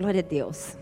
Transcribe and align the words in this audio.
Glória 0.00 0.20
a 0.20 0.22
Deus. 0.22 0.78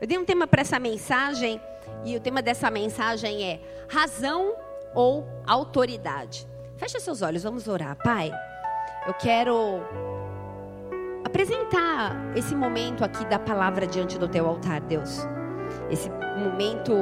Eu 0.00 0.06
dei 0.06 0.16
um 0.16 0.24
tema 0.24 0.46
para 0.46 0.60
essa 0.60 0.78
mensagem 0.78 1.60
e 2.04 2.16
o 2.16 2.20
tema 2.20 2.40
dessa 2.40 2.70
mensagem 2.70 3.42
é 3.42 3.60
razão 3.88 4.54
ou 4.94 5.26
autoridade. 5.44 6.46
Feche 6.76 7.00
seus 7.00 7.20
olhos, 7.20 7.42
vamos 7.42 7.66
orar. 7.66 7.96
Pai, 7.96 8.30
eu 9.08 9.14
quero 9.14 9.80
apresentar 11.24 12.14
esse 12.36 12.54
momento 12.54 13.04
aqui 13.04 13.24
da 13.24 13.40
palavra 13.40 13.88
diante 13.88 14.16
do 14.20 14.28
teu 14.28 14.46
altar, 14.46 14.80
Deus. 14.82 15.18
Esse 15.90 16.08
momento 16.38 16.94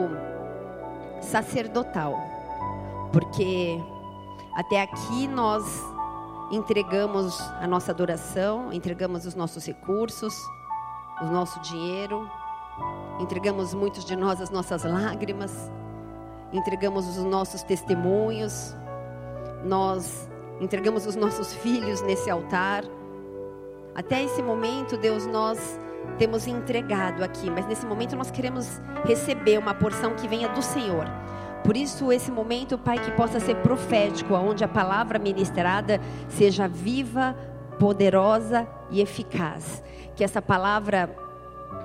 sacerdotal. 1.21 2.15
Porque 3.13 3.79
até 4.55 4.81
aqui 4.81 5.29
nós 5.29 5.63
entregamos 6.51 7.39
a 7.61 7.67
nossa 7.67 7.93
adoração, 7.93 8.73
entregamos 8.73 9.27
os 9.27 9.35
nossos 9.35 9.67
recursos, 9.67 10.35
o 11.23 11.27
nosso 11.27 11.61
dinheiro, 11.61 12.29
entregamos 13.19 13.73
muitos 13.75 14.05
de 14.05 14.17
nós 14.17 14.41
as 14.41 14.51
nossas 14.51 14.85
lágrimas, 14.85 15.71
entregamos 16.53 17.07
os 17.17 17.25
nossos 17.25 17.63
testemunhos, 17.63 18.77
nós 19.65 20.29
entregamos 20.61 21.07
os 21.07 21.17
nossos 21.17 21.55
filhos 21.55 22.03
nesse 22.03 22.29
altar. 22.29 22.85
Até 23.95 24.23
esse 24.23 24.43
momento, 24.43 24.97
Deus, 24.97 25.27
nós 25.27 25.79
temos 26.19 26.47
entregado 26.47 27.23
aqui, 27.23 27.51
mas 27.51 27.67
nesse 27.67 27.87
momento 27.87 28.17
nós 28.17 28.31
queremos 28.31 28.81
receber 29.05 29.59
uma 29.59 29.75
porção 29.75 30.15
que 30.15 30.27
venha 30.27 30.49
do 30.49 30.63
Senhor. 30.63 31.07
Por 31.65 31.77
isso, 31.77 32.11
esse 32.11 32.31
momento, 32.31 32.77
Pai, 32.77 32.99
que 32.99 33.13
possa 33.13 33.39
ser 33.39 33.57
profético, 33.57 34.35
onde 34.35 34.65
a 34.65 34.69
palavra 34.69 35.19
ministrada 35.19 36.01
seja 36.29 36.67
viva, 36.67 37.37
poderosa 37.83 38.69
e 38.93 39.01
eficaz 39.01 39.83
que 40.15 40.23
essa 40.23 40.41
palavra 40.41 41.09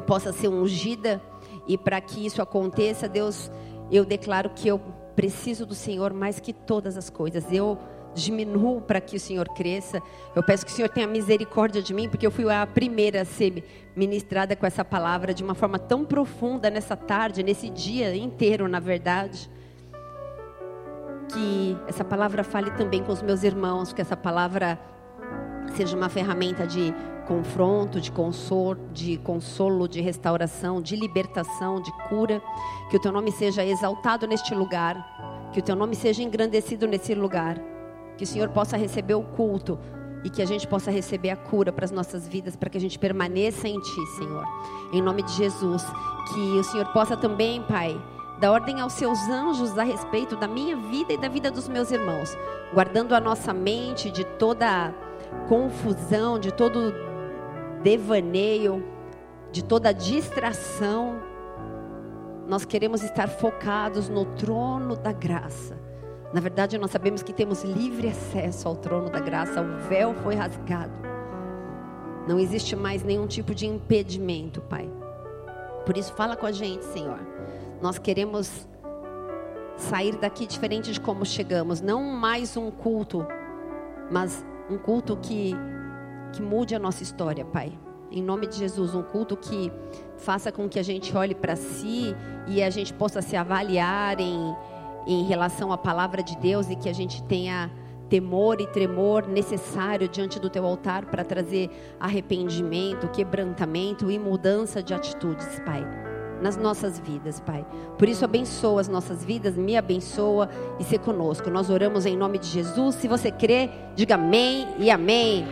possa 0.05 0.31
ser 0.31 0.47
ungida 0.47 1.19
e 1.67 1.75
para 1.75 1.99
que 1.99 2.23
isso 2.23 2.39
aconteça, 2.39 3.09
Deus, 3.09 3.49
eu 3.91 4.05
declaro 4.05 4.51
que 4.51 4.67
eu 4.67 4.79
preciso 5.15 5.65
do 5.65 5.73
Senhor 5.73 6.13
mais 6.13 6.39
que 6.39 6.53
todas 6.53 6.97
as 6.97 7.09
coisas. 7.09 7.51
Eu 7.51 7.79
diminuo 8.13 8.79
para 8.79 9.01
que 9.01 9.15
o 9.15 9.19
Senhor 9.19 9.49
cresça. 9.49 9.99
Eu 10.35 10.43
peço 10.43 10.67
que 10.67 10.71
o 10.71 10.75
Senhor 10.75 10.89
tenha 10.89 11.07
misericórdia 11.07 11.81
de 11.81 11.95
mim, 11.95 12.07
porque 12.07 12.27
eu 12.27 12.31
fui 12.31 12.47
a 12.47 12.67
primeira 12.67 13.23
a 13.23 13.25
ser 13.25 13.91
ministrada 13.95 14.55
com 14.55 14.67
essa 14.67 14.85
palavra 14.85 15.33
de 15.33 15.43
uma 15.43 15.55
forma 15.55 15.79
tão 15.79 16.05
profunda 16.05 16.69
nessa 16.69 16.95
tarde, 16.95 17.41
nesse 17.41 17.71
dia 17.71 18.15
inteiro, 18.15 18.67
na 18.67 18.79
verdade. 18.79 19.49
Que 21.33 21.75
essa 21.87 22.05
palavra 22.05 22.43
fale 22.43 22.69
também 22.69 23.03
com 23.03 23.11
os 23.11 23.23
meus 23.23 23.41
irmãos, 23.41 23.91
que 23.91 24.01
essa 24.01 24.15
palavra 24.15 24.79
seja 25.75 25.95
uma 25.95 26.09
ferramenta 26.09 26.65
de 26.65 26.93
confronto, 27.27 27.99
de 27.99 28.11
consolo, 28.11 28.79
de 28.93 29.17
consolo, 29.17 29.87
de 29.87 30.01
restauração, 30.01 30.81
de 30.81 30.95
libertação, 30.95 31.81
de 31.81 31.91
cura. 32.07 32.41
Que 32.89 32.97
o 32.97 32.99
teu 32.99 33.11
nome 33.11 33.31
seja 33.31 33.65
exaltado 33.65 34.25
neste 34.25 34.55
lugar, 34.55 35.49
que 35.51 35.59
o 35.59 35.63
teu 35.63 35.75
nome 35.75 35.95
seja 35.95 36.23
engrandecido 36.23 36.87
nesse 36.87 37.13
lugar. 37.13 37.59
Que 38.17 38.23
o 38.23 38.27
Senhor 38.27 38.49
possa 38.49 38.77
receber 38.77 39.13
o 39.13 39.23
culto 39.23 39.77
e 40.23 40.29
que 40.29 40.41
a 40.41 40.45
gente 40.45 40.67
possa 40.67 40.89
receber 40.89 41.29
a 41.29 41.35
cura 41.35 41.71
para 41.71 41.85
as 41.85 41.91
nossas 41.91 42.27
vidas, 42.27 42.55
para 42.55 42.69
que 42.69 42.77
a 42.77 42.81
gente 42.81 42.97
permaneça 42.97 43.67
em 43.67 43.79
ti, 43.79 44.05
Senhor. 44.17 44.45
Em 44.91 45.01
nome 45.01 45.21
de 45.21 45.31
Jesus, 45.33 45.85
que 46.33 46.39
o 46.39 46.63
Senhor 46.63 46.87
possa 46.87 47.15
também, 47.15 47.61
Pai, 47.63 47.99
dar 48.39 48.51
ordem 48.51 48.79
aos 48.79 48.93
seus 48.93 49.19
anjos 49.29 49.77
a 49.77 49.83
respeito 49.83 50.35
da 50.35 50.47
minha 50.47 50.75
vida 50.75 51.13
e 51.13 51.17
da 51.17 51.27
vida 51.27 51.51
dos 51.51 51.67
meus 51.67 51.91
irmãos, 51.91 52.35
guardando 52.73 53.13
a 53.13 53.19
nossa 53.19 53.53
mente 53.53 54.09
de 54.09 54.23
toda 54.23 54.93
confusão, 55.47 56.39
de 56.39 56.51
todo 56.51 56.93
devaneio, 57.81 58.83
de 59.51 59.63
toda 59.63 59.93
distração. 59.93 61.21
Nós 62.47 62.65
queremos 62.65 63.03
estar 63.03 63.27
focados 63.27 64.09
no 64.09 64.25
trono 64.25 64.95
da 64.95 65.11
graça. 65.11 65.77
Na 66.33 66.41
verdade, 66.41 66.77
nós 66.77 66.91
sabemos 66.91 67.23
que 67.23 67.31
temos 67.31 67.63
livre 67.63 68.09
acesso 68.09 68.67
ao 68.67 68.75
trono 68.75 69.09
da 69.09 69.19
graça, 69.19 69.61
o 69.61 69.77
véu 69.87 70.13
foi 70.15 70.35
rasgado. 70.35 70.93
Não 72.27 72.37
existe 72.37 72.75
mais 72.75 73.03
nenhum 73.03 73.25
tipo 73.25 73.55
de 73.55 73.65
impedimento, 73.65 74.61
Pai. 74.61 74.89
Por 75.85 75.95
isso, 75.95 76.13
fala 76.13 76.35
com 76.35 76.45
a 76.45 76.51
gente, 76.51 76.83
Senhor. 76.83 77.19
Nós 77.81 77.97
queremos 77.97 78.67
sair 79.77 80.17
daqui 80.17 80.45
diferente 80.45 80.91
de 80.91 80.99
como 80.99 81.25
chegamos. 81.25 81.79
Não 81.79 82.03
mais 82.03 82.57
um 82.57 82.69
culto, 82.69 83.25
mas 84.11 84.45
um 84.69 84.77
culto 84.77 85.17
que 85.17 85.55
que 86.33 86.41
mude 86.41 86.75
a 86.75 86.79
nossa 86.79 87.03
história, 87.03 87.45
Pai. 87.45 87.71
Em 88.11 88.21
nome 88.21 88.47
de 88.47 88.57
Jesus, 88.57 88.93
um 88.93 89.03
culto 89.03 89.35
que 89.35 89.71
faça 90.17 90.51
com 90.51 90.67
que 90.69 90.79
a 90.79 90.83
gente 90.83 91.15
olhe 91.15 91.35
para 91.35 91.55
si 91.55 92.15
e 92.47 92.63
a 92.63 92.69
gente 92.69 92.93
possa 92.93 93.21
se 93.21 93.35
avaliar 93.35 94.19
em, 94.19 94.55
em 95.05 95.23
relação 95.23 95.71
à 95.71 95.77
palavra 95.77 96.23
de 96.23 96.37
Deus 96.37 96.69
e 96.69 96.75
que 96.75 96.89
a 96.89 96.93
gente 96.93 97.21
tenha 97.23 97.71
temor 98.07 98.61
e 98.61 98.67
tremor 98.67 99.27
necessário 99.27 100.07
diante 100.07 100.39
do 100.39 100.49
teu 100.49 100.65
altar 100.65 101.05
para 101.05 101.23
trazer 101.25 101.69
arrependimento, 101.99 103.09
quebrantamento 103.09 104.09
e 104.09 104.17
mudança 104.17 104.81
de 104.81 104.93
atitudes, 104.93 105.59
Pai, 105.65 105.85
nas 106.41 106.57
nossas 106.57 106.99
vidas, 106.99 107.39
Pai. 107.39 107.65
Por 107.97 108.07
isso 108.07 108.23
abençoa 108.25 108.81
as 108.81 108.87
nossas 108.87 109.23
vidas, 109.23 109.55
me 109.55 109.77
abençoa 109.77 110.49
e 110.79 110.83
se 110.83 110.97
conosco. 110.97 111.49
Nós 111.49 111.69
oramos 111.69 112.05
em 112.05 112.15
nome 112.15 112.37
de 112.37 112.47
Jesus. 112.47 112.95
Se 112.95 113.07
você 113.07 113.31
crê, 113.31 113.69
diga 113.95 114.15
amém 114.15 114.67
e 114.77 114.89
amém. 114.89 115.47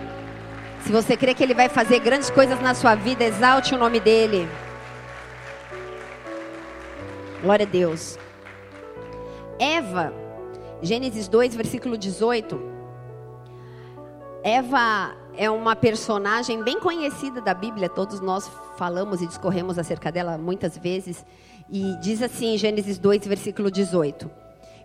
Se 0.81 0.91
você 0.91 1.17
crê 1.17 1.33
que 1.33 1.43
Ele 1.43 1.53
vai 1.53 1.67
fazer 1.67 1.99
grandes 1.99 2.29
coisas 2.29 2.61
na 2.61 2.73
sua 2.73 2.95
vida, 2.95 3.23
exalte 3.23 3.73
o 3.73 3.77
nome 3.77 3.99
dEle. 3.99 4.47
Glória 7.41 7.65
a 7.65 7.69
Deus. 7.69 8.17
Eva, 9.59 10.13
Gênesis 10.81 11.27
2, 11.27 11.55
versículo 11.55 11.97
18. 11.97 12.61
Eva 14.43 15.15
é 15.37 15.49
uma 15.49 15.75
personagem 15.75 16.63
bem 16.63 16.79
conhecida 16.79 17.41
da 17.41 17.53
Bíblia, 17.53 17.89
todos 17.89 18.19
nós 18.19 18.49
falamos 18.77 19.21
e 19.21 19.27
discorremos 19.27 19.77
acerca 19.77 20.11
dela 20.11 20.37
muitas 20.37 20.77
vezes. 20.77 21.25
E 21.69 21.95
diz 22.01 22.21
assim 22.21 22.53
em 22.53 22.57
Gênesis 22.57 22.97
2, 22.97 23.25
versículo 23.27 23.71
18: 23.71 24.29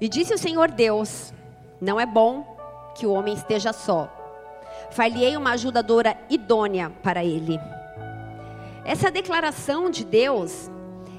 E 0.00 0.08
disse 0.08 0.34
o 0.34 0.38
Senhor 0.38 0.70
Deus: 0.70 1.32
Não 1.80 2.00
é 2.00 2.06
bom 2.06 2.56
que 2.94 3.06
o 3.06 3.12
homem 3.12 3.34
esteja 3.34 3.72
só 3.72 4.08
far-lhe-ei 4.90 5.36
uma 5.36 5.52
ajudadora 5.52 6.16
idônea 6.28 6.90
para 7.02 7.24
ele. 7.24 7.58
Essa 8.84 9.10
declaração 9.10 9.90
de 9.90 10.04
Deus, 10.04 10.70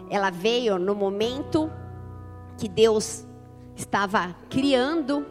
ela 0.09 0.29
veio 0.29 0.77
no 0.77 0.93
momento 0.93 1.71
que 2.57 2.67
Deus 2.67 3.25
estava 3.75 4.35
criando, 4.49 5.25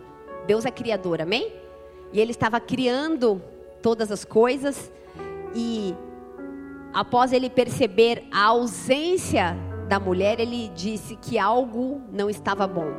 Deus 0.46 0.64
é 0.64 0.70
criador, 0.70 1.20
amém? 1.20 1.52
E 2.12 2.20
ele 2.20 2.30
estava 2.30 2.58
criando 2.58 3.42
todas 3.82 4.10
as 4.12 4.24
coisas 4.24 4.90
e 5.54 5.94
após 6.92 7.32
ele 7.32 7.50
perceber 7.50 8.24
a 8.30 8.46
ausência 8.46 9.56
da 9.88 9.98
mulher, 9.98 10.38
ele 10.38 10.68
disse 10.68 11.16
que 11.16 11.38
algo 11.38 12.00
não 12.12 12.30
estava 12.30 12.66
bom. 12.66 12.92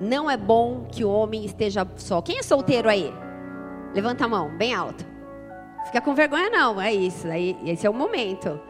Não 0.00 0.30
é 0.30 0.36
bom 0.36 0.86
que 0.90 1.04
o 1.04 1.10
homem 1.10 1.44
esteja 1.44 1.86
só. 1.96 2.22
Quem 2.22 2.38
é 2.38 2.42
solteiro 2.42 2.88
aí? 2.88 3.12
Levanta 3.94 4.24
a 4.24 4.28
mão, 4.28 4.56
bem 4.56 4.74
alto. 4.74 5.04
Fica 5.86 6.00
com 6.00 6.14
vergonha 6.14 6.50
não, 6.50 6.80
é 6.80 6.92
isso. 6.92 7.28
Aí, 7.28 7.56
esse 7.64 7.86
é 7.86 7.90
o 7.90 7.94
momento. 7.94 8.60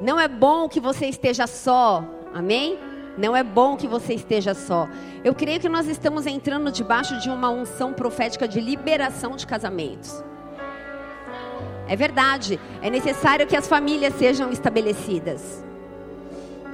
Não 0.00 0.20
é 0.20 0.28
bom 0.28 0.68
que 0.68 0.78
você 0.78 1.06
esteja 1.06 1.46
só. 1.46 2.04
Amém? 2.34 2.78
Não 3.16 3.34
é 3.34 3.42
bom 3.42 3.76
que 3.76 3.88
você 3.88 4.14
esteja 4.14 4.54
só. 4.54 4.88
Eu 5.24 5.34
creio 5.34 5.58
que 5.58 5.68
nós 5.68 5.86
estamos 5.86 6.26
entrando 6.26 6.70
debaixo 6.70 7.18
de 7.18 7.30
uma 7.30 7.50
unção 7.50 7.92
profética 7.92 8.46
de 8.46 8.60
liberação 8.60 9.36
de 9.36 9.46
casamentos. 9.46 10.22
É 11.88 11.96
verdade. 11.96 12.60
É 12.82 12.90
necessário 12.90 13.46
que 13.46 13.56
as 13.56 13.66
famílias 13.66 14.14
sejam 14.14 14.50
estabelecidas. 14.50 15.64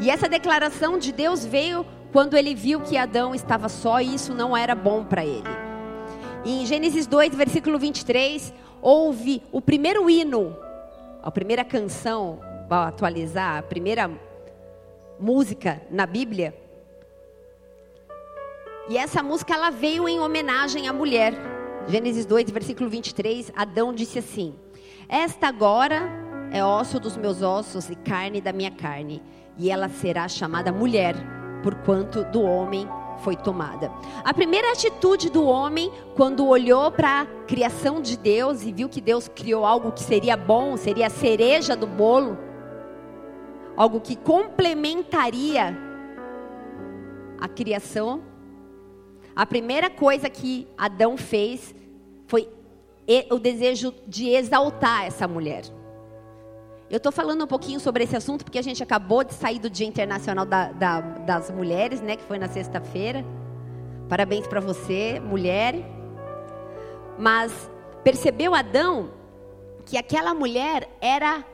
E 0.00 0.10
essa 0.10 0.28
declaração 0.28 0.98
de 0.98 1.12
Deus 1.12 1.44
veio 1.44 1.86
quando 2.12 2.36
ele 2.36 2.54
viu 2.54 2.80
que 2.80 2.96
Adão 2.96 3.34
estava 3.34 3.68
só 3.68 4.00
e 4.00 4.14
isso 4.14 4.34
não 4.34 4.56
era 4.56 4.74
bom 4.74 5.04
para 5.04 5.24
ele. 5.24 5.48
E 6.44 6.62
em 6.62 6.66
Gênesis 6.66 7.06
2, 7.06 7.34
versículo 7.34 7.78
23, 7.78 8.52
houve 8.80 9.42
o 9.52 9.60
primeiro 9.60 10.10
hino, 10.10 10.56
a 11.22 11.30
primeira 11.30 11.64
canção, 11.64 12.40
vou 12.68 12.78
atualizar, 12.78 13.58
a 13.58 13.62
primeira 13.62 14.10
música 15.18 15.82
na 15.90 16.06
Bíblia. 16.06 16.54
E 18.88 18.96
essa 18.96 19.22
música 19.22 19.54
ela 19.54 19.70
veio 19.70 20.08
em 20.08 20.20
homenagem 20.20 20.88
à 20.88 20.92
mulher. 20.92 21.34
Gênesis 21.88 22.26
2, 22.26 22.50
versículo 22.50 22.88
23, 22.88 23.52
Adão 23.54 23.92
disse 23.92 24.18
assim: 24.18 24.54
Esta 25.08 25.48
agora 25.48 26.08
é 26.52 26.64
osso 26.64 27.00
dos 27.00 27.16
meus 27.16 27.42
ossos 27.42 27.88
e 27.90 27.96
carne 27.96 28.40
da 28.40 28.52
minha 28.52 28.70
carne, 28.70 29.22
e 29.56 29.70
ela 29.70 29.88
será 29.88 30.28
chamada 30.28 30.72
mulher 30.72 31.16
porquanto 31.62 32.24
do 32.24 32.42
homem 32.42 32.88
foi 33.18 33.36
tomada. 33.36 33.90
A 34.24 34.34
primeira 34.34 34.72
atitude 34.72 35.30
do 35.30 35.44
homem, 35.44 35.92
quando 36.16 36.46
olhou 36.46 36.90
para 36.90 37.22
a 37.22 37.26
criação 37.46 38.02
de 38.02 38.16
Deus 38.16 38.62
e 38.64 38.72
viu 38.72 38.88
que 38.88 39.00
Deus 39.00 39.28
criou 39.28 39.64
algo 39.64 39.92
que 39.92 40.02
seria 40.02 40.36
bom, 40.36 40.76
seria 40.76 41.06
a 41.06 41.10
cereja 41.10 41.76
do 41.76 41.86
bolo, 41.86 42.36
algo 43.76 44.00
que 44.00 44.16
complementaria 44.16 45.76
a 47.40 47.48
criação. 47.48 48.22
A 49.34 49.46
primeira 49.46 49.88
coisa 49.88 50.28
que 50.28 50.68
Adão 50.76 51.16
fez 51.16 51.74
foi 52.26 52.48
o 53.30 53.38
desejo 53.38 53.92
de 54.06 54.28
exaltar 54.28 55.04
essa 55.04 55.26
mulher. 55.26 55.64
Eu 56.90 56.98
estou 56.98 57.10
falando 57.10 57.44
um 57.44 57.46
pouquinho 57.46 57.80
sobre 57.80 58.04
esse 58.04 58.14
assunto 58.14 58.44
porque 58.44 58.58
a 58.58 58.62
gente 58.62 58.82
acabou 58.82 59.24
de 59.24 59.32
sair 59.32 59.58
do 59.58 59.70
Dia 59.70 59.86
Internacional 59.86 60.44
da, 60.44 60.70
da, 60.72 61.00
das 61.00 61.50
Mulheres, 61.50 62.02
né? 62.02 62.16
Que 62.16 62.22
foi 62.24 62.38
na 62.38 62.48
sexta-feira. 62.48 63.24
Parabéns 64.08 64.46
para 64.46 64.60
você, 64.60 65.18
mulher. 65.18 65.76
Mas 67.18 67.70
percebeu 68.04 68.54
Adão 68.54 69.10
que 69.86 69.96
aquela 69.96 70.34
mulher 70.34 70.88
era 71.00 71.44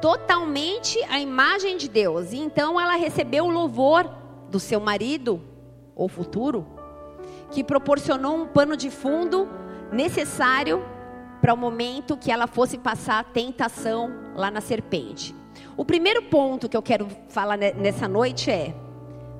totalmente 0.00 1.02
a 1.10 1.20
imagem 1.20 1.76
de 1.76 1.88
Deus. 1.88 2.32
E 2.32 2.38
então 2.38 2.80
ela 2.80 2.96
recebeu 2.96 3.44
o 3.44 3.50
louvor 3.50 4.08
do 4.50 4.58
seu 4.58 4.80
marido, 4.80 5.40
ou 5.94 6.08
futuro, 6.08 6.66
que 7.50 7.64
proporcionou 7.64 8.36
um 8.36 8.46
pano 8.46 8.76
de 8.76 8.90
fundo 8.90 9.48
necessário 9.92 10.84
para 11.40 11.54
o 11.54 11.56
momento 11.56 12.16
que 12.16 12.30
ela 12.30 12.46
fosse 12.46 12.78
passar 12.78 13.20
a 13.20 13.24
tentação 13.24 14.10
lá 14.34 14.50
na 14.50 14.60
serpente. 14.60 15.34
O 15.76 15.84
primeiro 15.84 16.22
ponto 16.24 16.68
que 16.68 16.76
eu 16.76 16.82
quero 16.82 17.08
falar 17.28 17.56
nessa 17.56 18.08
noite 18.08 18.50
é: 18.50 18.74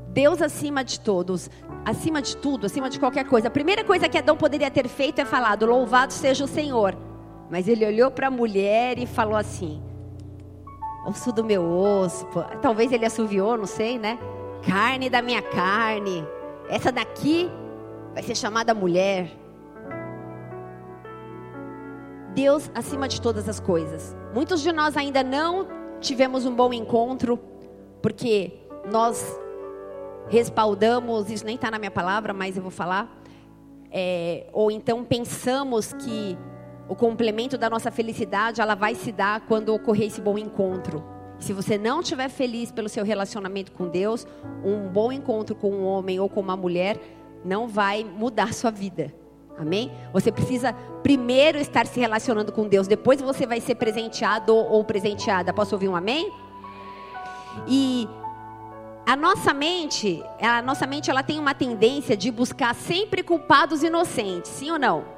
Deus 0.08 0.40
acima 0.40 0.84
de 0.84 1.00
todos, 1.00 1.50
acima 1.84 2.20
de 2.22 2.36
tudo, 2.36 2.66
acima 2.66 2.88
de 2.88 2.98
qualquer 2.98 3.24
coisa. 3.24 3.48
A 3.48 3.50
primeira 3.50 3.84
coisa 3.84 4.08
que 4.08 4.18
Adão 4.18 4.36
poderia 4.36 4.70
ter 4.70 4.88
feito 4.88 5.20
é 5.20 5.24
falado: 5.24 5.66
Louvado 5.66 6.12
seja 6.12 6.44
o 6.44 6.48
Senhor. 6.48 6.96
Mas 7.50 7.66
ele 7.66 7.86
olhou 7.86 8.10
para 8.10 8.26
a 8.26 8.30
mulher 8.30 8.98
e 8.98 9.06
falou 9.06 9.36
assim: 9.36 9.82
Osso 11.08 11.32
do 11.32 11.42
meu 11.42 11.64
osso. 11.64 12.26
Talvez 12.60 12.92
ele 12.92 13.06
assoviou, 13.06 13.56
não 13.56 13.64
sei, 13.64 13.98
né? 13.98 14.18
Carne 14.66 15.08
da 15.08 15.22
minha 15.22 15.40
carne. 15.40 16.22
Essa 16.68 16.92
daqui 16.92 17.50
vai 18.12 18.22
ser 18.22 18.34
chamada 18.34 18.74
mulher. 18.74 19.30
Deus 22.34 22.70
acima 22.74 23.08
de 23.08 23.22
todas 23.22 23.48
as 23.48 23.58
coisas. 23.58 24.14
Muitos 24.34 24.60
de 24.60 24.70
nós 24.70 24.98
ainda 24.98 25.22
não 25.22 25.66
tivemos 25.98 26.44
um 26.44 26.54
bom 26.54 26.72
encontro, 26.74 27.38
porque 28.02 28.52
nós 28.92 29.24
respaldamos, 30.28 31.30
isso 31.30 31.44
nem 31.46 31.54
está 31.54 31.70
na 31.70 31.78
minha 31.78 31.90
palavra, 31.90 32.34
mas 32.34 32.54
eu 32.54 32.62
vou 32.62 32.70
falar. 32.70 33.18
É, 33.90 34.46
ou 34.52 34.70
então 34.70 35.02
pensamos 35.02 35.94
que 35.94 36.36
o 36.88 36.96
complemento 36.96 37.58
da 37.58 37.68
nossa 37.68 37.90
felicidade 37.90 38.60
ela 38.60 38.74
vai 38.74 38.94
se 38.94 39.12
dar 39.12 39.42
quando 39.42 39.74
ocorrer 39.74 40.06
esse 40.06 40.20
bom 40.20 40.38
encontro. 40.38 41.04
Se 41.38 41.52
você 41.52 41.78
não 41.78 42.00
estiver 42.00 42.28
feliz 42.28 42.72
pelo 42.72 42.88
seu 42.88 43.04
relacionamento 43.04 43.70
com 43.72 43.88
Deus, 43.88 44.26
um 44.64 44.88
bom 44.88 45.12
encontro 45.12 45.54
com 45.54 45.70
um 45.70 45.84
homem 45.84 46.18
ou 46.18 46.28
com 46.28 46.40
uma 46.40 46.56
mulher 46.56 46.98
não 47.44 47.68
vai 47.68 48.02
mudar 48.02 48.52
sua 48.52 48.70
vida. 48.70 49.14
Amém? 49.56 49.92
Você 50.12 50.32
precisa 50.32 50.72
primeiro 51.02 51.58
estar 51.58 51.86
se 51.86 51.98
relacionando 52.00 52.52
com 52.52 52.66
Deus, 52.66 52.86
depois 52.86 53.20
você 53.20 53.46
vai 53.46 53.60
ser 53.60 53.74
presenteado 53.74 54.54
ou 54.54 54.82
presenteada. 54.84 55.52
Posso 55.52 55.74
ouvir 55.74 55.88
um 55.88 55.96
amém? 55.96 56.32
E 57.66 58.08
a 59.06 59.16
nossa 59.16 59.52
mente, 59.52 60.22
a 60.40 60.62
nossa 60.62 60.86
mente 60.86 61.10
ela 61.10 61.22
tem 61.22 61.38
uma 61.38 61.54
tendência 61.54 62.16
de 62.16 62.30
buscar 62.30 62.74
sempre 62.74 63.22
culpados 63.22 63.82
inocentes, 63.82 64.50
sim 64.50 64.70
ou 64.70 64.78
não? 64.78 65.17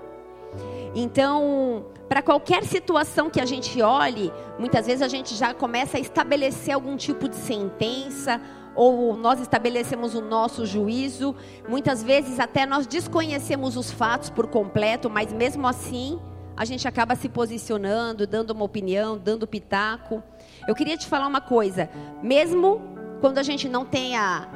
Então, 0.94 1.86
para 2.08 2.22
qualquer 2.22 2.64
situação 2.64 3.30
que 3.30 3.40
a 3.40 3.46
gente 3.46 3.80
olhe, 3.80 4.32
muitas 4.58 4.86
vezes 4.86 5.02
a 5.02 5.08
gente 5.08 5.34
já 5.34 5.54
começa 5.54 5.96
a 5.96 6.00
estabelecer 6.00 6.74
algum 6.74 6.96
tipo 6.96 7.28
de 7.28 7.36
sentença 7.36 8.40
ou 8.74 9.16
nós 9.16 9.40
estabelecemos 9.40 10.14
o 10.14 10.20
nosso 10.20 10.66
juízo. 10.66 11.34
Muitas 11.68 12.02
vezes 12.02 12.40
até 12.40 12.66
nós 12.66 12.86
desconhecemos 12.86 13.76
os 13.76 13.90
fatos 13.90 14.30
por 14.30 14.46
completo, 14.48 15.08
mas 15.08 15.32
mesmo 15.32 15.66
assim 15.66 16.18
a 16.56 16.64
gente 16.64 16.86
acaba 16.86 17.14
se 17.14 17.28
posicionando, 17.28 18.26
dando 18.26 18.50
uma 18.50 18.64
opinião, 18.64 19.16
dando 19.16 19.46
pitaco. 19.46 20.22
Eu 20.66 20.74
queria 20.74 20.96
te 20.96 21.06
falar 21.06 21.26
uma 21.26 21.40
coisa: 21.40 21.88
mesmo 22.22 22.80
quando 23.20 23.38
a 23.38 23.42
gente 23.42 23.68
não 23.68 23.84
tem 23.84 24.16
a 24.16 24.48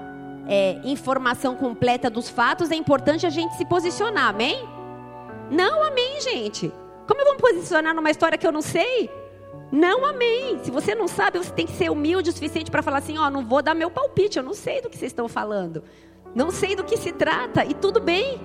é, 0.48 0.80
informação 0.84 1.54
completa 1.54 2.10
dos 2.10 2.28
fatos, 2.28 2.70
é 2.70 2.74
importante 2.74 3.26
a 3.26 3.30
gente 3.30 3.54
se 3.56 3.64
posicionar, 3.64 4.28
amém? 4.28 4.73
Não, 5.54 5.84
amém, 5.84 6.20
gente. 6.20 6.72
Como 7.06 7.20
eu 7.20 7.26
vou 7.26 7.34
me 7.34 7.40
posicionar 7.40 7.94
numa 7.94 8.10
história 8.10 8.36
que 8.36 8.44
eu 8.44 8.50
não 8.50 8.60
sei? 8.60 9.08
Não 9.70 10.04
amém. 10.04 10.58
Se 10.64 10.70
você 10.70 10.96
não 10.96 11.06
sabe, 11.06 11.38
você 11.38 11.52
tem 11.52 11.64
que 11.64 11.76
ser 11.76 11.90
humilde 11.90 12.30
o 12.30 12.32
suficiente 12.32 12.72
para 12.72 12.82
falar 12.82 12.98
assim: 12.98 13.16
ó, 13.18 13.30
não 13.30 13.46
vou 13.46 13.62
dar 13.62 13.72
meu 13.72 13.88
palpite, 13.88 14.36
eu 14.36 14.42
não 14.42 14.52
sei 14.52 14.80
do 14.82 14.90
que 14.90 14.98
vocês 14.98 15.12
estão 15.12 15.28
falando. 15.28 15.84
Não 16.34 16.50
sei 16.50 16.74
do 16.74 16.82
que 16.82 16.96
se 16.96 17.12
trata 17.12 17.64
e 17.64 17.72
tudo 17.72 18.00
bem. 18.00 18.40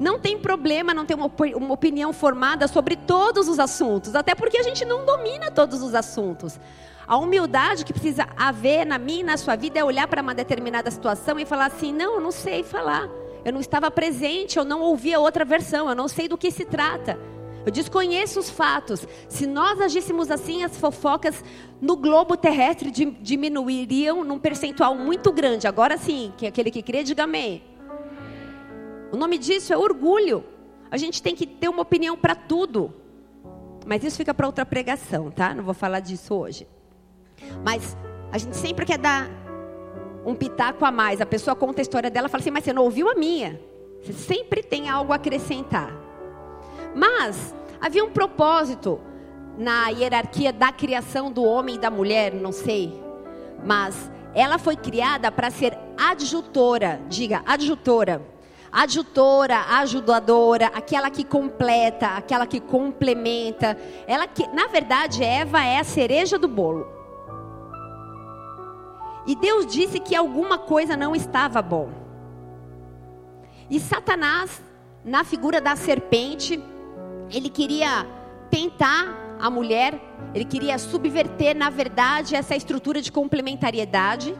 Não 0.00 0.18
tem 0.18 0.36
problema 0.36 0.92
não 0.92 1.06
ter 1.06 1.14
uma, 1.14 1.30
uma 1.54 1.74
opinião 1.74 2.12
formada 2.12 2.66
sobre 2.66 2.96
todos 2.96 3.48
os 3.48 3.60
assuntos, 3.60 4.16
até 4.16 4.34
porque 4.34 4.58
a 4.58 4.62
gente 4.62 4.84
não 4.84 5.04
domina 5.04 5.52
todos 5.52 5.82
os 5.82 5.94
assuntos. 5.94 6.58
A 7.06 7.16
humildade 7.16 7.84
que 7.84 7.92
precisa 7.92 8.26
haver 8.36 8.84
na 8.84 8.98
minha 8.98 9.20
e 9.20 9.24
na 9.24 9.36
sua 9.36 9.54
vida 9.54 9.78
é 9.78 9.84
olhar 9.84 10.08
para 10.08 10.20
uma 10.20 10.34
determinada 10.34 10.90
situação 10.90 11.38
e 11.38 11.46
falar 11.46 11.66
assim: 11.66 11.92
não, 11.92 12.14
eu 12.14 12.20
não 12.20 12.32
sei 12.32 12.64
falar. 12.64 13.08
Eu 13.44 13.52
não 13.52 13.60
estava 13.60 13.90
presente, 13.90 14.58
eu 14.58 14.64
não 14.64 14.80
ouvi 14.80 15.14
a 15.14 15.20
outra 15.20 15.44
versão, 15.44 15.88
eu 15.88 15.94
não 15.94 16.08
sei 16.08 16.28
do 16.28 16.36
que 16.36 16.50
se 16.50 16.64
trata. 16.64 17.18
Eu 17.64 17.72
desconheço 17.72 18.40
os 18.40 18.48
fatos. 18.48 19.06
Se 19.28 19.46
nós 19.46 19.80
agíssemos 19.80 20.30
assim, 20.30 20.64
as 20.64 20.76
fofocas 20.76 21.44
no 21.80 21.96
globo 21.96 22.36
terrestre 22.36 22.90
diminuiriam 22.90 24.24
num 24.24 24.38
percentual 24.38 24.94
muito 24.94 25.32
grande. 25.32 25.66
Agora 25.66 25.98
sim, 25.98 26.32
que 26.36 26.46
aquele 26.46 26.70
que 26.70 26.82
crê, 26.82 27.02
diga 27.02 27.24
amém. 27.24 27.62
O 29.12 29.16
nome 29.16 29.38
disso 29.38 29.72
é 29.72 29.76
orgulho. 29.76 30.44
A 30.90 30.96
gente 30.96 31.22
tem 31.22 31.34
que 31.34 31.46
ter 31.46 31.68
uma 31.68 31.82
opinião 31.82 32.16
para 32.16 32.34
tudo. 32.34 32.92
Mas 33.86 34.02
isso 34.04 34.16
fica 34.16 34.32
para 34.32 34.46
outra 34.46 34.64
pregação, 34.64 35.30
tá? 35.30 35.54
Não 35.54 35.64
vou 35.64 35.74
falar 35.74 36.00
disso 36.00 36.34
hoje. 36.34 36.66
Mas 37.64 37.96
a 38.32 38.38
gente 38.38 38.56
sempre 38.56 38.84
quer 38.84 38.98
dar 38.98 39.28
um 40.28 40.34
pitaco 40.34 40.84
a 40.84 40.90
mais. 40.90 41.20
A 41.20 41.26
pessoa 41.26 41.56
conta 41.56 41.80
a 41.80 41.82
história 41.82 42.10
dela 42.10 42.28
e 42.28 42.30
fala 42.30 42.40
assim: 42.40 42.50
Mas 42.50 42.64
você 42.64 42.72
não 42.72 42.84
ouviu 42.84 43.10
a 43.10 43.14
minha? 43.14 43.60
Você 44.02 44.12
sempre 44.12 44.62
tem 44.62 44.88
algo 44.88 45.12
a 45.12 45.16
acrescentar. 45.16 45.92
Mas 46.94 47.54
Havia 47.80 48.04
um 48.04 48.10
propósito 48.10 49.00
na 49.56 49.88
hierarquia 49.88 50.52
da 50.52 50.72
criação 50.72 51.30
do 51.30 51.44
homem 51.44 51.76
e 51.76 51.78
da 51.78 51.90
mulher, 51.90 52.34
não 52.34 52.50
sei. 52.50 53.00
Mas 53.64 54.10
ela 54.34 54.58
foi 54.58 54.76
criada 54.76 55.30
para 55.30 55.50
ser 55.50 55.78
adjutora, 55.96 57.00
diga, 57.08 57.42
adjutora. 57.46 58.20
Adjutora, 58.70 59.60
ajudadora, 59.78 60.66
aquela 60.66 61.08
que 61.08 61.24
completa, 61.24 62.08
aquela 62.08 62.46
que 62.46 62.60
complementa. 62.60 63.78
Ela 64.06 64.26
que, 64.26 64.46
na 64.48 64.66
verdade, 64.66 65.24
Eva 65.24 65.64
é 65.64 65.78
a 65.78 65.84
cereja 65.84 66.38
do 66.38 66.48
bolo. 66.48 66.97
E 69.28 69.36
Deus 69.36 69.66
disse 69.66 70.00
que 70.00 70.16
alguma 70.16 70.56
coisa 70.56 70.96
não 70.96 71.14
estava 71.14 71.60
bom. 71.60 71.90
E 73.68 73.78
Satanás, 73.78 74.62
na 75.04 75.22
figura 75.22 75.60
da 75.60 75.76
serpente, 75.76 76.58
ele 77.30 77.50
queria 77.50 78.06
tentar 78.50 79.36
a 79.38 79.50
mulher, 79.50 80.00
ele 80.34 80.46
queria 80.46 80.78
subverter, 80.78 81.54
na 81.54 81.68
verdade, 81.68 82.34
essa 82.34 82.56
estrutura 82.56 83.02
de 83.02 83.12
complementariedade. 83.12 84.34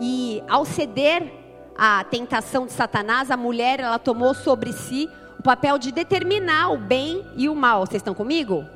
E 0.00 0.40
ao 0.48 0.64
ceder 0.64 1.32
à 1.76 2.04
tentação 2.04 2.66
de 2.66 2.72
Satanás, 2.72 3.32
a 3.32 3.36
mulher 3.36 3.80
ela 3.80 3.98
tomou 3.98 4.32
sobre 4.32 4.72
si 4.72 5.10
o 5.40 5.42
papel 5.42 5.76
de 5.76 5.90
determinar 5.90 6.70
o 6.70 6.78
bem 6.78 7.26
e 7.34 7.48
o 7.48 7.54
mal. 7.56 7.84
Vocês 7.84 8.00
estão 8.00 8.14
comigo? 8.14 8.75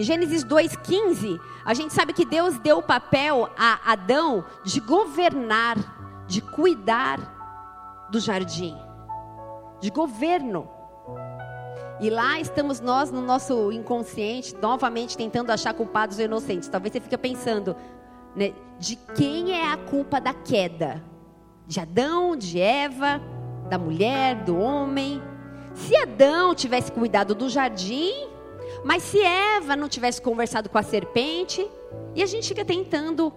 Em 0.00 0.02
Gênesis 0.02 0.42
2:15, 0.42 1.38
a 1.62 1.74
gente 1.74 1.92
sabe 1.92 2.14
que 2.14 2.24
Deus 2.24 2.58
deu 2.58 2.78
o 2.78 2.82
papel 2.82 3.50
a 3.54 3.92
Adão 3.92 4.46
de 4.64 4.80
governar, 4.80 5.76
de 6.26 6.40
cuidar 6.40 8.08
do 8.10 8.18
jardim, 8.18 8.74
de 9.78 9.90
governo. 9.90 10.66
E 12.00 12.08
lá 12.08 12.40
estamos 12.40 12.80
nós 12.80 13.12
no 13.12 13.20
nosso 13.20 13.70
inconsciente, 13.70 14.56
novamente 14.56 15.18
tentando 15.18 15.50
achar 15.50 15.74
culpados 15.74 16.18
ou 16.18 16.24
inocentes. 16.24 16.66
Talvez 16.66 16.94
você 16.94 17.00
fique 17.00 17.18
pensando, 17.18 17.76
né, 18.34 18.54
de 18.78 18.96
quem 19.14 19.52
é 19.52 19.70
a 19.70 19.76
culpa 19.76 20.18
da 20.18 20.32
queda? 20.32 21.04
De 21.66 21.78
Adão, 21.78 22.34
de 22.34 22.58
Eva, 22.58 23.20
da 23.68 23.76
mulher, 23.76 24.44
do 24.44 24.56
homem? 24.58 25.22
Se 25.74 25.94
Adão 25.94 26.54
tivesse 26.54 26.90
cuidado 26.90 27.34
do 27.34 27.50
jardim, 27.50 28.30
mas 28.84 29.02
se 29.02 29.20
Eva 29.20 29.76
não 29.76 29.88
tivesse 29.88 30.20
conversado 30.20 30.68
com 30.68 30.78
a 30.78 30.82
serpente, 30.82 31.68
e 32.14 32.22
a 32.22 32.26
gente 32.26 32.48
fica 32.48 32.64
tentando 32.64 33.32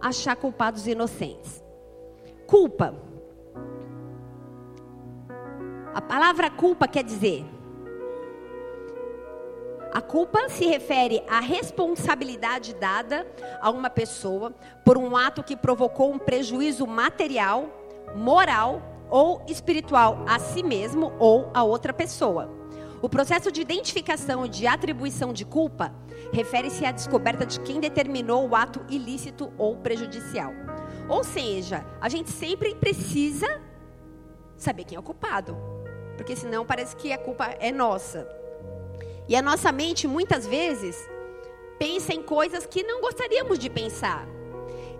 achar 0.00 0.36
culpados 0.36 0.86
inocentes. 0.86 1.62
Culpa. 2.46 2.94
A 5.94 6.00
palavra 6.00 6.50
culpa 6.50 6.88
quer 6.88 7.04
dizer. 7.04 7.44
A 9.92 10.00
culpa 10.00 10.48
se 10.48 10.66
refere 10.66 11.22
à 11.28 11.38
responsabilidade 11.38 12.74
dada 12.74 13.24
a 13.60 13.70
uma 13.70 13.88
pessoa 13.88 14.52
por 14.84 14.98
um 14.98 15.16
ato 15.16 15.42
que 15.42 15.56
provocou 15.56 16.12
um 16.12 16.18
prejuízo 16.18 16.84
material, 16.84 17.68
moral 18.16 18.82
ou 19.08 19.40
espiritual 19.46 20.24
a 20.26 20.40
si 20.40 20.64
mesmo 20.64 21.12
ou 21.20 21.48
a 21.54 21.62
outra 21.62 21.92
pessoa. 21.92 22.63
O 23.04 23.08
processo 23.10 23.52
de 23.52 23.60
identificação 23.60 24.46
e 24.46 24.48
de 24.48 24.66
atribuição 24.66 25.30
de 25.30 25.44
culpa 25.44 25.94
refere-se 26.32 26.86
à 26.86 26.90
descoberta 26.90 27.44
de 27.44 27.60
quem 27.60 27.78
determinou 27.78 28.48
o 28.48 28.56
ato 28.56 28.80
ilícito 28.88 29.52
ou 29.58 29.76
prejudicial. 29.76 30.54
Ou 31.06 31.22
seja, 31.22 31.84
a 32.00 32.08
gente 32.08 32.30
sempre 32.30 32.74
precisa 32.74 33.60
saber 34.56 34.84
quem 34.84 34.96
é 34.96 34.98
o 34.98 35.02
culpado, 35.02 35.54
porque 36.16 36.34
senão 36.34 36.64
parece 36.64 36.96
que 36.96 37.12
a 37.12 37.18
culpa 37.18 37.54
é 37.60 37.70
nossa. 37.70 38.26
E 39.28 39.36
a 39.36 39.42
nossa 39.42 39.70
mente 39.70 40.08
muitas 40.08 40.46
vezes 40.46 40.96
pensa 41.78 42.14
em 42.14 42.22
coisas 42.22 42.64
que 42.64 42.82
não 42.82 43.02
gostaríamos 43.02 43.58
de 43.58 43.68
pensar. 43.68 44.26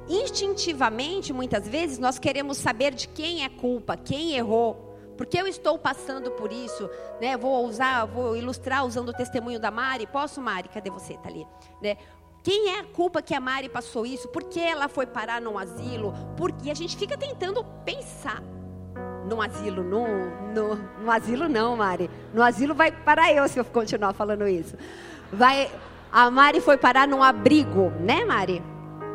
Instintivamente, 0.06 1.32
muitas 1.32 1.66
vezes, 1.66 1.99
nós 1.99 2.18
queremos 2.18 2.58
saber 2.58 2.92
de 2.92 3.08
quem 3.08 3.44
é 3.46 3.49
culpa, 3.49 3.96
quem 3.96 4.37
errou, 4.37 4.83
porque 5.16 5.38
eu 5.38 5.47
estou 5.47 5.78
passando 5.78 6.30
por 6.33 6.52
isso, 6.52 6.88
né? 7.21 7.37
Vou 7.37 7.64
usar, 7.66 8.04
vou 8.04 8.37
ilustrar 8.37 8.85
usando 8.85 9.09
o 9.11 9.12
testemunho 9.12 9.59
da 9.61 9.71
Mari. 9.71 10.06
Posso, 10.06 10.40
Mari? 10.40 10.68
Cadê 10.68 10.90
você? 10.90 11.14
Tá 11.14 11.28
ali, 11.28 11.47
né? 11.83 11.97
Quem 12.42 12.75
é 12.75 12.80
a 12.80 12.85
culpa 12.85 13.23
que 13.23 13.35
a 13.35 13.40
Mari 13.40 13.71
passou 13.71 14.04
isso? 14.04 14.28
Por 14.28 14.44
que 14.44 14.61
ela 14.61 14.87
foi 14.87 15.06
parar 15.06 15.40
num 15.40 15.56
asilo? 15.56 16.12
Porque 16.37 16.71
a 16.71 16.75
gente 16.75 16.97
fica 16.97 17.16
tentando 17.16 17.64
pensar 17.85 18.42
num 19.26 19.40
asilo, 19.40 19.83
no, 19.83 20.06
no, 20.52 20.75
no 21.02 21.11
asilo 21.11 21.49
não, 21.49 21.76
Mari. 21.76 22.11
No 22.35 22.42
asilo 22.42 22.75
vai 22.75 22.92
parar 22.92 23.33
eu 23.33 23.49
se 23.49 23.59
eu 23.59 23.64
continuar 23.64 24.12
falando 24.12 24.47
isso. 24.47 24.76
Vai, 25.33 25.71
a 26.12 26.30
Mari 26.30 26.61
foi 26.61 26.76
parar 26.76 27.09
num 27.09 27.23
abrigo, 27.23 27.90
né, 28.00 28.25
Mari? 28.25 28.62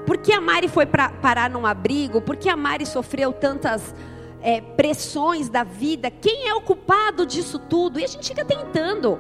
Por 0.08 0.18
que 0.18 0.34
a 0.34 0.42
Mari 0.42 0.68
foi 0.68 0.88
pra, 0.88 1.10
parar 1.10 1.52
num 1.52 1.68
abrigo? 1.68 2.20
Por 2.20 2.36
que 2.36 2.50
a 2.50 2.58
Mari 2.58 2.86
sofreu 2.86 3.32
tantas 3.32 3.94
é, 4.42 4.62
pressões 4.62 5.50
da 5.50 5.64
vida? 5.64 6.10
Quem 6.10 6.48
é 6.48 6.54
o 6.54 6.62
culpado 6.62 7.26
disso 7.26 7.60
tudo? 7.60 8.00
E 8.00 8.04
a 8.04 8.08
gente 8.08 8.28
fica 8.28 8.46
tentando, 8.46 9.20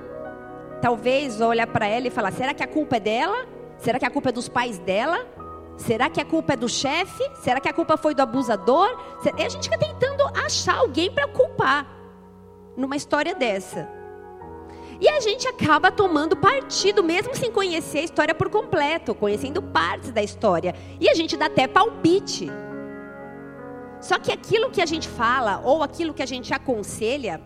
talvez, 0.81 1.41
olhar 1.41 1.67
para 1.67 1.87
ela 1.87 2.07
e 2.07 2.09
falar: 2.09 2.31
será 2.31 2.53
que 2.53 2.63
a 2.63 2.67
culpa 2.67 2.97
é 2.97 2.99
dela? 2.99 3.45
Será 3.77 3.99
que 3.99 4.05
a 4.05 4.09
culpa 4.09 4.29
é 4.29 4.31
dos 4.31 4.49
pais 4.49 4.77
dela? 4.79 5.25
Será 5.77 6.09
que 6.09 6.19
a 6.19 6.25
culpa 6.25 6.53
é 6.53 6.57
do 6.57 6.67
chefe? 6.67 7.23
Será 7.41 7.61
que 7.61 7.69
a 7.69 7.73
culpa 7.73 7.95
foi 7.95 8.13
do 8.13 8.21
abusador? 8.21 8.89
E 9.37 9.43
a 9.43 9.49
gente 9.49 9.69
fica 9.69 9.77
tentando 9.77 10.23
achar 10.45 10.77
alguém 10.77 11.09
para 11.09 11.27
culpar 11.27 11.87
numa 12.75 12.97
história 12.97 13.33
dessa. 13.33 13.87
E 15.01 15.07
a 15.07 15.21
gente 15.21 15.47
acaba 15.47 15.89
tomando 15.89 16.35
partido, 16.35 17.01
mesmo 17.01 17.33
sem 17.33 17.49
conhecer 17.49 17.99
a 17.99 18.03
história 18.03 18.35
por 18.35 18.49
completo, 18.49 19.15
conhecendo 19.15 19.61
partes 19.61 20.11
da 20.11 20.21
história. 20.21 20.75
E 20.99 21.09
a 21.09 21.13
gente 21.13 21.37
dá 21.37 21.45
até 21.45 21.67
palpite. 21.67 22.51
Só 24.01 24.17
que 24.17 24.31
aquilo 24.31 24.69
que 24.69 24.81
a 24.81 24.85
gente 24.85 25.07
fala, 25.07 25.61
ou 25.63 25.83
aquilo 25.83 26.13
que 26.13 26.23
a 26.23 26.25
gente 26.25 26.53
aconselha, 26.53 27.41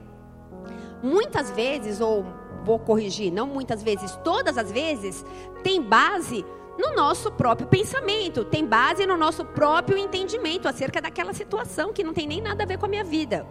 muitas 1.01 1.49
vezes, 1.51 1.99
ou 1.99 2.25
vou 2.63 2.79
corrigir, 2.79 3.31
não 3.31 3.47
muitas 3.47 3.83
vezes, 3.83 4.15
todas 4.23 4.57
as 4.57 4.71
vezes, 4.71 5.25
tem 5.63 5.81
base 5.81 6.45
no 6.77 6.95
nosso 6.95 7.31
próprio 7.31 7.67
pensamento, 7.67 8.43
tem 8.45 8.65
base 8.65 9.05
no 9.05 9.17
nosso 9.17 9.45
próprio 9.45 9.97
entendimento 9.97 10.67
acerca 10.67 11.01
daquela 11.01 11.33
situação 11.33 11.93
que 11.93 12.03
não 12.03 12.13
tem 12.13 12.27
nem 12.27 12.41
nada 12.41 12.63
a 12.63 12.65
ver 12.65 12.77
com 12.77 12.85
a 12.85 12.89
minha 12.89 13.03
vida. 13.03 13.45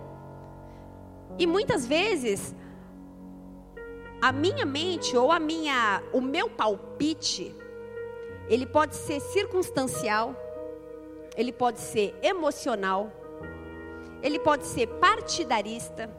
E 1.38 1.47
muitas 1.47 1.87
vezes 1.87 2.54
a 4.21 4.32
minha 4.32 4.64
mente 4.64 5.16
ou 5.16 5.32
a 5.32 5.40
minha 5.40 6.02
o 6.12 6.21
meu 6.21 6.49
palpite 6.49 7.54
ele 8.49 8.66
pode 8.66 8.94
ser 8.94 9.21
circunstancial, 9.21 10.37
ele 11.37 11.53
pode 11.53 11.81
ser 11.81 12.19
emocional, 12.23 13.11
ele 14.23 14.39
pode 14.39 14.65
ser 14.67 14.87
partidarista. 14.87 16.11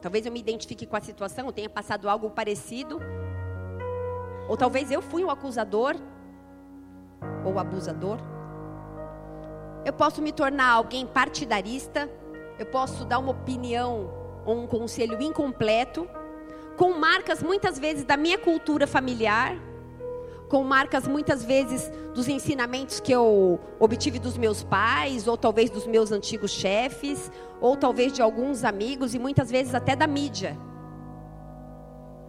Talvez 0.00 0.26
eu 0.26 0.32
me 0.32 0.40
identifique 0.40 0.86
com 0.86 0.96
a 0.96 1.00
situação, 1.00 1.46
eu 1.46 1.52
tenha 1.52 1.70
passado 1.70 2.08
algo 2.08 2.30
parecido. 2.30 3.00
Ou 4.48 4.56
talvez 4.56 4.90
eu 4.90 5.02
fui 5.02 5.24
o 5.24 5.30
acusador 5.30 5.96
ou 7.44 7.58
abusador. 7.58 8.18
Eu 9.84 9.92
posso 9.92 10.20
me 10.20 10.32
tornar 10.32 10.70
alguém 10.70 11.06
partidarista. 11.06 12.10
Eu 12.58 12.66
posso 12.66 13.04
dar 13.04 13.18
uma 13.18 13.30
opinião 13.30 14.10
ou 14.44 14.58
um 14.58 14.66
conselho 14.66 15.20
incompleto, 15.20 16.08
com 16.76 16.92
marcas 16.92 17.42
muitas 17.42 17.78
vezes 17.78 18.04
da 18.04 18.16
minha 18.16 18.38
cultura 18.38 18.86
familiar, 18.86 19.56
com 20.48 20.62
marcas 20.62 21.06
muitas 21.06 21.44
vezes 21.44 21.90
dos 22.14 22.28
ensinamentos 22.28 23.00
que 23.00 23.12
eu 23.12 23.58
obtive 23.78 24.18
dos 24.18 24.38
meus 24.38 24.62
pais, 24.62 25.26
ou 25.26 25.36
talvez 25.36 25.70
dos 25.70 25.86
meus 25.86 26.12
antigos 26.12 26.50
chefes, 26.50 27.30
ou 27.60 27.76
talvez 27.76 28.12
de 28.12 28.22
alguns 28.22 28.64
amigos 28.64 29.14
e 29.14 29.18
muitas 29.18 29.50
vezes 29.50 29.74
até 29.74 29.96
da 29.96 30.06
mídia. 30.06 30.56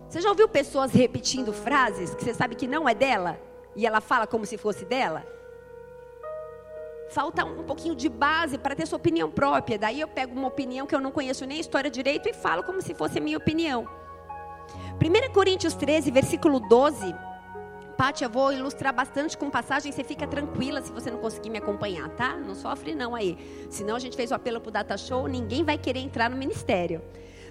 Você 0.09 0.21
já 0.21 0.29
ouviu 0.29 0.47
pessoas 0.47 0.91
repetindo 0.93 1.51
frases 1.51 2.15
que 2.15 2.23
você 2.23 2.33
sabe 2.33 2.55
que 2.55 2.67
não 2.67 2.87
é 2.87 2.95
dela? 2.95 3.37
e 3.77 3.85
ela 3.85 4.01
fala 4.01 4.25
como 4.25 4.45
se 4.45 4.57
fosse 4.57 4.83
dela? 4.83 5.23
Falta 7.09 7.45
um 7.45 7.63
pouquinho 7.63 7.95
de 7.95 8.09
base 8.09 8.57
para 8.57 8.75
ter 8.75 8.85
sua 8.85 8.97
opinião 8.97 9.31
própria. 9.31 9.77
Daí 9.77 10.01
eu 10.01 10.07
pego 10.07 10.37
uma 10.37 10.47
opinião 10.47 10.85
que 10.85 10.93
eu 10.93 10.99
não 10.99 11.11
conheço 11.11 11.45
nem 11.45 11.59
história 11.59 11.89
direito 11.89 12.27
e 12.27 12.33
falo 12.33 12.63
como 12.63 12.81
se 12.81 12.93
fosse 12.93 13.19
a 13.19 13.21
minha 13.21 13.37
opinião. 13.37 13.87
1 14.95 15.31
Coríntios 15.31 15.75
13, 15.75 16.11
versículo 16.11 16.59
12. 16.59 17.15
Pátia, 17.97 18.25
eu 18.25 18.29
vou 18.29 18.53
ilustrar 18.53 18.93
bastante 18.93 19.35
com 19.35 19.49
passagem, 19.49 19.91
você 19.91 20.03
fica 20.03 20.27
tranquila 20.27 20.83
se 20.83 20.91
você 20.91 21.09
não 21.09 21.17
conseguir 21.17 21.49
me 21.49 21.57
acompanhar, 21.57 22.07
tá? 22.09 22.37
Não 22.37 22.53
sofre 22.53 22.93
não 22.93 23.15
aí. 23.15 23.35
Senão 23.71 23.95
a 23.95 23.99
gente 23.99 24.15
fez 24.15 24.29
o 24.29 24.35
apelo 24.35 24.61
para 24.61 24.69
o 24.69 24.71
Data 24.71 24.95
Show, 24.95 25.27
ninguém 25.27 25.63
vai 25.63 25.79
querer 25.79 26.01
entrar 26.01 26.29
no 26.29 26.37
ministério. 26.37 27.01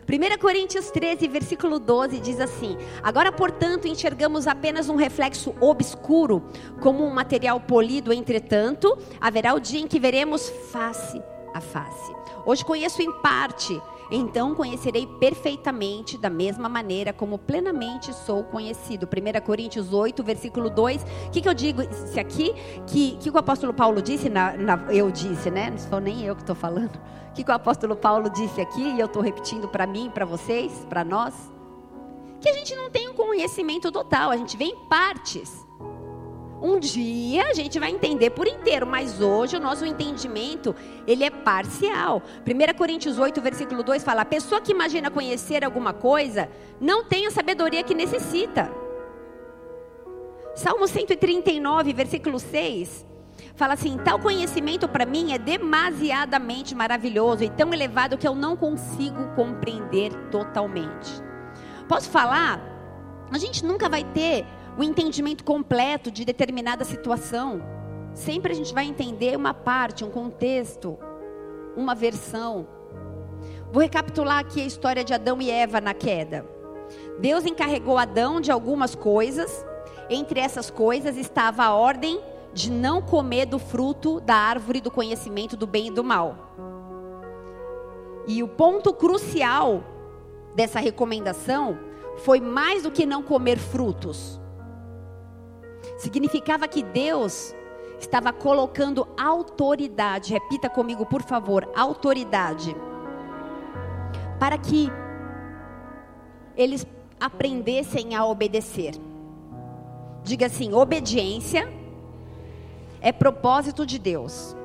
1 0.08 0.38
Coríntios 0.38 0.88
13, 0.92 1.26
versículo 1.26 1.80
12 1.80 2.20
diz 2.20 2.38
assim: 2.38 2.76
Agora, 3.02 3.32
portanto, 3.32 3.88
enxergamos 3.88 4.46
apenas 4.46 4.88
um 4.88 4.94
reflexo 4.94 5.52
obscuro, 5.60 6.44
como 6.80 7.04
um 7.04 7.10
material 7.10 7.58
polido, 7.58 8.12
entretanto, 8.12 8.96
haverá 9.20 9.52
o 9.52 9.58
dia 9.58 9.80
em 9.80 9.88
que 9.88 9.98
veremos 9.98 10.48
face 10.70 11.20
a 11.52 11.60
face. 11.60 12.14
Hoje 12.44 12.64
conheço 12.64 13.02
em 13.02 13.12
parte, 13.20 13.80
então 14.10 14.54
conhecerei 14.54 15.06
perfeitamente, 15.06 16.16
da 16.16 16.30
mesma 16.30 16.68
maneira 16.68 17.12
como 17.12 17.38
plenamente 17.38 18.12
sou 18.14 18.44
conhecido. 18.44 19.06
1 19.06 19.44
Coríntios 19.44 19.92
8, 19.92 20.22
versículo 20.22 20.70
2. 20.70 21.02
O 21.02 21.30
que, 21.30 21.40
que 21.40 21.48
eu 21.48 21.54
digo? 21.54 21.82
Isso 21.82 22.18
aqui, 22.18 22.54
que, 22.86 23.16
que 23.16 23.30
o 23.30 23.38
apóstolo 23.38 23.74
Paulo 23.74 24.00
disse, 24.00 24.28
na, 24.28 24.56
na, 24.56 24.76
eu 24.90 25.10
disse, 25.10 25.50
né? 25.50 25.70
Não 25.70 25.78
sou 25.78 26.00
nem 26.00 26.24
eu 26.24 26.34
que 26.34 26.42
estou 26.42 26.56
falando 26.56 27.00
que, 27.36 27.44
que 27.44 27.50
o 27.50 27.54
apóstolo 27.54 27.94
Paulo 27.94 28.30
disse 28.30 28.62
aqui, 28.62 28.80
e 28.80 28.98
eu 28.98 29.04
estou 29.04 29.20
repetindo 29.20 29.68
para 29.68 29.86
mim, 29.86 30.10
para 30.12 30.24
vocês, 30.24 30.72
para 30.88 31.04
nós? 31.04 31.34
Que 32.40 32.48
a 32.48 32.52
gente 32.54 32.74
não 32.74 32.90
tem 32.90 33.08
um 33.08 33.14
conhecimento 33.14 33.92
total, 33.92 34.30
a 34.30 34.36
gente 34.38 34.56
vê 34.56 34.64
em 34.64 34.76
partes. 34.88 35.65
Um 36.60 36.78
dia 36.78 37.50
a 37.50 37.54
gente 37.54 37.78
vai 37.78 37.90
entender 37.90 38.30
por 38.30 38.46
inteiro, 38.46 38.86
mas 38.86 39.20
hoje 39.20 39.56
o 39.56 39.60
nosso 39.60 39.84
entendimento, 39.84 40.74
ele 41.06 41.22
é 41.22 41.30
parcial. 41.30 42.22
1 42.46 42.76
Coríntios 42.76 43.18
8, 43.18 43.40
versículo 43.42 43.82
2 43.82 44.02
fala: 44.02 44.22
A 44.22 44.26
pessoa 44.26 44.60
que 44.60 44.72
imagina 44.72 45.10
conhecer 45.10 45.64
alguma 45.64 45.92
coisa, 45.92 46.48
não 46.80 47.04
tem 47.04 47.26
a 47.26 47.30
sabedoria 47.30 47.82
que 47.82 47.94
necessita. 47.94 48.70
Salmo 50.54 50.88
139, 50.88 51.92
versículo 51.92 52.38
6, 52.40 53.04
fala 53.54 53.74
assim: 53.74 53.98
tal 53.98 54.18
conhecimento 54.18 54.88
para 54.88 55.04
mim 55.04 55.32
é 55.34 55.38
demasiadamente 55.38 56.74
maravilhoso 56.74 57.44
e 57.44 57.50
tão 57.50 57.74
elevado 57.74 58.16
que 58.16 58.26
eu 58.26 58.34
não 58.34 58.56
consigo 58.56 59.34
compreender 59.34 60.14
totalmente. 60.30 61.22
Posso 61.86 62.08
falar? 62.08 62.58
A 63.30 63.36
gente 63.36 63.64
nunca 63.64 63.88
vai 63.88 64.02
ter 64.02 64.46
o 64.76 64.82
entendimento 64.82 65.42
completo 65.42 66.10
de 66.10 66.24
determinada 66.24 66.84
situação. 66.84 67.62
Sempre 68.12 68.52
a 68.52 68.54
gente 68.54 68.74
vai 68.74 68.84
entender 68.84 69.36
uma 69.36 69.54
parte, 69.54 70.04
um 70.04 70.10
contexto, 70.10 70.98
uma 71.76 71.94
versão. 71.94 72.66
Vou 73.72 73.82
recapitular 73.82 74.38
aqui 74.38 74.60
a 74.60 74.66
história 74.66 75.02
de 75.02 75.14
Adão 75.14 75.40
e 75.40 75.50
Eva 75.50 75.80
na 75.80 75.94
queda. 75.94 76.46
Deus 77.18 77.44
encarregou 77.44 77.98
Adão 77.98 78.40
de 78.40 78.50
algumas 78.50 78.94
coisas. 78.94 79.64
Entre 80.08 80.40
essas 80.40 80.70
coisas 80.70 81.16
estava 81.16 81.64
a 81.64 81.74
ordem 81.74 82.20
de 82.52 82.70
não 82.70 83.02
comer 83.02 83.46
do 83.46 83.58
fruto 83.58 84.20
da 84.20 84.34
árvore 84.34 84.80
do 84.80 84.90
conhecimento 84.90 85.56
do 85.56 85.66
bem 85.66 85.88
e 85.88 85.90
do 85.90 86.04
mal. 86.04 86.54
E 88.26 88.42
o 88.42 88.48
ponto 88.48 88.92
crucial 88.92 89.84
dessa 90.54 90.80
recomendação 90.80 91.78
foi 92.18 92.40
mais 92.40 92.82
do 92.82 92.90
que 92.90 93.04
não 93.04 93.22
comer 93.22 93.58
frutos. 93.58 94.40
Significava 95.96 96.68
que 96.68 96.82
Deus 96.82 97.54
estava 97.98 98.32
colocando 98.32 99.08
autoridade, 99.18 100.32
repita 100.32 100.68
comigo, 100.68 101.06
por 101.06 101.22
favor, 101.22 101.68
autoridade, 101.74 102.76
para 104.38 104.58
que 104.58 104.90
eles 106.56 106.86
aprendessem 107.18 108.14
a 108.14 108.24
obedecer. 108.24 108.94
Diga 110.22 110.46
assim: 110.46 110.72
obediência 110.74 111.72
é 113.00 113.12
propósito 113.12 113.86
de 113.86 113.98
Deus. 113.98 114.56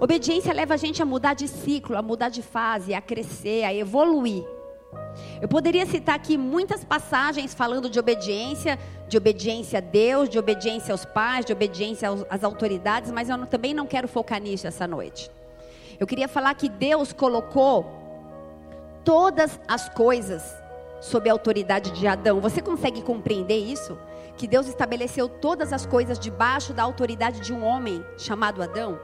Obediência 0.00 0.52
leva 0.52 0.74
a 0.74 0.76
gente 0.76 1.02
a 1.02 1.06
mudar 1.06 1.34
de 1.34 1.48
ciclo, 1.48 1.96
a 1.96 2.02
mudar 2.02 2.28
de 2.28 2.42
fase, 2.42 2.94
a 2.94 3.00
crescer, 3.00 3.64
a 3.64 3.74
evoluir. 3.74 4.44
Eu 5.40 5.48
poderia 5.48 5.86
citar 5.86 6.14
aqui 6.14 6.36
muitas 6.36 6.84
passagens 6.84 7.54
falando 7.54 7.88
de 7.88 7.98
obediência, 7.98 8.78
de 9.08 9.16
obediência 9.16 9.78
a 9.78 9.82
Deus, 9.82 10.28
de 10.28 10.38
obediência 10.38 10.92
aos 10.92 11.04
pais, 11.04 11.44
de 11.44 11.52
obediência 11.52 12.08
às 12.30 12.44
autoridades, 12.44 13.10
mas 13.10 13.28
eu 13.28 13.36
não, 13.36 13.46
também 13.46 13.74
não 13.74 13.86
quero 13.86 14.08
focar 14.08 14.40
nisso 14.40 14.66
essa 14.66 14.86
noite. 14.86 15.30
Eu 15.98 16.06
queria 16.06 16.28
falar 16.28 16.54
que 16.54 16.68
Deus 16.68 17.12
colocou 17.12 17.86
todas 19.04 19.60
as 19.68 19.88
coisas 19.88 20.42
sob 21.00 21.28
a 21.28 21.32
autoridade 21.32 21.90
de 21.92 22.06
Adão. 22.06 22.40
Você 22.40 22.62
consegue 22.62 23.02
compreender 23.02 23.58
isso? 23.58 23.98
Que 24.36 24.46
Deus 24.46 24.66
estabeleceu 24.66 25.28
todas 25.28 25.72
as 25.72 25.86
coisas 25.86 26.18
debaixo 26.18 26.72
da 26.72 26.82
autoridade 26.82 27.40
de 27.40 27.52
um 27.52 27.62
homem 27.62 28.04
chamado 28.16 28.62
Adão? 28.62 28.98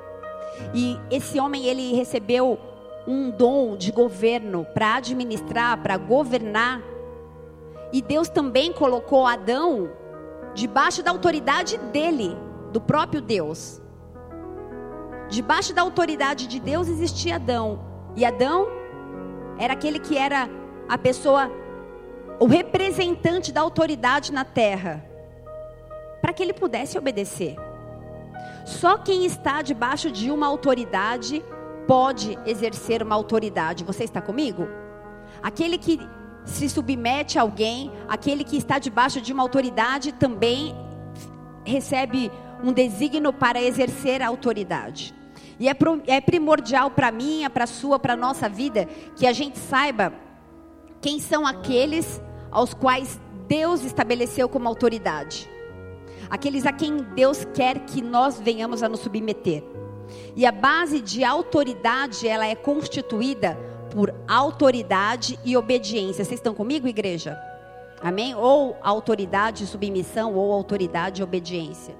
E 0.74 0.98
esse 1.10 1.38
homem 1.38 1.66
ele 1.66 1.94
recebeu 1.94 2.58
um 3.06 3.30
dom 3.30 3.76
de 3.76 3.90
governo 3.90 4.66
para 4.74 4.96
administrar, 4.96 5.82
para 5.82 5.96
governar. 5.96 6.82
E 7.92 8.00
Deus 8.00 8.28
também 8.28 8.72
colocou 8.72 9.26
Adão 9.26 9.90
debaixo 10.54 11.02
da 11.02 11.10
autoridade 11.10 11.78
dele, 11.78 12.36
do 12.72 12.80
próprio 12.80 13.20
Deus. 13.20 13.80
Debaixo 15.28 15.72
da 15.72 15.82
autoridade 15.82 16.46
de 16.46 16.58
Deus 16.60 16.88
existia 16.88 17.36
Adão. 17.36 17.80
E 18.16 18.24
Adão 18.24 18.66
era 19.58 19.74
aquele 19.74 19.98
que 19.98 20.16
era 20.16 20.48
a 20.88 20.98
pessoa, 20.98 21.50
o 22.40 22.46
representante 22.46 23.52
da 23.52 23.60
autoridade 23.60 24.32
na 24.32 24.44
terra, 24.44 25.04
para 26.20 26.32
que 26.32 26.42
ele 26.42 26.52
pudesse 26.52 26.98
obedecer. 26.98 27.56
Só 28.64 28.98
quem 28.98 29.24
está 29.24 29.62
debaixo 29.62 30.10
de 30.10 30.30
uma 30.30 30.46
autoridade 30.46 31.44
pode 31.90 32.38
exercer 32.46 33.02
uma 33.02 33.16
autoridade. 33.16 33.82
Você 33.82 34.04
está 34.04 34.20
comigo? 34.20 34.68
Aquele 35.42 35.76
que 35.76 35.98
se 36.44 36.68
submete 36.68 37.36
a 37.36 37.42
alguém, 37.42 37.90
aquele 38.08 38.44
que 38.44 38.56
está 38.56 38.78
debaixo 38.78 39.20
de 39.20 39.32
uma 39.32 39.42
autoridade 39.42 40.12
também 40.12 40.72
recebe 41.64 42.30
um 42.62 42.72
desígnio 42.72 43.32
para 43.32 43.60
exercer 43.60 44.22
a 44.22 44.28
autoridade. 44.28 45.12
E 45.58 45.68
é, 45.68 45.76
é 46.06 46.20
primordial 46.20 46.92
para 46.92 47.10
mim, 47.10 47.42
para 47.52 47.64
a 47.64 47.66
sua, 47.66 47.98
para 47.98 48.14
nossa 48.14 48.48
vida, 48.48 48.86
que 49.16 49.26
a 49.26 49.32
gente 49.32 49.58
saiba 49.58 50.12
quem 51.00 51.18
são 51.18 51.44
aqueles 51.44 52.22
aos 52.52 52.72
quais 52.72 53.20
Deus 53.48 53.82
estabeleceu 53.82 54.48
como 54.48 54.68
autoridade. 54.68 55.50
Aqueles 56.30 56.66
a 56.66 56.72
quem 56.72 56.98
Deus 57.16 57.44
quer 57.52 57.80
que 57.80 58.00
nós 58.00 58.38
venhamos 58.38 58.80
a 58.84 58.88
nos 58.88 59.00
submeter. 59.00 59.79
E 60.36 60.46
a 60.46 60.52
base 60.52 61.00
de 61.00 61.24
autoridade, 61.24 62.26
ela 62.26 62.46
é 62.46 62.54
constituída 62.54 63.58
por 63.90 64.14
autoridade 64.28 65.38
e 65.44 65.56
obediência. 65.56 66.24
Vocês 66.24 66.38
estão 66.38 66.54
comigo, 66.54 66.86
igreja? 66.86 67.38
Amém? 68.02 68.34
Ou 68.34 68.76
autoridade 68.80 69.64
e 69.64 69.66
submissão, 69.66 70.34
ou 70.34 70.52
autoridade 70.52 71.20
e 71.20 71.24
obediência. 71.24 71.94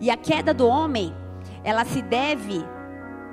E 0.00 0.10
a 0.10 0.16
queda 0.16 0.52
do 0.52 0.66
homem, 0.66 1.14
ela 1.62 1.84
se 1.84 2.02
deve 2.02 2.64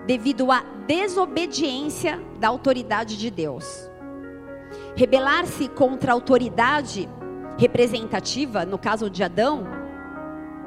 devido 0.06 0.52
à 0.52 0.64
desobediência 0.86 2.20
da 2.40 2.48
autoridade 2.48 3.18
de 3.18 3.32
Deus. 3.32 3.90
Rebelar-se 4.96 5.68
contra 5.70 6.12
a 6.12 6.14
autoridade 6.14 7.10
representativa, 7.58 8.66
no 8.66 8.78
caso 8.78 9.10
de 9.10 9.24
Adão, 9.24 9.66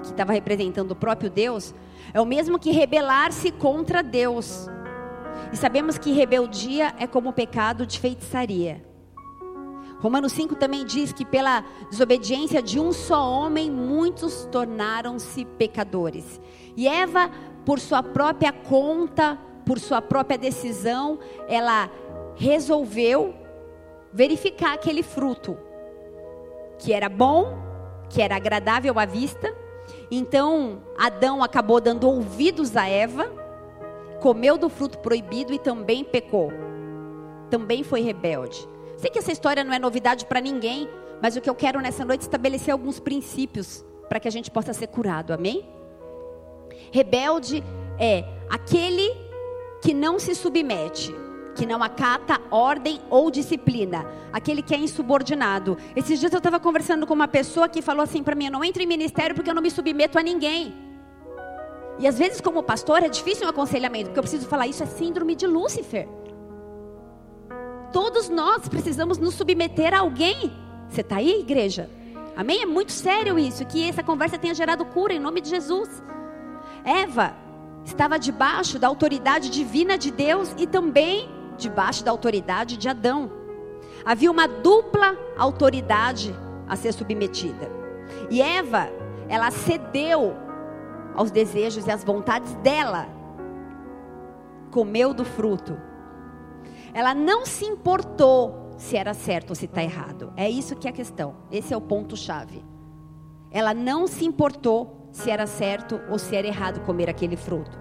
que 0.03 0.09
estava 0.09 0.33
representando 0.33 0.93
o 0.93 0.97
próprio 0.97 1.31
Deus, 1.31 1.75
é 2.13 2.21
o 2.21 2.27
mesmo 2.27 2.59
que 2.59 2.71
rebelar-se 2.71 3.51
contra 3.51 4.03
Deus. 4.03 4.69
E 5.53 5.57
sabemos 5.57 5.99
que 5.99 6.13
rebeldia 6.13 6.95
é 6.99 7.07
como 7.07 7.33
pecado 7.33 7.87
de 7.87 7.99
feitiçaria. 7.99 8.85
Romanos 10.01 10.33
5 10.33 10.55
também 10.55 10.85
diz 10.85 11.13
que 11.13 11.25
pela 11.25 11.65
desobediência 11.91 12.63
de 12.63 12.79
um 12.79 12.93
só 12.93 13.29
homem, 13.29 13.71
muitos 13.71 14.47
tornaram-se 14.47 15.45
pecadores. 15.45 16.41
E 16.77 16.87
Eva, 16.87 17.31
por 17.65 17.81
sua 17.81 18.03
própria 18.03 18.53
conta, 18.53 19.39
por 19.67 19.79
sua 19.81 20.01
própria 20.01 20.39
decisão, 20.39 21.19
ela 21.49 21.91
resolveu 22.37 23.35
verificar 24.13 24.75
aquele 24.75 25.03
fruto 25.03 25.59
que 26.79 26.93
era 26.93 27.09
bom, 27.09 27.59
que 28.09 28.23
era 28.23 28.37
agradável 28.37 28.99
à 29.01 29.05
vista 29.05 29.53
então, 30.11 30.83
Adão 30.97 31.43
acabou 31.43 31.81
dando 31.81 32.09
ouvidos 32.09 32.77
a 32.77 32.89
Eva, 32.89 33.31
comeu 34.21 34.57
do 34.57 34.69
fruto 34.69 34.99
proibido 34.99 35.53
e 35.53 35.59
também 35.59 36.03
pecou. 36.03 36.51
Também 37.51 37.83
foi 37.83 38.01
rebelde. 38.01 38.69
Sei 38.97 39.11
que 39.11 39.19
essa 39.19 39.33
história 39.33 39.63
não 39.63 39.73
é 39.73 39.79
novidade 39.79 40.27
para 40.27 40.41
ninguém, 40.41 40.89
mas 41.21 41.37
o 41.37 41.41
que 41.41 41.49
eu 41.49 41.55
quero 41.55 41.81
nessa 41.81 42.05
noite 42.05 42.23
é 42.23 42.25
estabelecer 42.25 42.73
alguns 42.73 42.99
princípios 42.99 43.85
para 44.09 44.19
que 44.19 44.29
a 44.29 44.31
gente 44.31 44.51
possa 44.51 44.73
ser 44.73 44.89
curado. 44.89 45.33
Amém? 45.33 45.69
Rebelde 46.91 47.63
é 47.99 48.25
aquele 48.49 49.15
que 49.83 49.93
não 49.93 50.19
se 50.19 50.35
submete 50.35 51.15
que 51.59 51.67
não 51.67 51.83
acata 51.83 52.41
ordem 52.53 53.01
ou 53.11 53.33
disciplina, 53.33 54.07
aquele 54.33 54.63
que 54.63 54.73
é 54.73 54.79
insubordinado. 54.79 55.77
Esses 55.97 56.21
dias 56.21 56.33
eu 56.33 56.39
estava 56.39 56.61
conversando 56.61 57.05
com 57.05 57.13
uma 57.13 57.27
pessoa 57.27 57.69
que 57.69 57.83
falou 57.83 58.05
assim 58.05 58.23
para 58.23 58.37
mim: 58.37 58.45
eu 58.47 58.53
não 58.53 58.65
entro 58.65 58.81
em 58.81 58.87
ministério 58.87 59.35
porque 59.35 59.51
eu 59.51 59.55
não 59.55 59.61
me 59.61 59.71
submeto 59.71 60.17
a 60.19 60.23
ninguém. 60.23 60.73
E 61.99 62.07
às 62.07 62.17
vezes, 62.17 62.41
como 62.41 62.63
pastor, 62.63 63.03
é 63.03 63.09
difícil 63.09 63.45
um 63.45 63.51
aconselhamento, 63.51 64.07
porque 64.07 64.21
eu 64.21 64.23
preciso 64.23 64.47
falar 64.47 64.69
isso 64.69 64.85
é 64.85 64.87
síndrome 64.87 65.35
de 65.35 65.49
Lúcifer. 65.49 66.09
Todos 67.93 68.29
nós 68.29 68.69
precisamos 68.69 69.19
nos 69.19 69.35
submeter 69.35 69.93
a 69.93 69.99
alguém. 69.99 70.53
Você 70.89 71.01
está 71.01 71.17
aí, 71.17 71.41
igreja? 71.41 71.91
Amém? 72.37 72.63
É 72.63 72.67
muito 72.67 72.93
sério 72.93 73.37
isso, 73.37 73.67
que 73.67 73.89
essa 73.89 74.05
conversa 74.05 74.39
tenha 74.39 74.55
gerado 74.55 74.85
cura 74.85 75.13
em 75.13 75.19
nome 75.19 75.41
de 75.41 75.49
Jesus. 75.49 75.89
Eva 76.85 77.35
estava 77.85 78.17
debaixo 78.17 78.79
da 78.79 78.87
autoridade 78.87 79.51
divina 79.51 79.99
de 79.99 80.13
Deus 80.13 80.55
e 80.57 80.65
também 80.65 81.38
debaixo 81.59 82.05
da 82.05 82.11
autoridade 82.11 82.77
de 82.77 82.89
Adão. 82.89 83.31
Havia 84.05 84.31
uma 84.31 84.47
dupla 84.47 85.17
autoridade 85.37 86.35
a 86.67 86.77
ser 86.77 86.93
submetida. 86.93 87.71
E 88.31 88.41
Eva, 88.41 88.89
ela 89.29 89.51
cedeu 89.51 90.35
aos 91.15 91.31
desejos 91.31 91.87
e 91.87 91.91
às 91.91 92.05
vontades 92.05 92.55
dela. 92.57 93.07
Comeu 94.71 95.13
do 95.13 95.25
fruto. 95.25 95.77
Ela 96.95 97.15
não 97.15 97.45
se 97.45 97.65
importou 97.65 98.75
se 98.79 98.97
era 98.97 99.13
certo 99.13 99.51
ou 99.51 99.57
se 99.57 99.65
está 99.65 99.83
errado. 99.83 100.33
É 100.37 100.49
isso 100.49 100.77
que 100.77 100.87
é 100.87 100.91
a 100.91 100.95
questão. 100.95 101.35
Esse 101.51 101.75
é 101.75 101.77
o 101.77 101.81
ponto-chave. 101.81 102.65
Ela 103.51 103.75
não 103.75 104.07
se 104.07 104.25
importou 104.25 105.09
se 105.11 105.31
era 105.31 105.47
certo 105.47 106.01
ou 106.09 106.19
se 106.19 106.37
era 106.37 106.47
errado 106.47 106.81
comer 106.81 107.11
aquele 107.11 107.37
fruto. 107.37 107.79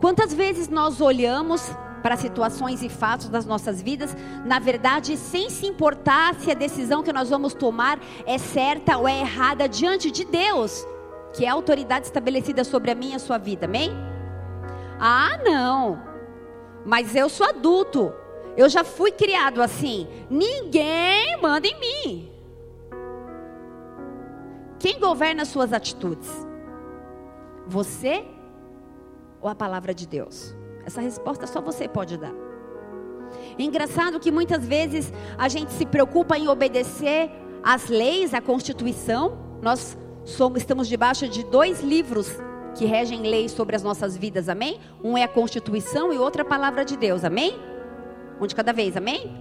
Quantas 0.00 0.34
vezes 0.34 0.68
nós 0.68 1.00
olhamos 1.00 1.70
para 2.06 2.16
situações 2.16 2.84
e 2.84 2.88
fatos 2.88 3.28
das 3.28 3.44
nossas 3.44 3.82
vidas, 3.82 4.16
na 4.44 4.60
verdade, 4.60 5.16
sem 5.16 5.50
se 5.50 5.66
importar 5.66 6.36
se 6.36 6.48
a 6.52 6.54
decisão 6.54 7.02
que 7.02 7.12
nós 7.12 7.30
vamos 7.30 7.52
tomar 7.52 7.98
é 8.24 8.38
certa 8.38 8.96
ou 8.96 9.08
é 9.08 9.22
errada 9.22 9.68
diante 9.68 10.08
de 10.12 10.24
Deus, 10.24 10.86
que 11.32 11.44
é 11.44 11.48
a 11.48 11.52
autoridade 11.52 12.06
estabelecida 12.06 12.62
sobre 12.62 12.92
a 12.92 12.94
minha 12.94 13.14
e 13.14 13.16
a 13.16 13.18
sua 13.18 13.38
vida, 13.38 13.66
amém? 13.66 13.90
Ah, 15.00 15.36
não, 15.44 16.00
mas 16.84 17.16
eu 17.16 17.28
sou 17.28 17.44
adulto, 17.44 18.14
eu 18.56 18.68
já 18.68 18.84
fui 18.84 19.10
criado 19.10 19.60
assim, 19.60 20.06
ninguém 20.30 21.36
manda 21.42 21.66
em 21.66 21.80
mim. 21.80 22.32
Quem 24.78 25.00
governa 25.00 25.42
as 25.42 25.48
suas 25.48 25.72
atitudes? 25.72 26.30
Você 27.66 28.24
ou 29.40 29.48
a 29.48 29.56
palavra 29.56 29.92
de 29.92 30.06
Deus? 30.06 30.55
Essa 30.86 31.00
resposta 31.00 31.48
só 31.48 31.60
você 31.60 31.88
pode 31.88 32.16
dar. 32.16 32.32
Engraçado 33.58 34.20
que 34.20 34.30
muitas 34.30 34.64
vezes 34.64 35.12
a 35.36 35.48
gente 35.48 35.72
se 35.72 35.84
preocupa 35.84 36.38
em 36.38 36.46
obedecer 36.46 37.28
às 37.60 37.88
leis, 37.88 38.32
à 38.32 38.40
Constituição. 38.40 39.36
Nós 39.60 39.98
somos, 40.24 40.60
estamos 40.60 40.86
debaixo 40.86 41.28
de 41.28 41.42
dois 41.44 41.82
livros 41.82 42.30
que 42.76 42.84
regem 42.84 43.22
leis 43.22 43.50
sobre 43.50 43.74
as 43.74 43.82
nossas 43.82 44.16
vidas, 44.16 44.48
amém? 44.48 44.78
Um 45.02 45.18
é 45.18 45.24
a 45.24 45.28
Constituição 45.28 46.12
e 46.12 46.18
outro 46.18 46.42
é 46.42 46.44
a 46.44 46.48
palavra 46.48 46.84
de 46.84 46.96
Deus, 46.96 47.24
amém? 47.24 47.58
Um 48.40 48.46
de 48.46 48.54
cada 48.54 48.72
vez, 48.72 48.96
amém? 48.96 49.36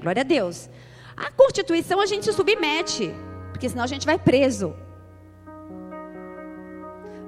Glória 0.00 0.22
a 0.22 0.24
Deus. 0.24 0.68
A 1.16 1.30
Constituição 1.30 2.00
a 2.00 2.06
gente 2.06 2.24
se 2.24 2.32
submete, 2.32 3.14
porque 3.52 3.68
senão 3.68 3.84
a 3.84 3.86
gente 3.86 4.06
vai 4.06 4.18
preso. 4.18 4.74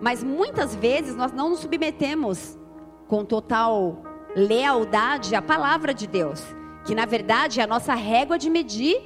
Mas 0.01 0.25
muitas 0.25 0.75
vezes 0.75 1.15
nós 1.15 1.33
não 1.33 1.51
nos 1.51 1.61
submetemos 1.61 2.59
com 3.09 3.25
total 3.25 4.03
lealdade 4.35 5.35
à 5.35 5.41
palavra 5.41 5.95
de 5.95 6.07
Deus, 6.07 6.43
Que 6.85 6.95
na 6.95 7.05
verdade 7.05 7.61
é 7.61 7.65
a 7.65 7.67
nossa 7.67 7.95
régua 7.95 8.39
de 8.39 8.49
medir, 8.49 9.01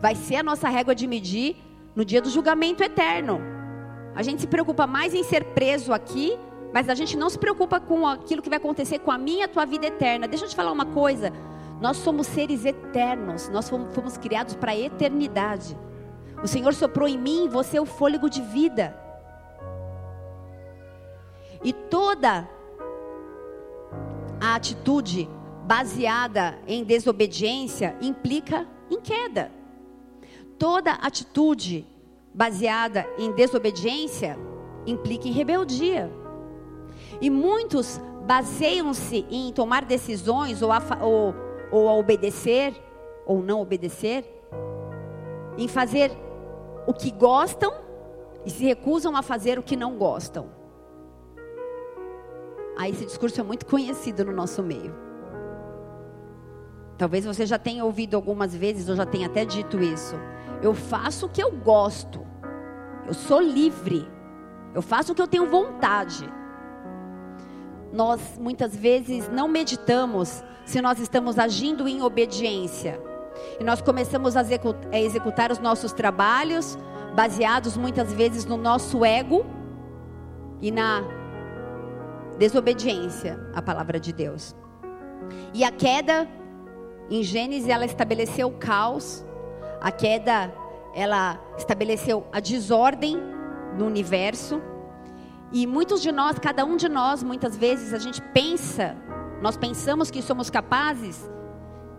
vai 0.00 0.16
ser 0.16 0.36
a 0.36 0.42
nossa 0.42 0.68
régua 0.68 0.92
de 0.92 1.06
medir 1.06 1.56
no 1.94 2.04
dia 2.04 2.20
do 2.20 2.28
julgamento 2.28 2.82
eterno. 2.82 3.40
A 4.14 4.24
gente 4.24 4.40
se 4.40 4.46
preocupa 4.48 4.88
mais 4.88 5.14
em 5.14 5.22
ser 5.22 5.44
preso 5.54 5.92
aqui, 5.92 6.36
mas 6.72 6.88
a 6.88 6.94
gente 6.94 7.16
não 7.16 7.30
se 7.30 7.38
preocupa 7.38 7.78
com 7.78 8.06
aquilo 8.08 8.42
que 8.42 8.48
vai 8.48 8.58
acontecer 8.58 8.98
com 8.98 9.12
a 9.12 9.18
minha 9.18 9.40
e 9.40 9.42
a 9.44 9.48
tua 9.48 9.64
vida 9.64 9.86
eterna. 9.86 10.26
Deixa 10.26 10.44
eu 10.44 10.48
te 10.48 10.56
falar 10.56 10.72
uma 10.72 10.86
coisa. 10.86 11.32
Nós 11.80 11.98
somos 11.98 12.26
seres 12.26 12.64
eternos, 12.64 13.48
nós 13.48 13.68
fomos, 13.68 13.94
fomos 13.94 14.16
criados 14.16 14.56
para 14.56 14.72
a 14.72 14.76
eternidade. 14.76 15.76
O 16.42 16.48
Senhor 16.48 16.74
soprou 16.74 17.06
em 17.06 17.18
mim, 17.18 17.48
você 17.48 17.78
o 17.78 17.86
fôlego 17.86 18.28
de 18.28 18.42
vida. 18.42 18.96
E 21.62 21.72
toda 21.72 22.48
a 24.42 24.56
atitude 24.56 25.28
baseada 25.64 26.58
em 26.66 26.82
desobediência 26.82 27.96
implica 28.02 28.66
em 28.90 29.00
queda. 29.00 29.52
Toda 30.58 30.94
atitude 30.94 31.86
baseada 32.34 33.06
em 33.16 33.30
desobediência 33.30 34.36
implica 34.84 35.28
em 35.28 35.30
rebeldia. 35.30 36.10
E 37.20 37.30
muitos 37.30 38.00
baseiam-se 38.26 39.24
em 39.30 39.52
tomar 39.52 39.84
decisões 39.84 40.60
ou 40.60 40.72
a, 40.72 40.82
ou, 41.00 41.34
ou 41.70 41.88
a 41.88 41.94
obedecer 41.94 42.74
ou 43.24 43.40
não 43.40 43.60
obedecer, 43.60 44.24
em 45.56 45.68
fazer 45.68 46.10
o 46.84 46.92
que 46.92 47.12
gostam 47.12 47.72
e 48.44 48.50
se 48.50 48.64
recusam 48.64 49.16
a 49.16 49.22
fazer 49.22 49.56
o 49.56 49.62
que 49.62 49.76
não 49.76 49.96
gostam. 49.96 50.61
Aí 52.76 52.90
esse 52.90 53.04
discurso 53.04 53.40
é 53.40 53.44
muito 53.44 53.66
conhecido 53.66 54.24
no 54.24 54.32
nosso 54.32 54.62
meio. 54.62 54.94
Talvez 56.96 57.24
você 57.24 57.44
já 57.44 57.58
tenha 57.58 57.84
ouvido 57.84 58.14
algumas 58.14 58.54
vezes, 58.54 58.88
ou 58.88 58.96
já 58.96 59.04
tenha 59.04 59.26
até 59.26 59.44
dito 59.44 59.82
isso. 59.82 60.14
Eu 60.62 60.74
faço 60.74 61.26
o 61.26 61.28
que 61.28 61.42
eu 61.42 61.50
gosto. 61.50 62.24
Eu 63.06 63.14
sou 63.14 63.40
livre. 63.40 64.08
Eu 64.74 64.80
faço 64.82 65.12
o 65.12 65.14
que 65.14 65.20
eu 65.20 65.26
tenho 65.26 65.50
vontade. 65.50 66.32
Nós 67.92 68.38
muitas 68.38 68.74
vezes 68.74 69.28
não 69.28 69.48
meditamos 69.48 70.42
se 70.64 70.80
nós 70.80 70.98
estamos 70.98 71.38
agindo 71.38 71.88
em 71.88 72.02
obediência. 72.02 73.00
E 73.58 73.64
nós 73.64 73.82
começamos 73.82 74.36
a 74.36 74.42
executar 74.92 75.50
os 75.50 75.58
nossos 75.58 75.92
trabalhos 75.92 76.78
baseados 77.14 77.76
muitas 77.76 78.12
vezes 78.12 78.44
no 78.44 78.56
nosso 78.56 79.04
ego 79.04 79.44
e 80.60 80.70
na 80.70 81.02
desobediência 82.42 83.38
à 83.54 83.62
palavra 83.62 84.00
de 84.00 84.12
Deus. 84.12 84.56
E 85.54 85.62
a 85.62 85.70
queda 85.70 86.28
em 87.08 87.22
Gênesis 87.22 87.68
ela 87.68 87.84
estabeleceu 87.84 88.48
o 88.48 88.58
caos, 88.58 89.24
a 89.80 89.92
queda, 89.92 90.52
ela 90.92 91.40
estabeleceu 91.56 92.26
a 92.32 92.40
desordem 92.40 93.16
no 93.78 93.86
universo. 93.86 94.60
E 95.52 95.68
muitos 95.68 96.02
de 96.02 96.10
nós, 96.10 96.36
cada 96.40 96.64
um 96.64 96.76
de 96.76 96.88
nós, 96.88 97.22
muitas 97.22 97.56
vezes 97.56 97.94
a 97.94 97.98
gente 97.98 98.20
pensa, 98.34 98.96
nós 99.40 99.56
pensamos 99.56 100.10
que 100.10 100.20
somos 100.20 100.50
capazes 100.50 101.30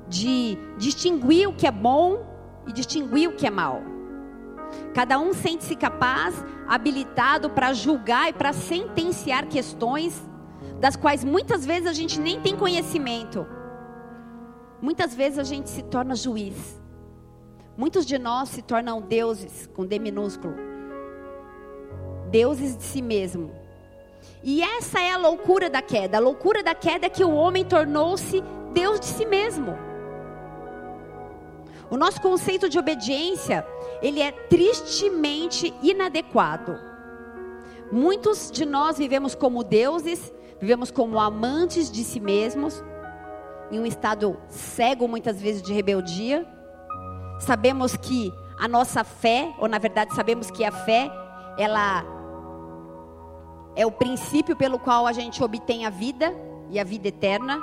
de 0.09 0.57
distinguir 0.77 1.47
o 1.47 1.53
que 1.53 1.65
é 1.65 1.71
bom 1.71 2.21
e 2.67 2.73
distinguir 2.73 3.29
o 3.29 3.35
que 3.37 3.47
é 3.47 3.49
mal. 3.49 3.81
Cada 4.93 5.17
um 5.19 5.31
sente-se 5.31 5.77
capaz, 5.77 6.35
habilitado 6.67 7.49
para 7.49 7.71
julgar 7.71 8.29
e 8.29 8.33
para 8.33 8.51
sentenciar 8.51 9.47
questões 9.47 10.32
das 10.83 10.97
quais 10.97 11.23
muitas 11.23 11.65
vezes 11.65 11.87
a 11.87 11.93
gente 11.93 12.19
nem 12.19 12.41
tem 12.41 12.57
conhecimento. 12.57 13.47
Muitas 14.81 15.15
vezes 15.15 15.39
a 15.39 15.43
gente 15.45 15.69
se 15.69 15.81
torna 15.81 16.13
juiz. 16.13 16.77
Muitos 17.77 18.05
de 18.05 18.19
nós 18.19 18.49
se 18.49 18.61
tornam 18.61 19.01
deuses, 19.01 19.65
com 19.73 19.85
D 19.85 19.97
minúsculo. 19.97 20.53
Deuses 22.29 22.75
de 22.75 22.83
si 22.83 23.01
mesmo. 23.01 23.49
E 24.43 24.61
essa 24.61 24.99
é 24.99 25.13
a 25.13 25.17
loucura 25.17 25.69
da 25.69 25.81
queda. 25.81 26.17
A 26.17 26.19
loucura 26.19 26.61
da 26.61 26.75
queda 26.75 27.05
é 27.05 27.09
que 27.09 27.23
o 27.23 27.33
homem 27.33 27.63
tornou-se 27.63 28.43
Deus 28.73 28.99
de 28.99 29.05
si 29.05 29.25
mesmo. 29.25 29.77
O 31.89 31.95
nosso 31.95 32.19
conceito 32.19 32.67
de 32.67 32.77
obediência, 32.77 33.65
ele 34.01 34.19
é 34.19 34.33
tristemente 34.33 35.73
inadequado. 35.81 36.77
Muitos 37.89 38.51
de 38.51 38.65
nós 38.65 38.97
vivemos 38.97 39.33
como 39.33 39.63
deuses, 39.63 40.33
vivemos 40.63 40.89
como 40.89 41.19
amantes 41.19 41.91
de 41.91 42.05
si 42.05 42.21
mesmos, 42.21 42.81
em 43.69 43.81
um 43.81 43.85
estado 43.85 44.37
cego 44.47 45.09
muitas 45.09 45.41
vezes 45.41 45.61
de 45.61 45.73
rebeldia 45.73 46.47
sabemos 47.37 47.97
que 47.97 48.33
a 48.57 48.65
nossa 48.65 49.03
fé, 49.03 49.53
ou 49.59 49.67
na 49.67 49.77
verdade 49.77 50.15
sabemos 50.15 50.49
que 50.49 50.63
a 50.63 50.71
fé, 50.71 51.11
ela 51.57 52.05
é 53.75 53.85
o 53.85 53.91
princípio 53.91 54.55
pelo 54.55 54.79
qual 54.79 55.05
a 55.05 55.11
gente 55.11 55.43
obtém 55.43 55.85
a 55.85 55.89
vida 55.89 56.33
e 56.69 56.79
a 56.79 56.83
vida 56.85 57.09
eterna, 57.09 57.59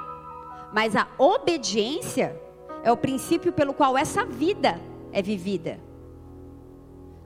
mas 0.70 0.94
a 0.94 1.06
obediência 1.16 2.38
é 2.82 2.92
o 2.92 2.98
princípio 2.98 3.50
pelo 3.50 3.72
qual 3.72 3.96
essa 3.96 4.26
vida 4.26 4.78
é 5.10 5.22
vivida. 5.22 5.80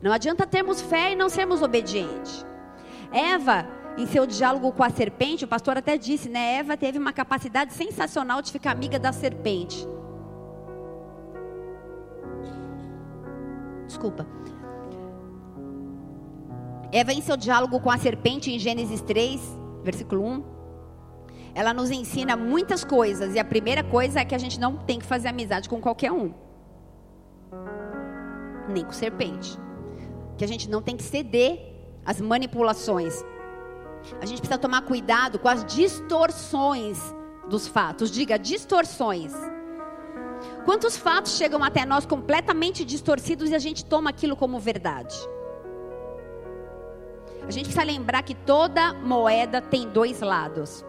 Não 0.01 0.13
adianta 0.13 0.47
termos 0.47 0.81
fé 0.81 1.13
e 1.13 1.17
não 1.17 1.29
sermos 1.29 1.63
obedientes. 1.63 2.47
Eva, 3.11 3.67
em 3.97 4.07
seu 4.07 4.27
diálogo 4.27 4.73
com 4.73 4.83
a 4.83 4.91
serpente, 4.91 5.45
o 5.45 5.49
pastor 5.49 5.77
até 5.77 5.97
disse, 5.97 6.29
né? 6.29 6.57
Eva 6.57 6.77
teve 6.77 6.99
uma 6.99 7.13
capacidade 7.13 7.73
sensacional 7.73 8.43
de 8.43 8.51
ficar 8.51 8.73
amiga 8.73 8.99
da 8.99 9.13
serpente. 9.13 9.87
Desculpa. 13.87 14.27
Eva, 16.91 17.13
em 17.13 17.21
seu 17.21 17.37
diálogo 17.37 17.81
com 17.81 17.91
a 17.91 17.99
serpente, 17.99 18.51
em 18.51 18.59
Gênesis 18.59 19.01
3, 19.01 19.41
versículo 19.83 20.25
1, 20.25 20.45
ela 21.55 21.73
nos 21.73 21.91
ensina 21.91 22.37
muitas 22.37 22.85
coisas. 22.85 23.35
E 23.35 23.39
a 23.39 23.45
primeira 23.45 23.83
coisa 23.85 24.21
é 24.21 24.25
que 24.25 24.35
a 24.35 24.39
gente 24.39 24.59
não 24.59 24.77
tem 24.77 24.99
que 24.99 25.07
fazer 25.07 25.29
amizade 25.29 25.69
com 25.69 25.81
qualquer 25.81 26.11
um, 26.11 26.33
nem 28.69 28.85
com 28.85 28.93
serpente. 28.93 29.59
Que 30.37 30.45
a 30.45 30.49
gente 30.49 30.69
não 30.69 30.83
tem 30.83 30.97
que 30.97 31.03
ceder 31.03 31.61
às 32.05 32.21
manipulações. 32.21 33.25
A 34.21 34.27
gente 34.27 34.39
precisa 34.39 34.59
tomar 34.59 34.83
cuidado 34.83 35.39
com 35.39 35.49
as 35.49 35.65
distorções 35.65 36.99
dos 37.49 37.67
fatos. 37.67 38.11
Diga, 38.11 38.39
distorções. 38.39 39.33
Quantos 40.65 40.97
fatos 40.97 41.37
chegam 41.37 41.63
até 41.63 41.85
nós 41.85 42.07
completamente 42.07 42.85
distorcidos 42.85 43.51
e 43.51 43.55
a 43.55 43.59
gente 43.59 43.85
toma 43.85 44.11
aquilo 44.11 44.37
como 44.37 44.59
verdade? 44.59 45.17
A 47.47 47.51
gente 47.51 47.67
precisa 47.67 47.85
lembrar 47.85 48.23
que 48.23 48.35
toda 48.35 48.95
moeda 48.95 49.61
tem 49.61 49.89
dois 49.89 50.21
lados. 50.21 50.85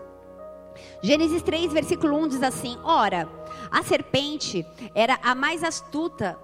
Gênesis 1.01 1.41
3, 1.41 1.71
versículo 1.73 2.17
1 2.17 2.27
diz 2.29 2.43
assim: 2.43 2.77
Ora, 2.83 3.27
a 3.69 3.83
serpente 3.83 4.65
era 4.93 5.19
a 5.21 5.35
mais 5.35 5.63
astuta 5.63 6.39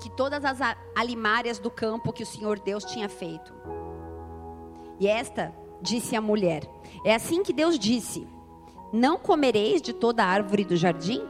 que 0.00 0.10
todas 0.10 0.44
as 0.44 0.58
alimárias 0.96 1.58
do 1.60 1.70
campo 1.70 2.12
que 2.12 2.24
o 2.24 2.26
Senhor 2.26 2.58
Deus 2.58 2.84
tinha 2.84 3.08
feito. 3.08 3.52
E 5.02 5.08
esta 5.08 5.52
disse 5.80 6.14
a 6.14 6.20
mulher: 6.20 6.62
É 7.04 7.12
assim 7.12 7.42
que 7.42 7.52
Deus 7.52 7.76
disse: 7.76 8.24
Não 8.92 9.18
comereis 9.18 9.82
de 9.82 9.92
toda 9.92 10.24
árvore 10.24 10.64
do 10.64 10.76
jardim? 10.76 11.22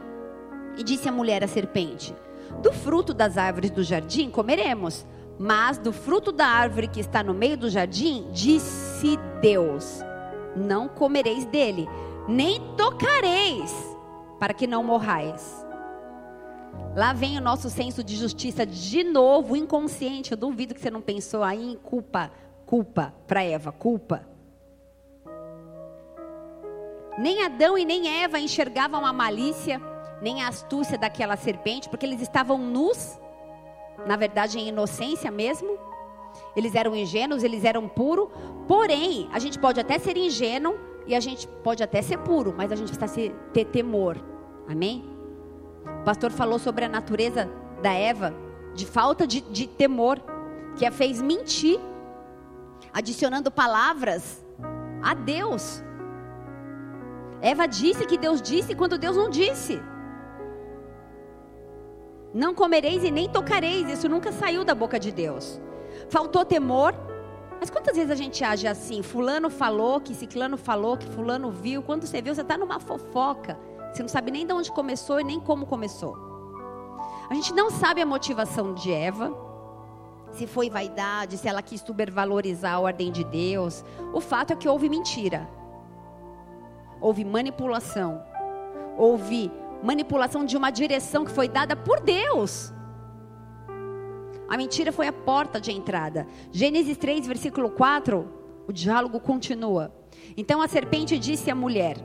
E 0.77 0.83
disse 0.83 1.09
a 1.09 1.11
mulher 1.11 1.43
à 1.43 1.47
serpente: 1.47 2.13
Do 2.61 2.71
fruto 2.71 3.15
das 3.15 3.35
árvores 3.35 3.71
do 3.71 3.81
jardim 3.81 4.29
comeremos, 4.29 5.07
mas 5.39 5.79
do 5.79 5.91
fruto 5.91 6.31
da 6.31 6.45
árvore 6.45 6.87
que 6.87 6.99
está 6.99 7.23
no 7.23 7.33
meio 7.33 7.57
do 7.57 7.67
jardim, 7.67 8.27
disse 8.31 9.17
Deus: 9.41 10.01
Não 10.55 10.87
comereis 10.87 11.43
dele, 11.45 11.89
nem 12.27 12.61
tocareis, 12.77 13.73
para 14.39 14.53
que 14.53 14.67
não 14.67 14.83
morrais. 14.83 15.65
Lá 16.95 17.11
vem 17.11 17.39
o 17.39 17.41
nosso 17.41 17.71
senso 17.71 18.03
de 18.03 18.15
justiça 18.15 18.67
de 18.67 19.03
novo, 19.03 19.55
inconsciente. 19.55 20.31
Eu 20.31 20.37
duvido 20.37 20.75
que 20.75 20.79
você 20.79 20.91
não 20.91 21.01
pensou 21.01 21.41
aí 21.41 21.71
em 21.71 21.75
culpa, 21.75 22.31
culpa 22.65 23.13
para 23.27 23.43
Eva, 23.43 23.71
culpa. 23.71 24.27
Nem 27.17 27.43
Adão 27.43 27.77
e 27.77 27.85
nem 27.85 28.23
Eva 28.23 28.39
enxergavam 28.39 29.05
a 29.05 29.13
malícia 29.13 29.79
nem 30.23 30.41
a 30.41 30.47
astúcia 30.47 30.97
daquela 30.97 31.35
serpente, 31.35 31.89
porque 31.89 32.05
eles 32.05 32.21
estavam 32.21 32.57
nus, 32.57 33.19
na 34.07 34.15
verdade 34.15 34.57
em 34.57 34.69
inocência 34.69 35.29
mesmo. 35.29 35.77
Eles 36.55 36.73
eram 36.73 36.95
ingênuos, 36.95 37.43
eles 37.43 37.65
eram 37.65 37.89
puros. 37.89 38.29
Porém, 38.65 39.29
a 39.33 39.37
gente 39.37 39.59
pode 39.59 39.81
até 39.81 39.99
ser 39.99 40.15
ingênuo 40.15 40.79
e 41.05 41.13
a 41.13 41.19
gente 41.19 41.45
pode 41.45 41.83
até 41.83 42.01
ser 42.01 42.19
puro, 42.19 42.53
mas 42.55 42.71
a 42.71 42.75
gente 42.75 42.97
precisa 42.97 43.35
ter 43.51 43.65
temor. 43.65 44.17
Amém? 44.67 45.03
O 45.99 46.03
pastor 46.05 46.31
falou 46.31 46.57
sobre 46.57 46.85
a 46.85 46.89
natureza 46.89 47.51
da 47.81 47.91
Eva, 47.91 48.33
de 48.73 48.85
falta 48.85 49.27
de, 49.27 49.41
de 49.41 49.67
temor, 49.67 50.21
que 50.77 50.85
a 50.85 50.91
fez 50.91 51.21
mentir, 51.21 51.77
adicionando 52.93 53.49
palavras 53.49 54.45
a 55.01 55.13
Deus. 55.13 55.83
Eva 57.41 57.65
disse 57.65 58.05
que 58.05 58.17
Deus 58.17 58.41
disse 58.41 58.75
quando 58.75 58.97
Deus 58.97 59.17
não 59.17 59.29
disse. 59.29 59.81
Não 62.33 62.53
comereis 62.53 63.03
e 63.03 63.11
nem 63.11 63.27
tocareis. 63.27 63.89
Isso 63.89 64.07
nunca 64.07 64.31
saiu 64.31 64.63
da 64.63 64.73
boca 64.73 64.99
de 64.99 65.11
Deus. 65.11 65.59
Faltou 66.09 66.45
temor. 66.45 66.93
Mas 67.59 67.69
quantas 67.69 67.95
vezes 67.95 68.11
a 68.11 68.15
gente 68.15 68.43
age 68.43 68.67
assim? 68.67 69.01
Fulano 69.03 69.49
falou, 69.49 69.99
que 69.99 70.13
ciclano 70.15 70.57
falou, 70.57 70.97
que 70.97 71.07
fulano 71.07 71.51
viu. 71.51 71.81
Quando 71.81 72.05
você 72.05 72.21
viu, 72.21 72.33
você 72.33 72.41
está 72.41 72.57
numa 72.57 72.79
fofoca. 72.79 73.57
Você 73.91 74.01
não 74.01 74.09
sabe 74.09 74.31
nem 74.31 74.45
de 74.45 74.53
onde 74.53 74.71
começou 74.71 75.19
e 75.19 75.23
nem 75.23 75.39
como 75.39 75.65
começou. 75.65 76.17
A 77.29 77.33
gente 77.33 77.53
não 77.53 77.69
sabe 77.69 78.01
a 78.01 78.05
motivação 78.05 78.73
de 78.73 78.91
Eva. 78.91 79.31
Se 80.33 80.47
foi 80.47 80.69
vaidade, 80.69 81.37
se 81.37 81.47
ela 81.47 81.61
quis 81.61 81.81
supervalorizar 81.81 82.75
a 82.75 82.79
ordem 82.79 83.11
de 83.11 83.23
Deus. 83.23 83.83
O 84.13 84.19
fato 84.19 84.53
é 84.53 84.55
que 84.55 84.67
houve 84.67 84.89
mentira. 84.89 85.47
Houve 86.99 87.23
manipulação. 87.23 88.21
Houve 88.97 89.51
manipulação 89.83 90.45
de 90.45 90.57
uma 90.57 90.71
direção 90.71 91.25
que 91.25 91.31
foi 91.31 91.47
dada 91.47 91.75
por 91.75 91.99
Deus. 91.99 92.73
A 94.47 94.57
mentira 94.57 94.91
foi 94.91 95.07
a 95.07 95.13
porta 95.13 95.59
de 95.59 95.71
entrada. 95.71 96.27
Gênesis 96.51 96.97
3, 96.97 97.27
versículo 97.27 97.69
4, 97.69 98.27
o 98.67 98.71
diálogo 98.71 99.19
continua. 99.19 99.93
Então 100.37 100.61
a 100.61 100.67
serpente 100.67 101.17
disse 101.17 101.51
à 101.51 101.55
mulher: 101.55 101.97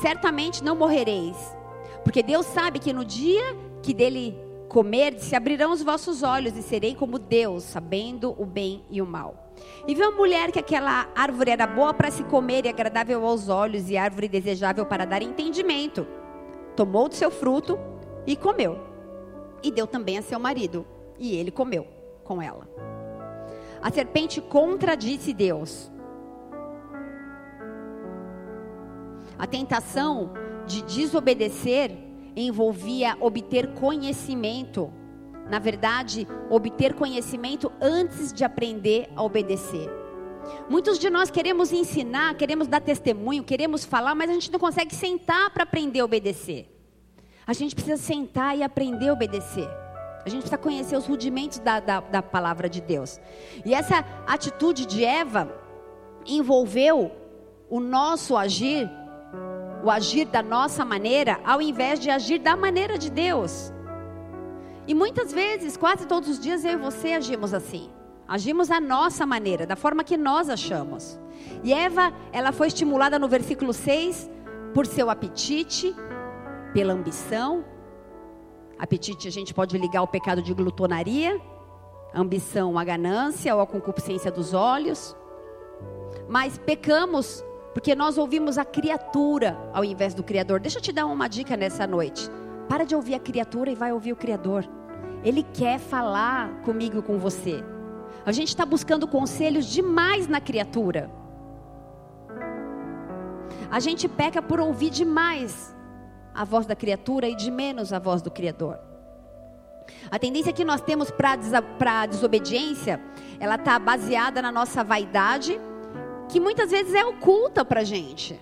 Certamente 0.00 0.62
não 0.62 0.76
morrereis, 0.76 1.36
porque 2.02 2.22
Deus 2.22 2.46
sabe 2.46 2.78
que 2.78 2.92
no 2.92 3.04
dia 3.04 3.56
que 3.82 3.94
dele 3.94 4.36
comer, 4.70 5.18
se 5.18 5.36
abrirão 5.36 5.72
os 5.72 5.82
vossos 5.82 6.22
olhos 6.22 6.56
e 6.56 6.62
serei 6.62 6.94
como 6.94 7.18
Deus, 7.18 7.64
sabendo 7.64 8.34
o 8.38 8.46
bem 8.46 8.82
e 8.88 9.02
o 9.02 9.06
mal. 9.06 9.52
E 9.86 9.94
viu 9.94 10.08
a 10.08 10.12
mulher 10.12 10.50
que 10.50 10.58
aquela 10.58 11.10
árvore 11.14 11.50
era 11.50 11.66
boa 11.66 11.92
para 11.92 12.10
se 12.10 12.24
comer 12.24 12.64
e 12.64 12.70
agradável 12.70 13.26
aos 13.26 13.50
olhos 13.50 13.90
e 13.90 13.98
árvore 13.98 14.28
desejável 14.28 14.86
para 14.86 15.04
dar 15.04 15.20
entendimento 15.20 16.06
tomou 16.80 17.10
do 17.10 17.14
seu 17.14 17.30
fruto 17.30 17.78
e 18.26 18.34
comeu. 18.34 18.78
E 19.62 19.70
deu 19.70 19.86
também 19.86 20.16
a 20.16 20.22
seu 20.22 20.40
marido, 20.40 20.86
e 21.18 21.36
ele 21.36 21.50
comeu 21.50 21.86
com 22.24 22.40
ela. 22.40 22.66
A 23.82 23.90
serpente 23.90 24.40
contradisse 24.40 25.34
Deus. 25.34 25.92
A 29.38 29.46
tentação 29.46 30.32
de 30.66 30.80
desobedecer 30.82 31.90
envolvia 32.36 33.16
obter 33.20 33.74
conhecimento. 33.74 34.92
Na 35.48 35.58
verdade, 35.58 36.26
obter 36.48 36.94
conhecimento 36.94 37.72
antes 37.80 38.32
de 38.32 38.44
aprender 38.44 39.10
a 39.16 39.22
obedecer. 39.22 39.90
Muitos 40.68 40.98
de 40.98 41.10
nós 41.10 41.30
queremos 41.30 41.72
ensinar, 41.72 42.34
queremos 42.34 42.66
dar 42.68 42.80
testemunho, 42.80 43.42
queremos 43.42 43.84
falar, 43.84 44.14
mas 44.14 44.30
a 44.30 44.32
gente 44.32 44.50
não 44.50 44.58
consegue 44.58 44.94
sentar 44.94 45.50
para 45.50 45.64
aprender 45.64 46.00
a 46.00 46.04
obedecer. 46.04 46.68
A 47.46 47.52
gente 47.52 47.74
precisa 47.74 47.96
sentar 47.96 48.56
e 48.56 48.62
aprender 48.62 49.08
a 49.08 49.12
obedecer. 49.12 49.68
A 50.24 50.28
gente 50.28 50.42
precisa 50.42 50.58
conhecer 50.58 50.96
os 50.96 51.06
rudimentos 51.06 51.58
da, 51.58 51.80
da, 51.80 52.00
da 52.00 52.22
palavra 52.22 52.68
de 52.68 52.80
Deus. 52.80 53.20
E 53.64 53.74
essa 53.74 54.04
atitude 54.26 54.86
de 54.86 55.04
Eva 55.04 55.52
envolveu 56.26 57.10
o 57.68 57.80
nosso 57.80 58.36
agir, 58.36 58.88
o 59.82 59.90
agir 59.90 60.26
da 60.26 60.42
nossa 60.42 60.84
maneira, 60.84 61.40
ao 61.44 61.60
invés 61.60 61.98
de 61.98 62.10
agir 62.10 62.38
da 62.38 62.56
maneira 62.56 62.98
de 62.98 63.10
Deus. 63.10 63.72
E 64.86 64.94
muitas 64.94 65.32
vezes, 65.32 65.76
quase 65.76 66.06
todos 66.06 66.28
os 66.28 66.38
dias, 66.38 66.64
eu 66.64 66.72
e 66.72 66.76
você 66.76 67.12
agimos 67.12 67.54
assim. 67.54 67.90
Agimos 68.26 68.70
à 68.70 68.80
nossa 68.80 69.26
maneira, 69.26 69.66
da 69.66 69.76
forma 69.76 70.04
que 70.04 70.16
nós 70.16 70.48
achamos. 70.48 71.18
E 71.64 71.72
Eva, 71.72 72.12
ela 72.32 72.52
foi 72.52 72.68
estimulada 72.68 73.18
no 73.18 73.28
versículo 73.28 73.72
6 73.72 74.30
por 74.72 74.86
seu 74.86 75.10
apetite, 75.10 75.94
pela 76.72 76.92
ambição. 76.92 77.64
Apetite 78.78 79.28
a 79.28 79.32
gente 79.32 79.52
pode 79.52 79.76
ligar 79.76 80.00
ao 80.00 80.08
pecado 80.08 80.42
de 80.42 80.54
glutonaria, 80.54 81.40
ambição 82.14 82.78
à 82.78 82.84
ganância 82.84 83.54
ou 83.54 83.60
à 83.60 83.66
concupiscência 83.66 84.30
dos 84.30 84.54
olhos. 84.54 85.16
Mas 86.28 86.56
pecamos 86.58 87.44
porque 87.72 87.94
nós 87.94 88.18
ouvimos 88.18 88.58
a 88.58 88.64
criatura 88.64 89.56
ao 89.72 89.84
invés 89.84 90.14
do 90.14 90.22
Criador. 90.22 90.60
Deixa 90.60 90.78
eu 90.78 90.82
te 90.82 90.92
dar 90.92 91.06
uma 91.06 91.28
dica 91.28 91.56
nessa 91.56 91.86
noite. 91.86 92.28
Para 92.68 92.84
de 92.84 92.94
ouvir 92.94 93.14
a 93.14 93.20
criatura 93.20 93.70
e 93.70 93.74
vai 93.74 93.92
ouvir 93.92 94.12
o 94.12 94.16
Criador. 94.16 94.68
Ele 95.24 95.42
quer 95.42 95.78
falar 95.78 96.62
comigo 96.62 97.02
com 97.02 97.18
você. 97.18 97.62
A 98.24 98.32
gente 98.32 98.48
está 98.48 98.66
buscando 98.66 99.06
conselhos 99.06 99.66
demais 99.66 100.26
na 100.26 100.40
criatura. 100.40 101.10
A 103.70 103.78
gente 103.78 104.08
peca 104.08 104.42
por 104.42 104.58
ouvir 104.60 104.90
demais 104.90 105.74
a 106.34 106.44
voz 106.44 106.66
da 106.66 106.74
criatura 106.74 107.28
e 107.28 107.36
de 107.36 107.50
menos 107.50 107.92
a 107.92 107.98
voz 107.98 108.20
do 108.20 108.30
Criador. 108.30 108.78
A 110.10 110.18
tendência 110.18 110.52
que 110.52 110.64
nós 110.64 110.80
temos 110.80 111.10
para 111.10 112.02
a 112.02 112.06
desobediência, 112.06 113.00
ela 113.38 113.54
está 113.56 113.78
baseada 113.78 114.40
na 114.42 114.50
nossa 114.50 114.82
vaidade, 114.82 115.60
que 116.30 116.40
muitas 116.40 116.70
vezes 116.70 116.94
é 116.94 117.04
oculta 117.04 117.64
para 117.64 117.80
a 117.80 117.84
gente. 117.84 118.40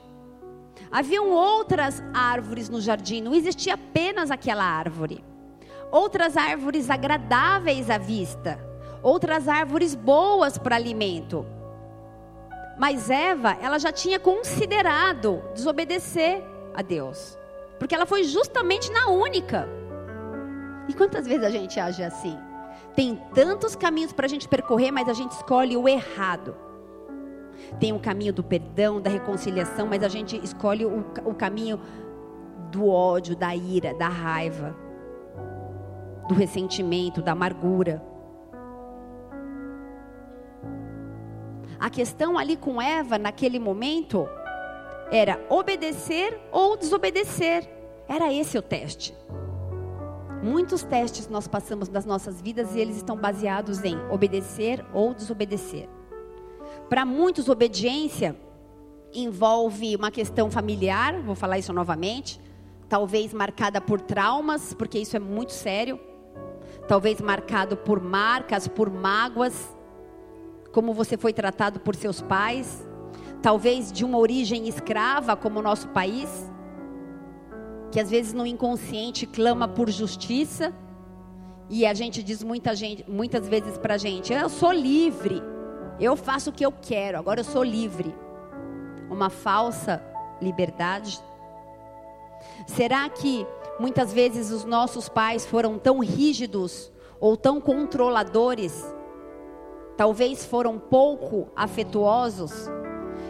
Haviam 0.91 1.31
outras 1.31 2.03
árvores 2.15 2.69
no 2.69 2.81
jardim, 2.81 3.21
não 3.21 3.35
existia 3.35 3.75
apenas 3.75 4.31
aquela 4.31 4.65
árvore. 4.65 5.25
Outras 5.91 6.37
árvores 6.37 6.91
agradáveis 6.91 7.91
à 7.91 7.99
vista 7.99 8.69
outras 9.03 9.49
árvores 9.49 9.95
boas 9.95 10.59
para 10.59 10.77
alimento. 10.77 11.47
Mas 12.79 13.11
Eva, 13.11 13.57
ela 13.61 13.79
já 13.79 13.91
tinha 13.91 14.19
considerado 14.19 15.43
desobedecer 15.55 16.43
a 16.75 16.83
Deus, 16.83 17.37
porque 17.79 17.95
ela 17.95 18.07
foi 18.07 18.25
justamente 18.25 18.91
na 18.93 19.09
única. 19.09 19.69
E 20.89 20.95
quantas 20.95 21.27
vezes 21.27 21.45
a 21.45 21.51
gente 21.51 21.79
age 21.79 22.03
assim? 22.03 22.39
Tem 22.95 23.21
tantos 23.35 23.77
caminhos 23.77 24.13
para 24.13 24.27
a 24.27 24.29
gente 24.29 24.49
percorrer, 24.49 24.91
mas 24.91 25.09
a 25.09 25.13
gente 25.13 25.33
escolhe 25.33 25.77
o 25.77 25.89
errado. 25.89 26.57
Tem 27.79 27.93
o 27.93 28.01
caminho 28.01 28.33
do 28.33 28.43
perdão, 28.43 29.01
da 29.01 29.11
reconciliação, 29.11 29.87
mas 29.87 30.03
a 30.03 30.09
gente 30.09 30.37
escolhe 30.43 30.85
o, 30.85 31.05
o 31.25 31.35
caminho 31.35 31.81
do 32.71 32.89
ódio, 32.89 33.37
da 33.37 33.55
ira, 33.55 33.95
da 33.95 34.09
raiva, 34.09 34.77
do 36.29 36.35
ressentimento, 36.35 37.23
da 37.23 37.33
amargura. 37.33 38.03
A 41.79 41.89
questão 41.89 42.37
ali 42.37 42.57
com 42.57 42.83
Eva, 42.83 43.19
naquele 43.19 43.59
momento, 43.59 44.29
era 45.11 45.41
obedecer 45.49 46.39
ou 46.51 46.77
desobedecer. 46.77 47.69
Era 48.09 48.33
esse 48.33 48.59
o 48.59 48.63
teste. 48.63 49.15
Muitos 50.43 50.83
testes 50.83 51.29
nós 51.29 51.49
passamos 51.49 51.89
nas 51.89 52.05
nossas 52.05 52.41
vidas 52.41 52.75
e 52.75 52.81
eles 52.81 52.97
estão 52.97 53.17
baseados 53.17 53.85
em 53.85 53.97
obedecer 54.11 54.85
ou 54.93 55.13
desobedecer. 55.13 55.89
Para 56.89 57.05
muitos, 57.05 57.49
obediência 57.49 58.37
envolve 59.13 59.97
uma 59.97 60.11
questão 60.11 60.51
familiar, 60.51 61.21
vou 61.23 61.35
falar 61.35 61.59
isso 61.59 61.73
novamente, 61.73 62.41
talvez 62.89 63.33
marcada 63.33 63.81
por 63.81 64.01
traumas, 64.01 64.75
porque 64.75 64.99
isso 64.99 65.17
é 65.17 65.21
muito 65.21 65.53
sério, 65.53 65.99
talvez 66.87 67.21
marcado 67.21 67.77
por 67.77 68.01
marcas, 68.01 68.69
por 68.69 68.91
mágoas 68.91 69.79
como 70.73 70.93
você 70.93 71.17
foi 71.17 71.33
tratado 71.33 71.81
por 71.81 71.97
seus 71.97 72.21
pais, 72.21 72.87
talvez 73.43 73.91
de 73.91 74.05
uma 74.05 74.19
origem 74.19 74.69
escrava, 74.69 75.37
como 75.37 75.59
o 75.59 75.63
nosso 75.63 75.89
país, 75.89 76.29
que 77.91 77.99
às 77.99 78.11
vezes 78.11 78.33
no 78.33 78.47
inconsciente 78.47 79.27
clama 79.27 79.67
por 79.67 79.89
justiça, 79.91 80.73
e 81.71 81.85
a 81.85 81.93
gente 81.95 82.23
diz 82.23 82.43
muita 82.43 82.75
gente, 82.75 83.05
muitas 83.11 83.49
vezes 83.49 83.77
para 83.77 83.95
a 83.95 83.99
gente: 83.99 84.33
eu 84.33 84.49
sou 84.49 84.73
livre, 84.73 85.43
eu 86.05 86.17
faço 86.17 86.51
o 86.51 86.53
que 86.53 86.65
eu 86.65 86.73
quero, 86.73 87.19
agora 87.19 87.41
eu 87.41 87.45
sou 87.45 87.63
livre. 87.63 88.15
Uma 89.11 89.31
falsa 89.31 90.03
liberdade. 90.41 91.19
Será 92.67 93.09
que 93.09 93.47
muitas 93.81 94.13
vezes 94.13 94.51
os 94.51 94.65
nossos 94.65 95.09
pais 95.09 95.47
foram 95.47 95.79
tão 95.79 96.01
rígidos 96.01 96.93
ou 97.21 97.37
tão 97.37 97.61
controladores 97.61 98.95
talvez 99.99 100.47
foram 100.47 100.79
pouco 100.79 101.49
afetuosos. 101.57 102.71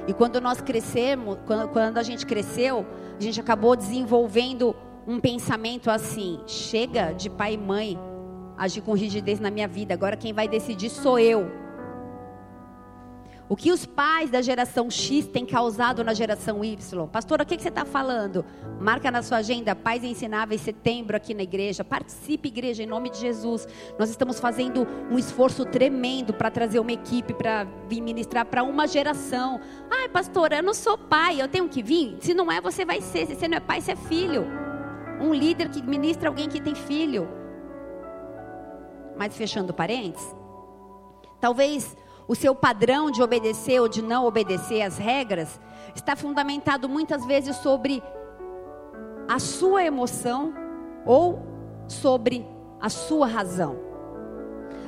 E 0.07 0.13
quando 0.13 0.39
nós 0.39 0.61
crescemos, 0.61 1.39
quando, 1.47 1.69
quando 1.71 1.97
a 1.97 2.03
gente 2.03 2.27
cresceu, 2.27 2.87
a 3.19 3.23
gente 3.23 3.41
acabou 3.41 3.75
desenvolvendo 3.75 4.77
um 5.07 5.19
pensamento 5.19 5.91
assim: 5.91 6.39
chega 6.47 7.13
de 7.13 7.31
pai 7.31 7.55
e 7.55 7.59
mãe 7.59 7.99
agir 8.57 8.83
com 8.83 8.93
rigidez 8.93 9.41
na 9.41 9.51
minha 9.51 9.67
vida, 9.67 9.95
agora 9.95 10.17
quem 10.17 10.33
vai 10.33 10.47
decidir 10.47 10.91
sou 10.91 11.19
eu. 11.19 11.51
O 13.51 13.57
que 13.57 13.73
os 13.73 13.87
pais 13.87 14.31
da 14.31 14.43
geração 14.43 14.91
X 14.91 15.27
têm 15.27 15.47
causado 15.47 16.05
na 16.05 16.13
geração 16.13 16.63
Y? 16.63 17.07
Pastor, 17.09 17.41
o 17.41 17.47
que, 17.47 17.57
que 17.57 17.63
você 17.63 17.71
está 17.71 17.85
falando? 17.85 18.45
Marca 18.79 19.11
na 19.11 19.23
sua 19.23 19.39
agenda, 19.39 19.75
Pais 19.75 20.05
Ensináveis, 20.05 20.61
setembro 20.61 21.17
aqui 21.17 21.33
na 21.33 21.43
igreja. 21.43 21.83
Participe, 21.83 22.49
igreja, 22.49 22.83
em 22.83 22.87
nome 22.87 23.09
de 23.09 23.19
Jesus. 23.19 23.67
Nós 23.99 24.11
estamos 24.11 24.39
fazendo 24.39 24.87
um 25.11 25.19
esforço 25.19 25.65
tremendo 25.65 26.35
para 26.35 26.51
trazer 26.51 26.79
uma 26.79 26.93
equipe 26.93 27.33
para 27.33 27.65
vir 27.89 28.03
ministrar 28.03 28.45
para 28.45 28.63
uma 28.63 28.87
geração. 28.87 29.59
Ai, 29.91 30.11
pastor, 30.11 30.53
eu 30.53 30.63
não 30.63 30.75
sou 30.75 30.99
pai, 30.99 31.41
eu 31.41 31.49
tenho 31.49 31.71
que 31.71 31.83
vir? 31.83 32.19
Se 32.21 32.35
não 32.35 32.53
é, 32.53 32.61
você 32.61 32.85
vai 32.85 33.01
ser. 33.01 33.27
Se 33.27 33.35
você 33.35 33.49
não 33.49 33.57
é 33.57 33.61
pai, 33.61 33.81
você 33.81 33.93
é 33.93 33.97
filho. 33.97 34.47
Um 35.23 35.33
líder 35.33 35.71
que 35.71 35.83
ministra 35.83 36.29
alguém 36.29 36.51
que 36.51 36.61
tem 36.61 36.75
filho. 36.75 37.27
mas 39.17 39.37
fechando 39.37 39.75
parênteses, 39.75 40.33
talvez 41.41 41.97
o 42.29 42.35
seu 42.35 42.55
padrão 42.55 43.11
de 43.11 43.23
obedecer 43.23 43.81
ou 43.81 43.89
de 43.89 44.03
não 44.03 44.27
obedecer 44.27 44.83
às 44.83 44.99
regras 44.99 45.59
está 45.95 46.15
fundamentado 46.15 46.87
muitas 46.87 47.25
vezes 47.25 47.57
sobre 47.57 48.03
a 49.27 49.39
sua 49.39 49.83
emoção 49.83 50.53
ou 51.07 51.43
sobre 51.89 52.47
a 52.79 52.91
sua 52.91 53.27
razão. 53.27 53.77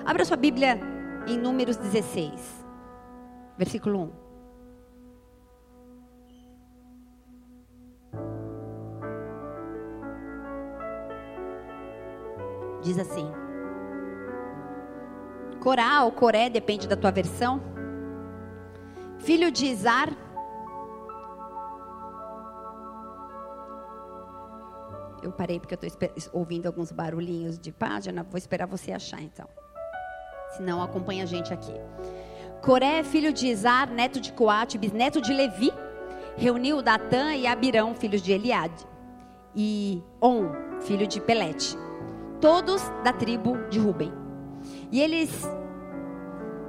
Abra 0.05 0.25
sua 0.27 0.37
Bíblia 0.37 0.79
em 1.27 1.39
Números 1.39 1.77
16, 1.79 2.65
versículo 3.57 4.03
1. 4.03 4.21
Diz 12.83 12.99
assim: 12.99 13.31
Corá 15.61 16.05
ou 16.05 16.13
Coré, 16.13 16.49
depende 16.49 16.89
da 16.89 16.97
tua 16.97 17.11
versão. 17.11 17.61
Filho 19.19 19.51
de 19.51 19.67
Izar. 19.67 20.09
Eu 25.23 25.31
parei 25.31 25.61
porque 25.61 25.75
eu 25.75 25.87
estou 25.87 26.09
ouvindo 26.33 26.67
alguns 26.67 26.91
barulhinhos 26.91 27.59
de 27.59 27.71
página. 27.71 28.23
Vou 28.23 28.39
esperar 28.39 28.67
você 28.67 28.91
achar 28.91 29.21
então. 29.21 29.47
Senão 30.57 30.83
acompanha 30.83 31.25
a 31.25 31.27
gente 31.27 31.53
aqui. 31.53 31.75
Coré, 32.63 33.03
filho 33.03 33.33
de 33.33 33.47
Izar, 33.49 33.91
neto 33.91 34.21
de 34.21 34.33
Coate, 34.33 34.79
bisneto 34.79 35.21
de 35.21 35.33
Levi, 35.33 35.73
reuniu 36.37 36.83
Datã 36.83 37.35
e 37.35 37.47
Abirão, 37.47 37.95
filhos 37.95 38.23
de 38.23 38.33
Eliade, 38.33 38.87
e 39.55 40.03
On, 40.21 40.51
filho 40.81 41.07
de 41.07 41.21
Pelete, 41.21 41.77
todos 42.41 42.83
da 43.03 43.13
tribo 43.13 43.57
de 43.69 43.79
Ruben. 43.79 44.20
E 44.93 45.01
eles 45.01 45.31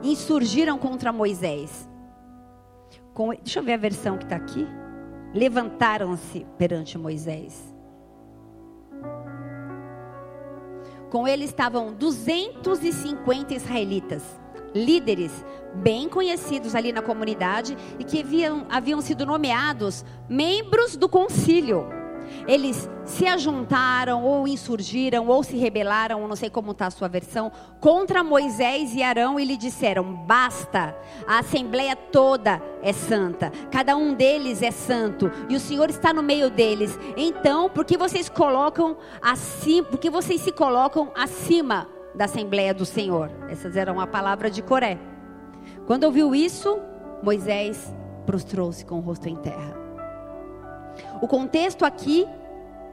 insurgiram 0.03 0.77
contra 0.77 1.11
Moisés. 1.11 1.89
Com, 3.13 3.29
deixa 3.29 3.59
eu 3.59 3.63
ver 3.63 3.73
a 3.73 3.77
versão 3.77 4.17
que 4.17 4.23
está 4.23 4.35
aqui. 4.35 4.67
Levantaram-se 5.33 6.45
perante 6.57 6.97
Moisés. 6.97 7.73
Com 11.09 11.27
ele 11.27 11.43
estavam 11.43 11.93
250 11.93 13.53
israelitas, 13.53 14.23
líderes 14.73 15.31
bem 15.75 16.07
conhecidos 16.07 16.73
ali 16.73 16.93
na 16.93 17.01
comunidade 17.01 17.77
e 17.99 18.03
que 18.03 18.21
haviam, 18.21 18.65
haviam 18.69 19.01
sido 19.01 19.25
nomeados 19.25 20.05
membros 20.29 20.95
do 20.95 21.09
concílio 21.09 22.00
eles 22.47 22.89
se 23.05 23.25
ajuntaram, 23.25 24.23
ou 24.23 24.47
insurgiram, 24.47 25.27
ou 25.27 25.43
se 25.43 25.57
rebelaram, 25.57 26.27
não 26.27 26.35
sei 26.35 26.49
como 26.49 26.71
está 26.71 26.87
a 26.87 26.91
sua 26.91 27.07
versão, 27.07 27.51
contra 27.79 28.23
Moisés 28.23 28.93
e 28.95 29.03
Arão 29.03 29.39
e 29.39 29.45
lhe 29.45 29.57
disseram: 29.57 30.03
basta, 30.13 30.95
a 31.27 31.39
assembleia 31.39 31.95
toda 31.95 32.61
é 32.81 32.93
santa, 32.93 33.51
cada 33.71 33.95
um 33.95 34.13
deles 34.13 34.61
é 34.61 34.71
santo, 34.71 35.31
e 35.49 35.55
o 35.55 35.59
Senhor 35.59 35.89
está 35.89 36.13
no 36.13 36.23
meio 36.23 36.49
deles. 36.49 36.97
Então, 37.17 37.69
por 37.69 37.85
que 37.85 37.97
vocês 37.97 38.29
colocam 38.29 38.97
assim, 39.21 39.83
por 39.83 39.99
que 39.99 40.09
vocês 40.09 40.41
se 40.41 40.51
colocam 40.51 41.11
acima 41.15 41.87
da 42.15 42.25
assembleia 42.25 42.73
do 42.73 42.85
Senhor? 42.85 43.31
Essas 43.49 43.75
eram 43.75 43.99
a 43.99 44.07
palavra 44.07 44.49
de 44.49 44.61
Coré. 44.61 44.97
Quando 45.85 46.03
ouviu 46.05 46.33
isso, 46.33 46.79
Moisés 47.23 47.93
prostrou-se 48.25 48.85
com 48.85 48.95
o 48.95 49.01
rosto 49.01 49.27
em 49.27 49.35
terra. 49.35 49.80
O 51.21 51.27
contexto 51.27 51.85
aqui, 51.85 52.27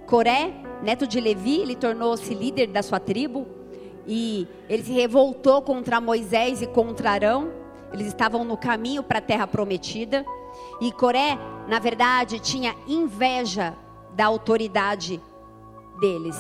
Coré, 0.07 0.53
neto 0.83 1.07
de 1.07 1.19
Levi, 1.19 1.61
ele 1.61 1.75
tornou-se 1.75 2.35
líder 2.35 2.67
da 2.67 2.83
sua 2.83 3.01
tribo 3.01 3.47
e 4.07 4.47
ele 4.69 4.85
se 4.85 4.93
revoltou 4.93 5.63
contra 5.63 5.99
Moisés 5.99 6.61
e 6.61 6.67
contra 6.67 7.13
Arão. 7.13 7.51
Eles 7.91 8.09
estavam 8.09 8.45
no 8.45 8.55
caminho 8.55 9.03
para 9.03 9.19
a 9.19 9.23
terra 9.23 9.47
prometida. 9.47 10.27
E 10.79 10.93
Coré, 10.93 11.39
na 11.69 11.79
verdade, 11.79 12.39
tinha 12.39 12.77
inveja 12.87 13.75
da 14.15 14.27
autoridade 14.27 15.23
deles, 15.99 16.39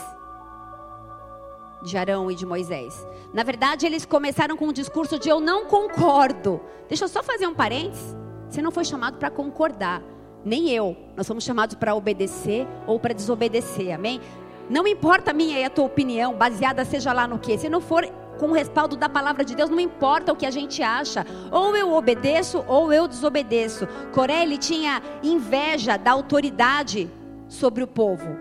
de 1.82 1.96
Arão 1.96 2.30
e 2.30 2.34
de 2.34 2.44
Moisés. 2.44 3.06
Na 3.32 3.42
verdade, 3.42 3.86
eles 3.86 4.04
começaram 4.04 4.58
com 4.58 4.66
um 4.66 4.72
discurso 4.72 5.18
de 5.18 5.30
eu 5.30 5.40
não 5.40 5.64
concordo. 5.64 6.60
Deixa 6.86 7.04
eu 7.04 7.08
só 7.08 7.22
fazer 7.22 7.46
um 7.46 7.54
parênteses. 7.54 8.14
Você 8.50 8.60
não 8.60 8.70
foi 8.70 8.84
chamado 8.84 9.16
para 9.16 9.30
concordar 9.30 10.02
nem 10.48 10.70
eu. 10.70 10.96
Nós 11.16 11.26
somos 11.26 11.44
chamados 11.44 11.76
para 11.76 11.94
obedecer 11.94 12.66
ou 12.86 12.98
para 12.98 13.14
desobedecer, 13.14 13.94
amém? 13.94 14.20
Não 14.68 14.86
importa 14.86 15.30
a 15.30 15.34
minha 15.34 15.58
e 15.58 15.64
a 15.64 15.70
tua 15.70 15.84
opinião, 15.84 16.34
baseada 16.34 16.84
seja 16.84 17.12
lá 17.12 17.26
no 17.26 17.38
que. 17.38 17.56
Se 17.56 17.68
não 17.68 17.80
for 17.80 18.04
com 18.38 18.48
o 18.48 18.52
respaldo 18.52 18.96
da 18.96 19.08
palavra 19.08 19.44
de 19.44 19.54
Deus, 19.54 19.70
não 19.70 19.80
importa 19.80 20.32
o 20.32 20.36
que 20.36 20.46
a 20.46 20.50
gente 20.50 20.82
acha. 20.82 21.26
Ou 21.50 21.76
eu 21.76 21.92
obedeço 21.92 22.64
ou 22.66 22.92
eu 22.92 23.06
desobedeço. 23.06 23.86
Coré, 24.12 24.42
ele 24.42 24.58
tinha 24.58 25.02
inveja 25.22 25.96
da 25.96 26.12
autoridade 26.12 27.10
sobre 27.48 27.82
o 27.82 27.86
povo. 27.86 28.36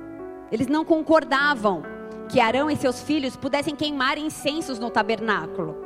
Eles 0.52 0.68
não 0.68 0.86
concordavam 0.86 1.84
que 2.30 2.40
Arão 2.40 2.70
e 2.70 2.76
seus 2.76 3.02
filhos 3.02 3.36
pudessem 3.36 3.76
queimar 3.76 4.18
incensos 4.18 4.80
no 4.80 4.90
tabernáculo. 4.90 5.78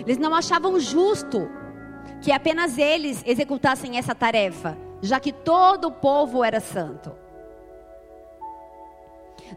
Eles 0.00 0.18
não 0.18 0.34
achavam 0.34 0.78
justo 0.78 1.48
que 2.20 2.32
apenas 2.32 2.78
eles 2.78 3.22
executassem 3.26 3.98
essa 3.98 4.14
tarefa 4.14 4.76
já 5.04 5.20
que 5.20 5.32
todo 5.32 5.88
o 5.88 5.92
povo 5.92 6.42
era 6.42 6.60
santo. 6.60 7.12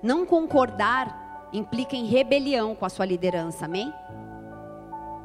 Não 0.03 0.25
concordar 0.25 1.49
implica 1.53 1.95
em 1.95 2.05
rebelião 2.05 2.75
com 2.75 2.85
a 2.85 2.89
sua 2.89 3.05
liderança, 3.05 3.65
amém? 3.65 3.93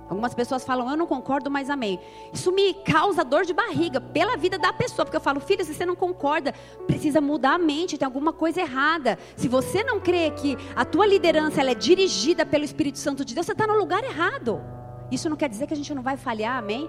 Algumas 0.08 0.34
pessoas 0.34 0.62
falam, 0.62 0.90
eu 0.90 0.96
não 0.96 1.06
concordo, 1.06 1.50
mas 1.50 1.70
amém. 1.70 1.98
Isso 2.32 2.52
me 2.52 2.74
causa 2.74 3.24
dor 3.24 3.44
de 3.44 3.52
barriga 3.52 4.00
pela 4.00 4.36
vida 4.36 4.58
da 4.58 4.72
pessoa, 4.72 5.06
porque 5.06 5.16
eu 5.16 5.20
falo, 5.20 5.40
filho, 5.40 5.64
se 5.64 5.74
você 5.74 5.86
não 5.86 5.96
concorda, 5.96 6.52
precisa 6.86 7.20
mudar 7.20 7.54
a 7.54 7.58
mente, 7.58 7.96
tem 7.96 8.06
alguma 8.06 8.32
coisa 8.32 8.60
errada. 8.60 9.18
Se 9.36 9.48
você 9.48 9.82
não 9.82 9.98
crê 9.98 10.30
que 10.30 10.56
a 10.76 10.84
tua 10.84 11.06
liderança 11.06 11.60
ela 11.60 11.70
é 11.70 11.74
dirigida 11.74 12.44
pelo 12.44 12.62
Espírito 12.62 12.98
Santo 12.98 13.24
de 13.24 13.34
Deus, 13.34 13.46
você 13.46 13.52
está 13.52 13.66
no 13.66 13.74
lugar 13.74 14.04
errado. 14.04 14.60
Isso 15.10 15.28
não 15.28 15.36
quer 15.36 15.48
dizer 15.48 15.66
que 15.66 15.74
a 15.74 15.76
gente 15.76 15.94
não 15.94 16.02
vai 16.02 16.16
falhar, 16.16 16.58
amém? 16.58 16.88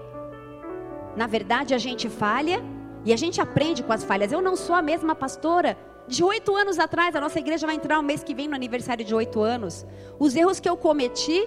Na 1.16 1.26
verdade, 1.26 1.74
a 1.74 1.78
gente 1.78 2.08
falha 2.08 2.62
e 3.04 3.12
a 3.12 3.16
gente 3.16 3.40
aprende 3.40 3.82
com 3.82 3.92
as 3.92 4.02
falhas. 4.02 4.32
Eu 4.32 4.40
não 4.40 4.56
sou 4.56 4.74
a 4.74 4.82
mesma 4.82 5.14
pastora 5.14 5.76
de 6.08 6.24
oito 6.24 6.56
anos 6.56 6.78
atrás. 6.78 7.14
A 7.14 7.20
nossa 7.20 7.38
igreja 7.38 7.66
vai 7.66 7.76
entrar 7.76 7.96
no 7.96 8.02
mês 8.02 8.22
que 8.22 8.34
vem 8.34 8.48
no 8.48 8.54
aniversário 8.54 9.04
de 9.04 9.14
oito 9.14 9.40
anos. 9.40 9.86
Os 10.18 10.34
erros 10.34 10.58
que 10.58 10.68
eu 10.68 10.76
cometi, 10.76 11.46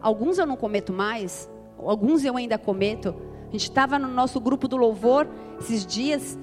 alguns 0.00 0.38
eu 0.38 0.46
não 0.46 0.56
cometo 0.56 0.92
mais, 0.92 1.48
alguns 1.78 2.24
eu 2.24 2.36
ainda 2.36 2.58
cometo. 2.58 3.14
A 3.48 3.52
gente 3.52 3.64
estava 3.64 3.98
no 3.98 4.08
nosso 4.08 4.40
grupo 4.40 4.66
do 4.66 4.76
louvor 4.76 5.28
esses 5.60 5.86
dias. 5.86 6.38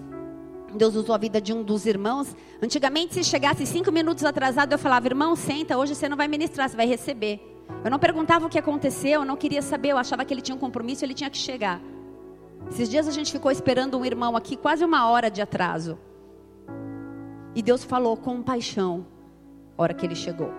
Deus 0.73 0.95
usou 0.95 1.15
a 1.15 1.17
vida 1.17 1.41
de 1.41 1.51
um 1.51 1.63
dos 1.63 1.85
irmãos. 1.85 2.33
Antigamente, 2.61 3.15
se 3.15 3.23
chegasse 3.23 3.65
cinco 3.65 3.91
minutos 3.91 4.23
atrasado, 4.23 4.71
eu 4.71 4.77
falava: 4.77 5.07
irmão, 5.07 5.35
senta, 5.35 5.77
hoje 5.77 5.95
você 5.95 6.07
não 6.07 6.15
vai 6.15 6.27
ministrar, 6.27 6.69
você 6.69 6.77
vai 6.77 6.85
receber. 6.85 7.41
Eu 7.83 7.91
não 7.91 7.99
perguntava 7.99 8.45
o 8.45 8.49
que 8.49 8.57
aconteceu, 8.57 9.21
eu 9.21 9.25
não 9.25 9.35
queria 9.35 9.61
saber, 9.61 9.89
eu 9.89 9.97
achava 9.97 10.23
que 10.25 10.33
ele 10.33 10.41
tinha 10.41 10.55
um 10.55 10.59
compromisso, 10.59 11.03
ele 11.03 11.13
tinha 11.13 11.29
que 11.29 11.37
chegar. 11.37 11.81
Esses 12.69 12.89
dias 12.89 13.07
a 13.07 13.11
gente 13.11 13.31
ficou 13.31 13.51
esperando 13.51 13.97
um 13.97 14.05
irmão 14.05 14.35
aqui, 14.35 14.55
quase 14.55 14.85
uma 14.85 15.09
hora 15.09 15.29
de 15.29 15.41
atraso. 15.41 15.97
E 17.55 17.61
Deus 17.61 17.83
falou 17.83 18.15
com 18.15 18.41
paixão, 18.43 19.05
hora 19.77 19.93
que 19.93 20.05
ele 20.05 20.15
chegou. 20.15 20.53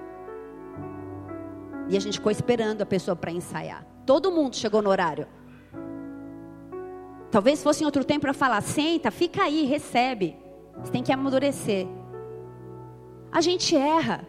E 1.89 1.97
a 1.97 2.01
gente 2.01 2.19
ficou 2.19 2.33
esperando 2.33 2.83
a 2.83 2.87
pessoa 2.87 3.17
para 3.17 3.31
ensaiar. 3.31 3.87
Todo 4.05 4.31
mundo 4.31 4.57
chegou 4.57 4.83
no 4.83 4.91
horário. 4.91 5.27
Talvez 7.31 7.63
fosse 7.63 7.83
em 7.83 7.87
outro 7.87 8.05
tempo 8.05 8.23
para 8.23 8.35
falar: 8.35 8.61
senta, 8.61 9.11
fica 9.11 9.45
aí, 9.45 9.65
recebe. 9.65 10.37
Você 10.79 10.91
tem 10.91 11.03
que 11.03 11.13
amadurecer. 11.13 11.87
A 13.31 13.41
gente 13.41 13.77
erra. 13.77 14.27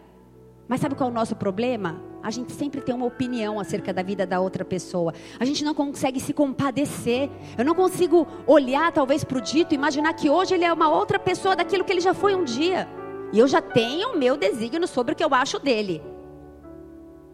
Mas 0.68 0.80
sabe 0.80 0.94
qual 0.94 1.08
é 1.08 1.12
o 1.12 1.14
nosso 1.14 1.34
problema? 1.34 2.00
A 2.22 2.30
gente 2.30 2.52
sempre 2.52 2.80
tem 2.80 2.94
uma 2.94 3.06
opinião 3.06 3.58
acerca 3.58 3.92
da 3.92 4.02
vida 4.02 4.24
da 4.24 4.40
outra 4.40 4.64
pessoa. 4.64 5.12
A 5.40 5.44
gente 5.44 5.64
não 5.64 5.74
consegue 5.74 6.20
se 6.20 6.32
compadecer. 6.32 7.28
Eu 7.58 7.64
não 7.64 7.74
consigo 7.74 8.26
olhar 8.46 8.92
talvez 8.92 9.24
para 9.24 9.38
o 9.38 9.40
dito 9.40 9.72
e 9.72 9.74
imaginar 9.74 10.12
que 10.14 10.30
hoje 10.30 10.54
ele 10.54 10.64
é 10.64 10.72
uma 10.72 10.88
outra 10.88 11.18
pessoa 11.18 11.56
daquilo 11.56 11.84
que 11.84 11.92
ele 11.92 12.00
já 12.00 12.14
foi 12.14 12.34
um 12.34 12.44
dia. 12.44 12.88
E 13.32 13.38
eu 13.38 13.48
já 13.48 13.60
tenho 13.60 14.12
o 14.12 14.18
meu 14.18 14.36
desígnio 14.36 14.86
sobre 14.86 15.14
o 15.14 15.16
que 15.16 15.24
eu 15.24 15.34
acho 15.34 15.58
dele. 15.58 16.02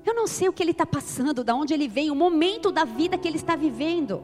Eu 0.06 0.14
não 0.14 0.26
sei 0.26 0.48
o 0.48 0.52
que 0.52 0.62
ele 0.62 0.70
está 0.70 0.86
passando, 0.86 1.44
de 1.44 1.52
onde 1.52 1.74
ele 1.74 1.86
vem, 1.86 2.10
o 2.10 2.14
momento 2.14 2.72
da 2.72 2.84
vida 2.84 3.18
que 3.18 3.28
ele 3.28 3.36
está 3.36 3.54
vivendo. 3.56 4.22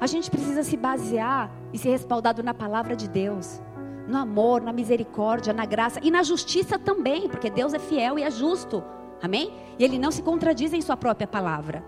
A 0.00 0.06
gente 0.06 0.30
precisa 0.30 0.62
se 0.62 0.76
basear 0.76 1.50
e 1.72 1.78
ser 1.78 1.90
respaldado 1.90 2.42
na 2.42 2.54
palavra 2.54 2.96
de 2.96 3.08
Deus 3.08 3.60
no 4.06 4.18
amor, 4.18 4.60
na 4.60 4.72
misericórdia, 4.72 5.52
na 5.52 5.64
graça 5.64 6.00
e 6.02 6.10
na 6.10 6.22
justiça 6.22 6.78
também, 6.78 7.28
porque 7.28 7.50
Deus 7.50 7.74
é 7.74 7.78
fiel 7.78 8.18
e 8.18 8.22
é 8.22 8.30
justo. 8.30 8.82
Amém? 9.22 9.52
E 9.78 9.84
ele 9.84 9.98
não 9.98 10.10
se 10.10 10.22
contradiz 10.22 10.72
em 10.72 10.80
sua 10.80 10.96
própria 10.96 11.26
palavra. 11.26 11.84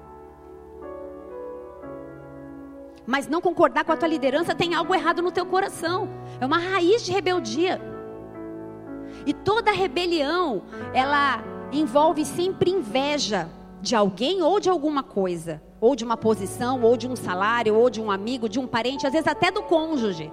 Mas 3.07 3.27
não 3.27 3.41
concordar 3.41 3.85
com 3.85 3.93
a 3.93 3.97
tua 3.97 4.09
liderança 4.09 4.55
tem 4.55 4.75
algo 4.75 4.95
errado 4.95 5.23
no 5.23 5.33
teu 5.33 5.47
coração. 5.47 6.09
É 6.41 6.45
uma 6.45 6.59
raiz 6.59 7.05
de 7.05 7.13
rebeldia. 7.13 7.81
E 9.25 9.33
toda 9.33 9.71
rebelião, 9.71 10.63
ela 10.93 11.43
envolve 11.73 12.25
sempre 12.25 12.71
inveja 12.71 13.49
de 13.81 13.95
alguém 13.95 14.43
ou 14.43 14.61
de 14.61 14.69
alguma 14.69 15.03
coisa, 15.03 15.63
ou 15.81 15.95
de 15.95 16.05
uma 16.05 16.17
posição, 16.17 16.83
ou 16.83 16.97
de 16.97 17.07
um 17.09 17.17
salário, 17.17 17.75
ou 17.75 17.89
de 17.89 18.01
um 18.01 18.11
amigo, 18.11 18.49
de 18.49 18.59
um 18.59 18.67
parente, 18.67 19.07
às 19.07 19.13
vezes 19.13 19.29
até 19.29 19.51
do 19.51 19.63
cônjuge. 19.63 20.33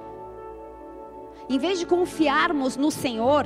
Em 1.50 1.60
vez 1.60 1.80
de 1.80 1.86
confiarmos 1.86 2.76
no 2.76 2.90
Senhor, 2.90 3.46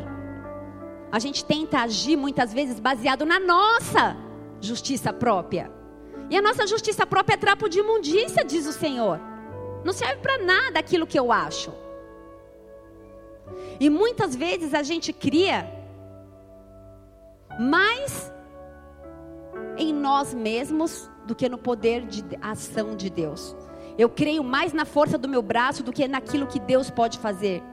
a 1.11 1.19
gente 1.19 1.43
tenta 1.43 1.79
agir 1.79 2.15
muitas 2.15 2.53
vezes 2.53 2.79
baseado 2.79 3.25
na 3.25 3.39
nossa 3.39 4.15
justiça 4.61 5.11
própria. 5.11 5.71
E 6.29 6.37
a 6.37 6.41
nossa 6.41 6.67
justiça 6.67 7.05
própria 7.05 7.33
é 7.33 7.37
trapo 7.37 7.67
de 7.67 7.79
imundícia, 7.79 8.45
diz 8.45 8.67
o 8.67 8.73
Senhor. 8.73 9.19
Não 9.83 9.91
serve 9.91 10.17
para 10.17 10.37
nada 10.37 10.79
aquilo 10.79 11.07
que 11.07 11.17
eu 11.17 11.31
acho. 11.31 11.73
E 13.79 13.89
muitas 13.89 14.35
vezes 14.35 14.73
a 14.73 14.83
gente 14.83 15.11
cria 15.11 15.67
mais 17.59 18.31
em 19.77 19.93
nós 19.93 20.33
mesmos 20.33 21.09
do 21.25 21.33
que 21.33 21.49
no 21.49 21.57
poder 21.57 22.05
de 22.05 22.23
ação 22.41 22.95
de 22.95 23.09
Deus. 23.09 23.55
Eu 23.97 24.09
creio 24.09 24.43
mais 24.43 24.71
na 24.73 24.85
força 24.85 25.17
do 25.17 25.27
meu 25.27 25.41
braço 25.41 25.83
do 25.83 25.91
que 25.91 26.07
naquilo 26.07 26.47
que 26.47 26.59
Deus 26.59 26.89
pode 26.89 27.17
fazer. 27.17 27.63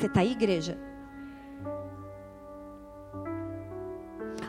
Você 0.00 0.06
está 0.06 0.20
aí, 0.20 0.32
igreja? 0.32 0.78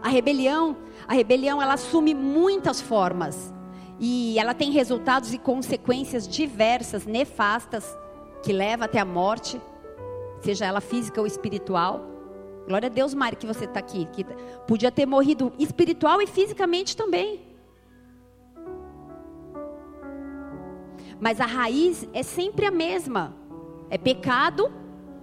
A 0.02 0.08
rebelião, 0.08 0.78
a 1.06 1.14
rebelião 1.14 1.62
ela 1.62 1.74
assume 1.74 2.14
muitas 2.14 2.80
formas 2.80 3.54
e 4.00 4.40
ela 4.40 4.54
tem 4.54 4.72
resultados 4.72 5.34
e 5.34 5.38
consequências 5.38 6.26
diversas, 6.26 7.06
nefastas, 7.06 7.86
que 8.42 8.54
leva 8.54 8.86
até 8.86 8.98
a 8.98 9.04
morte, 9.04 9.60
seja 10.40 10.66
ela 10.66 10.80
física 10.80 11.20
ou 11.20 11.28
espiritual. 11.28 12.00
Glória 12.66 12.88
a 12.88 12.90
Deus, 12.90 13.14
Mari, 13.14 13.36
que 13.36 13.46
você 13.46 13.66
está 13.66 13.82
aqui, 13.82 14.06
que 14.06 14.24
podia 14.66 14.90
ter 14.90 15.06
morrido 15.06 15.52
espiritual 15.60 16.22
e 16.22 16.28
fisicamente 16.28 16.96
também. 16.96 17.42
Mas 21.20 21.42
a 21.42 21.46
raiz 21.46 22.08
é 22.14 22.24
sempre 22.24 22.66
a 22.66 22.72
mesma: 22.72 23.36
é 23.90 23.98
pecado 23.98 24.80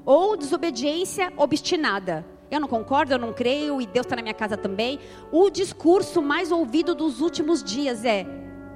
ou 0.08 0.38
desobediência 0.38 1.30
obstinada. 1.36 2.24
Eu 2.50 2.58
não 2.58 2.66
concordo, 2.66 3.12
eu 3.12 3.18
não 3.18 3.30
creio, 3.30 3.78
e 3.78 3.86
Deus 3.86 4.06
está 4.06 4.16
na 4.16 4.22
minha 4.22 4.32
casa 4.32 4.56
também. 4.56 4.98
O 5.30 5.50
discurso 5.50 6.22
mais 6.22 6.50
ouvido 6.50 6.94
dos 6.94 7.20
últimos 7.20 7.62
dias 7.62 8.06
é: 8.06 8.26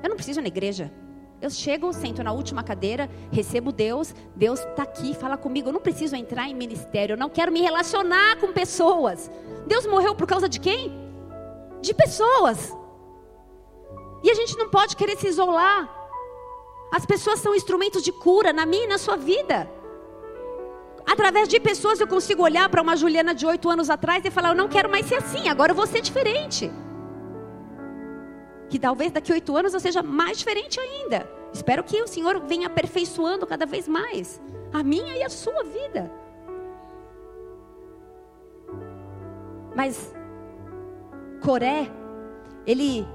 eu 0.02 0.10
não 0.10 0.16
preciso 0.16 0.40
ir 0.40 0.42
na 0.42 0.48
igreja. 0.48 0.92
Eu 1.40 1.48
chego, 1.48 1.90
sento 1.94 2.22
na 2.22 2.32
última 2.32 2.62
cadeira, 2.62 3.10
recebo 3.32 3.72
Deus, 3.72 4.14
Deus 4.36 4.60
está 4.60 4.82
aqui, 4.82 5.14
fala 5.14 5.38
comigo. 5.38 5.70
Eu 5.70 5.72
não 5.72 5.80
preciso 5.80 6.14
entrar 6.14 6.50
em 6.50 6.54
ministério, 6.54 7.14
eu 7.14 7.18
não 7.18 7.30
quero 7.30 7.50
me 7.50 7.62
relacionar 7.62 8.36
com 8.36 8.52
pessoas. 8.52 9.30
Deus 9.66 9.86
morreu 9.86 10.14
por 10.14 10.26
causa 10.26 10.50
de 10.50 10.60
quem? 10.60 10.92
De 11.80 11.94
pessoas. 11.94 12.76
E 14.22 14.30
a 14.30 14.34
gente 14.34 14.56
não 14.58 14.68
pode 14.68 14.94
querer 14.96 15.16
se 15.16 15.28
isolar. 15.28 15.90
As 16.92 17.06
pessoas 17.06 17.40
são 17.40 17.54
instrumentos 17.54 18.02
de 18.02 18.12
cura 18.12 18.52
na 18.52 18.66
minha 18.66 18.84
e 18.84 18.88
na 18.88 18.98
sua 18.98 19.16
vida. 19.16 19.81
Através 21.07 21.48
de 21.48 21.59
pessoas 21.61 22.00
eu 22.00 22.07
consigo 22.07 22.42
olhar 22.42 22.68
para 22.68 22.82
uma 22.82 22.96
Juliana 22.96 23.34
de 23.34 23.44
oito 23.46 23.68
anos 23.68 23.90
atrás 23.90 24.24
e 24.24 24.30
falar: 24.30 24.50
eu 24.50 24.55
não 24.55 24.68
quero 24.68 24.90
mais 24.90 25.07
ser 25.07 25.16
assim, 25.16 25.48
agora 25.48 25.72
eu 25.72 25.76
vou 25.76 25.86
ser 25.86 26.00
diferente. 26.00 26.70
Que 28.68 28.78
talvez 28.78 29.12
daqui 29.12 29.32
oito 29.32 29.57
anos 29.57 29.74
eu 29.74 29.80
seja 29.80 30.03
mais 30.03 30.38
diferente 30.38 30.80
ainda. 30.80 31.28
Espero 31.53 31.84
que 31.84 32.00
o 32.00 32.07
Senhor 32.07 32.40
venha 32.40 32.66
aperfeiçoando 32.66 33.46
cada 33.46 33.66
vez 33.66 33.86
mais 33.86 34.40
a 34.72 34.82
minha 34.82 35.16
e 35.16 35.22
a 35.22 35.28
sua 35.28 35.62
vida. 35.64 36.11
Mas 39.74 40.14
Coré, 41.42 41.90
ele 42.66 43.07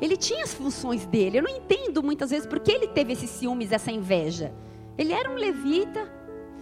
ele 0.00 0.16
tinha 0.16 0.44
as 0.44 0.54
funções 0.54 1.06
dele. 1.06 1.38
Eu 1.38 1.42
não 1.42 1.50
entendo 1.50 2.02
muitas 2.02 2.30
vezes 2.30 2.46
por 2.46 2.60
que 2.60 2.70
ele 2.70 2.88
teve 2.88 3.12
esses 3.12 3.30
ciúmes, 3.30 3.72
essa 3.72 3.90
inveja. 3.90 4.52
Ele 4.96 5.12
era 5.12 5.30
um 5.30 5.34
levita, 5.34 6.08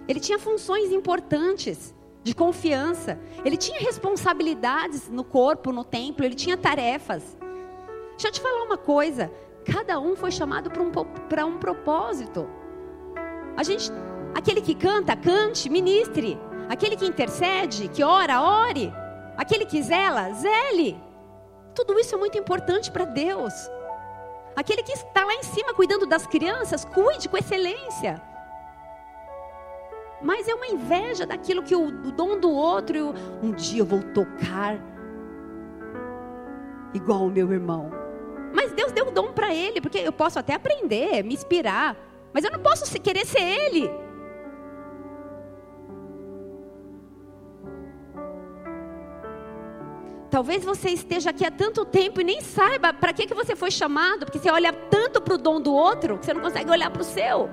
ele 0.08 0.20
tinha 0.20 0.38
funções 0.38 0.92
importantes 0.92 1.94
de 2.22 2.34
confiança. 2.34 3.18
Ele 3.44 3.56
tinha 3.56 3.78
responsabilidades 3.80 5.08
no 5.08 5.24
corpo, 5.24 5.72
no 5.72 5.84
templo, 5.84 6.24
ele 6.24 6.34
tinha 6.34 6.56
tarefas. 6.56 7.36
Deixa 8.10 8.28
eu 8.28 8.32
te 8.32 8.40
falar 8.40 8.62
uma 8.64 8.76
coisa: 8.76 9.30
cada 9.64 9.98
um 9.98 10.16
foi 10.16 10.30
chamado 10.30 10.70
para 10.70 10.82
um, 10.82 11.54
um 11.54 11.58
propósito. 11.58 12.48
A 13.56 13.62
gente, 13.62 13.90
aquele 14.34 14.60
que 14.60 14.74
canta, 14.74 15.16
cante, 15.16 15.68
ministre. 15.68 16.38
Aquele 16.68 16.96
que 16.96 17.06
intercede, 17.06 17.88
que 17.88 18.02
ora, 18.02 18.42
ore. 18.42 18.92
Aquele 19.36 19.64
que 19.64 19.80
zela, 19.82 20.32
zele. 20.32 21.00
Tudo 21.74 21.98
isso 21.98 22.14
é 22.14 22.18
muito 22.18 22.36
importante 22.36 22.90
para 22.90 23.04
Deus. 23.04 23.52
Aquele 24.56 24.82
que 24.82 24.92
está 24.92 25.24
lá 25.24 25.34
em 25.34 25.42
cima 25.42 25.74
cuidando 25.74 26.06
das 26.06 26.26
crianças, 26.26 26.84
cuide 26.84 27.28
com 27.28 27.36
excelência 27.36 28.20
mas 30.22 30.48
é 30.48 30.54
uma 30.54 30.66
inveja 30.66 31.26
daquilo 31.26 31.62
que 31.62 31.74
o, 31.74 31.86
o 31.86 32.12
dom 32.12 32.38
do 32.38 32.50
outro, 32.50 32.96
eu, 32.96 33.14
um 33.42 33.52
dia 33.52 33.80
eu 33.80 33.86
vou 33.86 34.02
tocar 34.02 34.78
igual 36.94 37.26
o 37.26 37.30
meu 37.30 37.52
irmão. 37.52 37.90
Mas 38.52 38.72
Deus 38.72 38.92
deu 38.92 39.08
o 39.08 39.10
dom 39.10 39.32
para 39.32 39.54
ele, 39.54 39.80
porque 39.80 39.98
eu 39.98 40.12
posso 40.12 40.38
até 40.38 40.54
aprender, 40.54 41.22
me 41.22 41.34
inspirar, 41.34 41.96
mas 42.32 42.44
eu 42.44 42.50
não 42.50 42.60
posso 42.60 42.90
querer 43.00 43.26
ser 43.26 43.40
ele. 43.40 43.90
Talvez 50.30 50.64
você 50.64 50.90
esteja 50.90 51.30
aqui 51.30 51.44
há 51.46 51.50
tanto 51.50 51.84
tempo 51.84 52.20
e 52.20 52.24
nem 52.24 52.40
saiba 52.40 52.92
para 52.92 53.12
que, 53.12 53.26
que 53.26 53.34
você 53.34 53.54
foi 53.54 53.70
chamado, 53.70 54.26
porque 54.26 54.38
você 54.38 54.50
olha 54.50 54.72
tanto 54.72 55.20
para 55.20 55.34
o 55.34 55.38
dom 55.38 55.60
do 55.60 55.72
outro 55.72 56.18
que 56.18 56.26
você 56.26 56.34
não 56.34 56.42
consegue 56.42 56.70
olhar 56.70 56.90
para 56.90 57.02
o 57.02 57.04
seu. 57.04 57.48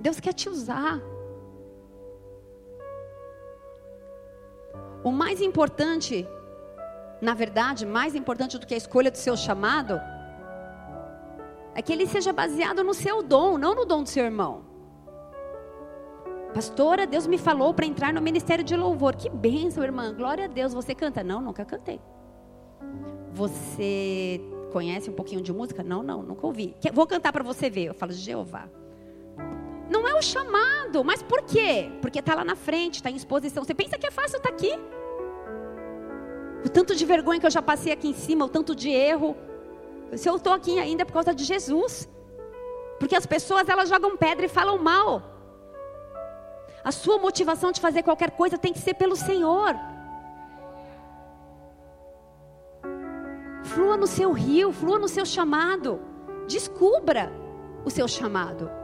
Deus 0.00 0.18
quer 0.18 0.32
te 0.32 0.48
usar. 0.48 0.98
O 5.04 5.12
mais 5.12 5.40
importante, 5.42 6.26
na 7.20 7.34
verdade, 7.34 7.84
mais 7.84 8.14
importante 8.14 8.58
do 8.58 8.66
que 8.66 8.74
a 8.74 8.76
escolha 8.76 9.10
do 9.10 9.18
seu 9.18 9.36
chamado, 9.36 10.00
é 11.74 11.82
que 11.82 11.92
ele 11.92 12.06
seja 12.06 12.32
baseado 12.32 12.82
no 12.82 12.94
seu 12.94 13.22
dom, 13.22 13.58
não 13.58 13.74
no 13.74 13.84
dom 13.84 14.02
do 14.02 14.08
seu 14.08 14.24
irmão. 14.24 14.64
Pastora, 16.54 17.06
Deus 17.06 17.26
me 17.26 17.38
falou 17.38 17.72
para 17.72 17.86
entrar 17.86 18.12
no 18.12 18.20
ministério 18.20 18.64
de 18.64 18.76
louvor. 18.76 19.14
Que 19.14 19.28
bênção, 19.28 19.84
irmã. 19.84 20.12
Glória 20.12 20.46
a 20.46 20.48
Deus. 20.48 20.74
Você 20.74 20.94
canta? 20.94 21.22
Não, 21.22 21.40
nunca 21.40 21.64
cantei. 21.64 22.00
Você 23.32 24.40
conhece 24.72 25.08
um 25.08 25.12
pouquinho 25.12 25.40
de 25.40 25.52
música? 25.52 25.82
Não, 25.84 26.02
não, 26.02 26.22
nunca 26.22 26.44
ouvi. 26.44 26.74
Vou 26.92 27.06
cantar 27.06 27.32
para 27.32 27.44
você 27.44 27.70
ver. 27.70 27.84
Eu 27.84 27.94
falo, 27.94 28.12
Jeová. 28.12 28.68
O 30.20 30.22
chamado, 30.22 31.02
mas 31.02 31.22
por 31.22 31.40
quê? 31.40 31.90
Porque 32.02 32.18
está 32.18 32.34
lá 32.34 32.44
na 32.44 32.54
frente, 32.54 32.96
está 32.96 33.10
em 33.10 33.16
exposição. 33.16 33.64
Você 33.64 33.72
pensa 33.72 33.96
que 33.96 34.06
é 34.06 34.10
fácil 34.10 34.36
estar 34.36 34.50
tá 34.50 34.54
aqui? 34.54 34.70
O 36.62 36.68
tanto 36.68 36.94
de 36.94 37.06
vergonha 37.06 37.40
que 37.40 37.46
eu 37.46 37.50
já 37.50 37.62
passei 37.62 37.90
aqui 37.90 38.08
em 38.08 38.12
cima, 38.12 38.44
o 38.44 38.48
tanto 38.48 38.76
de 38.76 38.90
erro. 38.90 39.34
Se 40.14 40.28
eu 40.28 40.36
estou 40.36 40.52
aqui 40.52 40.78
ainda 40.78 41.02
é 41.02 41.04
por 41.06 41.14
causa 41.14 41.34
de 41.34 41.42
Jesus. 41.42 42.06
Porque 42.98 43.16
as 43.16 43.24
pessoas 43.24 43.66
elas 43.66 43.88
jogam 43.88 44.14
pedra 44.14 44.44
e 44.44 44.48
falam 44.48 44.76
mal. 44.76 45.22
A 46.84 46.92
sua 46.92 47.16
motivação 47.16 47.72
de 47.72 47.80
fazer 47.80 48.02
qualquer 48.02 48.32
coisa 48.32 48.58
tem 48.58 48.74
que 48.74 48.78
ser 48.78 48.92
pelo 48.92 49.16
Senhor. 49.16 49.74
Flua 53.64 53.96
no 53.96 54.06
seu 54.06 54.32
rio, 54.32 54.70
flua 54.70 54.98
no 54.98 55.08
seu 55.08 55.24
chamado. 55.24 55.98
Descubra 56.46 57.32
o 57.86 57.90
seu 57.90 58.06
chamado. 58.06 58.79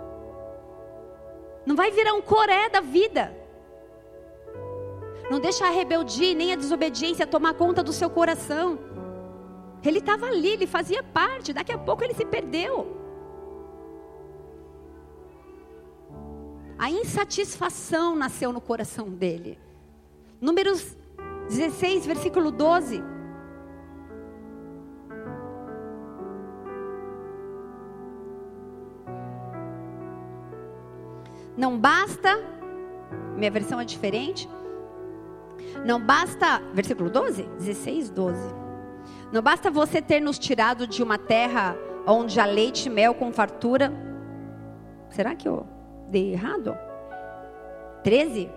Não 1.66 1.74
vai 1.74 1.90
virar 1.90 2.14
um 2.14 2.22
coré 2.22 2.68
da 2.68 2.80
vida. 2.80 3.36
Não 5.28 5.40
deixa 5.40 5.66
a 5.66 5.70
rebeldia 5.70 6.34
nem 6.34 6.52
a 6.52 6.56
desobediência 6.56 7.26
tomar 7.26 7.54
conta 7.54 7.82
do 7.82 7.92
seu 7.92 8.08
coração. 8.08 8.78
Ele 9.84 9.98
estava 9.98 10.26
ali, 10.26 10.50
ele 10.50 10.66
fazia 10.66 11.02
parte. 11.02 11.52
Daqui 11.52 11.72
a 11.72 11.78
pouco 11.78 12.04
ele 12.04 12.14
se 12.14 12.24
perdeu. 12.24 12.96
A 16.78 16.90
insatisfação 16.90 18.14
nasceu 18.14 18.52
no 18.52 18.60
coração 18.60 19.08
dele. 19.08 19.58
Números 20.40 20.96
16, 21.48 22.06
versículo 22.06 22.50
12. 22.50 23.15
Não 31.56 31.78
basta, 31.78 32.38
minha 33.36 33.50
versão 33.50 33.80
é 33.80 33.84
diferente. 33.84 34.48
Não 35.84 36.00
basta, 36.00 36.60
versículo 36.74 37.08
12? 37.08 37.42
16, 37.58 38.10
12. 38.10 38.54
Não 39.32 39.40
basta 39.42 39.70
você 39.70 40.02
ter 40.02 40.20
nos 40.20 40.38
tirado 40.38 40.86
de 40.86 41.02
uma 41.02 41.18
terra 41.18 41.76
onde 42.06 42.38
há 42.38 42.44
leite 42.44 42.86
e 42.86 42.90
mel 42.90 43.14
com 43.14 43.32
fartura. 43.32 43.92
Será 45.10 45.34
que 45.34 45.48
eu 45.48 45.66
dei 46.08 46.32
errado? 46.32 46.76
13? 48.04 48.50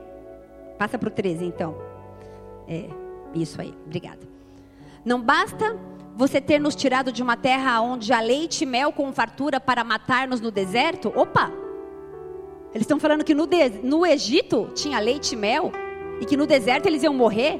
Passa 0.78 0.97
para 0.97 1.08
o 1.08 1.12
13, 1.12 1.45
então. 1.45 1.76
É, 2.68 2.89
isso 3.34 3.60
aí, 3.62 3.74
obrigada. 3.86 4.20
Não 5.04 5.22
basta 5.22 5.78
você 6.16 6.41
ter 6.41 6.60
nos 6.60 6.76
tirado 6.76 7.12
de 7.12 7.24
uma 7.24 7.38
terra 7.38 7.82
onde 7.82 8.12
há 8.12 8.20
leite 8.20 8.64
e 8.64 8.66
mel 8.66 8.91
com 8.91 9.12
fartura 9.14 9.60
para 9.60 9.84
matar-nos 9.84 10.41
no 10.41 10.52
deserto? 10.52 11.12
Opa! 11.16 11.68
Eles 12.74 12.84
estão 12.84 12.99
falando 12.99 13.24
que 13.24 13.34
no, 13.34 13.47
no 13.84 14.05
Egito 14.05 14.70
tinha 14.76 14.99
leite 14.99 15.34
e 15.34 15.36
mel 15.36 15.72
e 16.22 16.26
que 16.26 16.38
no 16.38 16.45
deserto 16.45 16.86
eles 16.86 17.03
iam 17.03 17.13
morrer? 17.13 17.59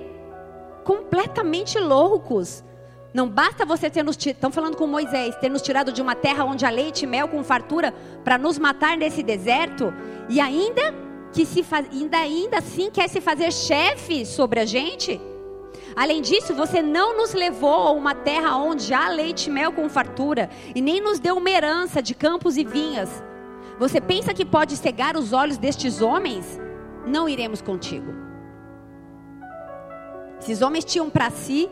Completamente 0.84 1.80
loucos. 1.80 2.64
Não 3.12 3.28
basta 3.28 3.66
você 3.66 3.90
ter 3.90 4.04
nos 4.04 4.16
estão 4.24 4.52
falando 4.52 4.78
com 4.78 4.86
Moisés, 4.86 5.36
ter 5.38 5.50
nos 5.50 5.64
tirado 5.64 5.92
de 5.92 6.02
uma 6.02 6.14
terra 6.14 6.46
onde 6.46 6.64
há 6.64 6.70
leite 6.70 7.04
e 7.04 7.08
mel 7.08 7.28
com 7.28 7.44
fartura 7.44 7.94
para 8.24 8.38
nos 8.38 8.60
matar 8.60 8.96
nesse 8.96 9.24
deserto 9.24 9.92
e 10.30 10.40
ainda 10.40 10.94
que 11.34 11.44
se 11.44 11.64
faz, 11.64 11.88
ainda 11.92 12.18
ainda 12.18 12.60
assim 12.60 12.92
quer 12.92 13.08
se 13.10 13.20
fazer 13.20 13.52
chefe 13.52 14.26
sobre 14.26 14.60
a 14.60 14.66
gente? 14.66 15.20
Além 15.96 16.22
disso, 16.22 16.54
você 16.54 16.84
não 16.84 17.18
nos 17.18 17.34
levou 17.34 17.88
a 17.88 17.92
uma 17.92 18.14
terra 18.14 18.56
onde 18.58 18.94
há 18.94 19.10
leite 19.10 19.48
e 19.48 19.52
mel 19.52 19.72
com 19.72 19.90
fartura 19.90 20.50
e 20.76 20.82
nem 20.82 21.02
nos 21.02 21.20
deu 21.20 21.36
uma 21.36 21.50
herança 21.50 22.04
de 22.04 22.14
campos 22.14 22.58
e 22.58 22.64
vinhas. 22.64 23.10
Você 23.80 24.02
pensa 24.02 24.34
que 24.34 24.46
pode 24.46 24.76
cegar 24.76 25.16
os 25.16 25.32
olhos 25.34 25.58
destes 25.58 26.02
homens? 26.02 26.60
Não 27.08 27.30
iremos 27.30 27.62
contigo. 27.62 28.12
Esses 30.40 30.62
homens 30.62 30.86
tinham 30.86 31.10
para 31.10 31.30
si 31.32 31.70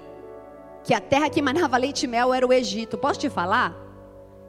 que 0.83 0.93
a 0.93 1.01
terra 1.01 1.29
que 1.29 1.41
manava 1.41 1.77
leite 1.77 2.03
e 2.03 2.07
mel 2.07 2.33
era 2.33 2.47
o 2.47 2.53
Egito. 2.53 2.97
Posso 2.97 3.19
te 3.19 3.29
falar? 3.29 3.87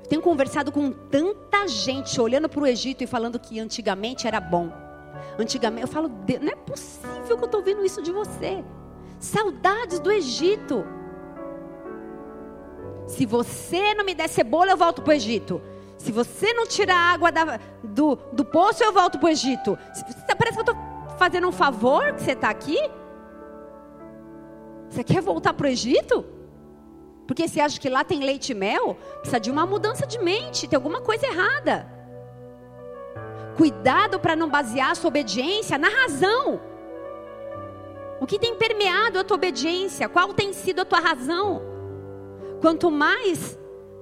tenho 0.08 0.22
conversado 0.22 0.72
com 0.72 0.90
tanta 0.90 1.68
gente 1.68 2.18
olhando 2.20 2.48
para 2.48 2.60
o 2.60 2.66
Egito 2.66 3.04
e 3.04 3.06
falando 3.06 3.38
que 3.38 3.60
antigamente 3.60 4.26
era 4.26 4.40
bom. 4.40 4.72
Antigamente, 5.38 5.82
eu 5.82 5.88
falo, 5.88 6.08
não 6.40 6.52
é 6.52 6.56
possível 6.56 7.36
que 7.36 7.42
eu 7.42 7.44
estou 7.44 7.60
ouvindo 7.60 7.84
isso 7.84 8.02
de 8.02 8.10
você. 8.10 8.64
Saudades 9.20 10.00
do 10.00 10.10
Egito. 10.10 10.84
Se 13.06 13.26
você 13.26 13.94
não 13.94 14.04
me 14.04 14.14
der 14.14 14.28
cebola, 14.28 14.70
eu 14.70 14.76
volto 14.76 15.02
para 15.02 15.10
o 15.10 15.14
Egito. 15.14 15.60
Se 15.98 16.12
você 16.12 16.52
não 16.54 16.64
tirar 16.64 16.96
a 16.96 17.12
água 17.12 17.32
da, 17.32 17.58
do, 17.82 18.16
do 18.32 18.44
poço, 18.44 18.82
eu 18.84 18.92
volto 18.92 19.18
para 19.18 19.26
o 19.26 19.30
Egito. 19.30 19.76
Parece 20.38 20.56
que 20.56 20.60
eu 20.60 20.72
estou 20.72 20.76
fazendo 21.18 21.48
um 21.48 21.52
favor 21.52 22.12
que 22.14 22.22
você 22.22 22.32
está 22.32 22.48
aqui. 22.48 22.78
Você 24.88 25.02
quer 25.02 25.20
voltar 25.20 25.52
para 25.52 25.66
o 25.66 25.68
Egito? 25.68 26.24
Porque 27.26 27.46
você 27.46 27.60
acha 27.60 27.78
que 27.78 27.90
lá 27.90 28.04
tem 28.04 28.20
leite 28.20 28.52
e 28.52 28.54
mel? 28.54 28.96
Precisa 29.18 29.40
de 29.40 29.50
uma 29.50 29.66
mudança 29.66 30.06
de 30.06 30.18
mente, 30.18 30.68
tem 30.68 30.76
alguma 30.76 31.00
coisa 31.00 31.26
errada. 31.26 31.86
Cuidado 33.56 34.20
para 34.20 34.36
não 34.36 34.48
basear 34.48 34.92
a 34.92 34.94
sua 34.94 35.08
obediência 35.08 35.76
na 35.76 35.88
razão. 35.88 36.60
O 38.20 38.26
que 38.26 38.38
tem 38.38 38.54
permeado 38.54 39.18
a 39.18 39.24
tua 39.24 39.36
obediência? 39.36 40.08
Qual 40.08 40.32
tem 40.32 40.52
sido 40.52 40.80
a 40.80 40.84
tua 40.84 41.00
razão? 41.00 41.60
Quanto 42.60 42.90
mais 42.90 43.58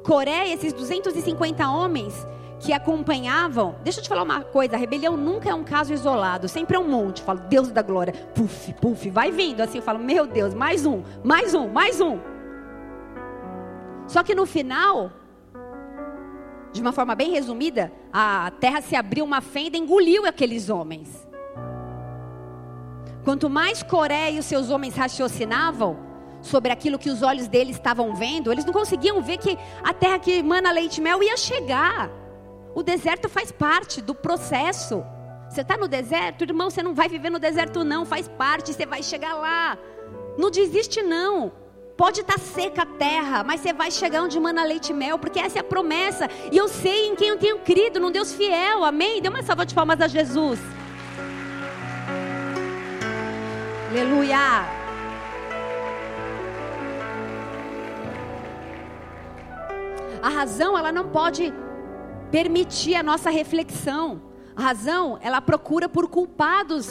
Coreia, 0.07 0.55
esses 0.55 0.73
250 0.73 1.69
homens, 1.69 2.15
que 2.61 2.73
acompanhavam. 2.73 3.75
Deixa 3.83 3.99
eu 3.99 4.05
te 4.05 4.09
falar 4.09 4.23
uma 4.23 4.41
coisa: 4.41 4.77
a 4.77 4.79
rebelião 4.79 5.17
nunca 5.17 5.51
é 5.51 5.55
um 5.55 5.65
caso 5.65 5.93
isolado, 5.93 6.49
sempre 6.49 6.77
é 6.77 6.79
um 6.79 6.89
monte. 6.89 7.21
Eu 7.21 7.27
falo, 7.27 7.41
Deus 7.49 7.73
da 7.73 7.83
glória, 7.83 8.13
puf, 8.35 8.73
puf, 8.75 9.11
vai 9.11 9.33
vindo. 9.33 9.61
Assim 9.61 9.79
eu 9.79 9.83
falo, 9.83 9.99
meu 9.99 10.25
Deus, 10.25 10.55
mais 10.55 10.87
um, 10.87 11.03
mais 11.25 11.55
um, 11.55 11.69
mais 11.69 12.01
um. 12.01 12.21
Só 14.07 14.23
que 14.23 14.33
no 14.33 14.47
final, 14.47 15.11
de 16.73 16.81
uma 16.81 16.93
forma 16.93 17.17
bem 17.17 17.33
resumida, 17.33 17.93
a 18.13 18.53
terra 18.61 18.81
se 18.81 18.95
abriu 18.95 19.25
uma 19.25 19.41
fenda 19.41 19.77
e 19.77 19.81
engoliu 19.81 20.25
aqueles 20.25 20.71
homens. 20.71 21.27
Quanto 23.25 23.51
mais 23.51 23.83
Coreia 23.83 24.31
e 24.31 24.39
os 24.39 24.47
seus 24.47 24.71
homens 24.71 24.95
raciocinavam 24.95 26.06
sobre 26.47 26.73
aquilo 26.73 26.99
que 26.99 27.11
os 27.11 27.23
olhos 27.23 27.49
deles 27.49 27.77
estavam 27.77 28.15
vendo, 28.15 28.51
eles 28.51 28.65
não 28.65 28.73
conseguiam 28.73 29.21
ver 29.21 29.39
que 29.39 29.59
a 29.83 29.93
terra 29.93 30.19
que 30.19 30.33
emana 30.39 30.71
leite 30.73 30.99
e 30.99 31.01
mel 31.03 31.23
ia 31.23 31.37
chegar. 31.37 32.11
O 32.75 32.83
deserto 32.83 33.29
faz 33.29 33.51
parte 33.51 34.01
do 34.01 34.15
processo. 34.15 35.05
Você 35.49 35.61
está 35.61 35.77
no 35.77 35.89
deserto, 35.89 36.43
irmão, 36.43 36.69
você 36.71 36.83
não 36.83 36.95
vai 36.95 37.09
viver 37.09 37.31
no 37.31 37.39
deserto, 37.39 37.85
não. 37.85 38.05
Faz 38.05 38.29
parte, 38.29 38.73
você 38.73 38.85
vai 38.85 39.03
chegar 39.03 39.35
lá. 39.35 39.79
Não 40.37 40.51
desiste, 40.51 41.03
não. 41.03 41.53
Pode 41.97 42.21
estar 42.21 42.35
tá 42.35 42.39
seca 42.39 42.83
a 42.83 42.87
terra, 42.87 43.43
mas 43.43 43.63
você 43.63 43.73
vai 43.73 43.91
chegar 43.91 44.23
onde 44.23 44.39
mana 44.39 44.63
leite 44.65 44.91
e 44.91 44.95
mel, 44.95 45.19
porque 45.19 45.39
essa 45.39 45.59
é 45.59 45.61
a 45.61 45.65
promessa. 45.65 46.29
E 46.53 46.57
eu 46.57 46.69
sei 46.69 47.09
em 47.09 47.17
quem 47.17 47.29
eu 47.29 47.39
tenho 47.39 47.59
crido, 47.61 47.99
num 47.99 48.11
Deus 48.11 48.35
fiel. 48.35 48.85
Amém? 48.85 49.23
Dê 49.23 49.29
uma 49.29 49.43
salva 49.43 49.65
de 49.65 49.75
palmas 49.75 50.01
a 50.01 50.07
Jesus. 50.07 50.61
Aleluia. 53.91 54.86
A 60.27 60.29
razão, 60.29 60.77
ela 60.77 60.91
não 60.91 61.09
pode 61.09 61.55
permitir 62.33 62.97
a 62.97 63.03
nossa 63.05 63.31
reflexão. 63.31 64.21
A 64.57 64.61
razão, 64.61 65.21
ela 65.23 65.41
procura 65.41 65.89
por 65.89 66.09
culpados. 66.09 66.91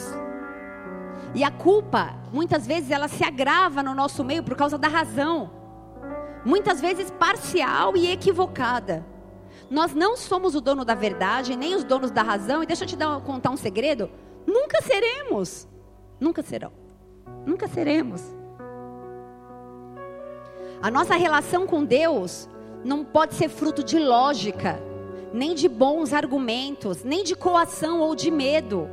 E 1.34 1.44
a 1.44 1.50
culpa, 1.50 2.16
muitas 2.32 2.66
vezes, 2.66 2.90
ela 2.90 3.08
se 3.08 3.22
agrava 3.22 3.82
no 3.82 3.94
nosso 3.94 4.24
meio 4.24 4.42
por 4.42 4.56
causa 4.56 4.78
da 4.78 4.88
razão. 4.88 5.50
Muitas 6.46 6.80
vezes 6.80 7.10
parcial 7.10 7.94
e 7.94 8.10
equivocada. 8.10 9.04
Nós 9.68 9.92
não 9.92 10.16
somos 10.16 10.54
o 10.54 10.60
dono 10.62 10.82
da 10.82 10.94
verdade, 10.94 11.56
nem 11.56 11.74
os 11.74 11.84
donos 11.84 12.10
da 12.10 12.22
razão. 12.22 12.62
E 12.62 12.66
deixa 12.66 12.84
eu 12.84 12.88
te 12.88 12.96
dar, 12.96 13.20
contar 13.20 13.50
um 13.50 13.56
segredo: 13.58 14.08
nunca 14.46 14.80
seremos. 14.80 15.68
Nunca 16.18 16.42
serão. 16.42 16.72
Nunca 17.44 17.68
seremos. 17.68 18.22
A 20.80 20.90
nossa 20.90 21.16
relação 21.16 21.66
com 21.66 21.84
Deus 21.84 22.48
não 22.84 23.04
pode 23.04 23.34
ser 23.34 23.48
fruto 23.48 23.82
de 23.82 23.98
lógica 23.98 24.80
nem 25.32 25.54
de 25.54 25.68
bons 25.68 26.14
argumentos, 26.14 27.04
nem 27.04 27.22
de 27.22 27.34
coação 27.34 28.00
ou 28.00 28.14
de 28.14 28.30
medo. 28.30 28.88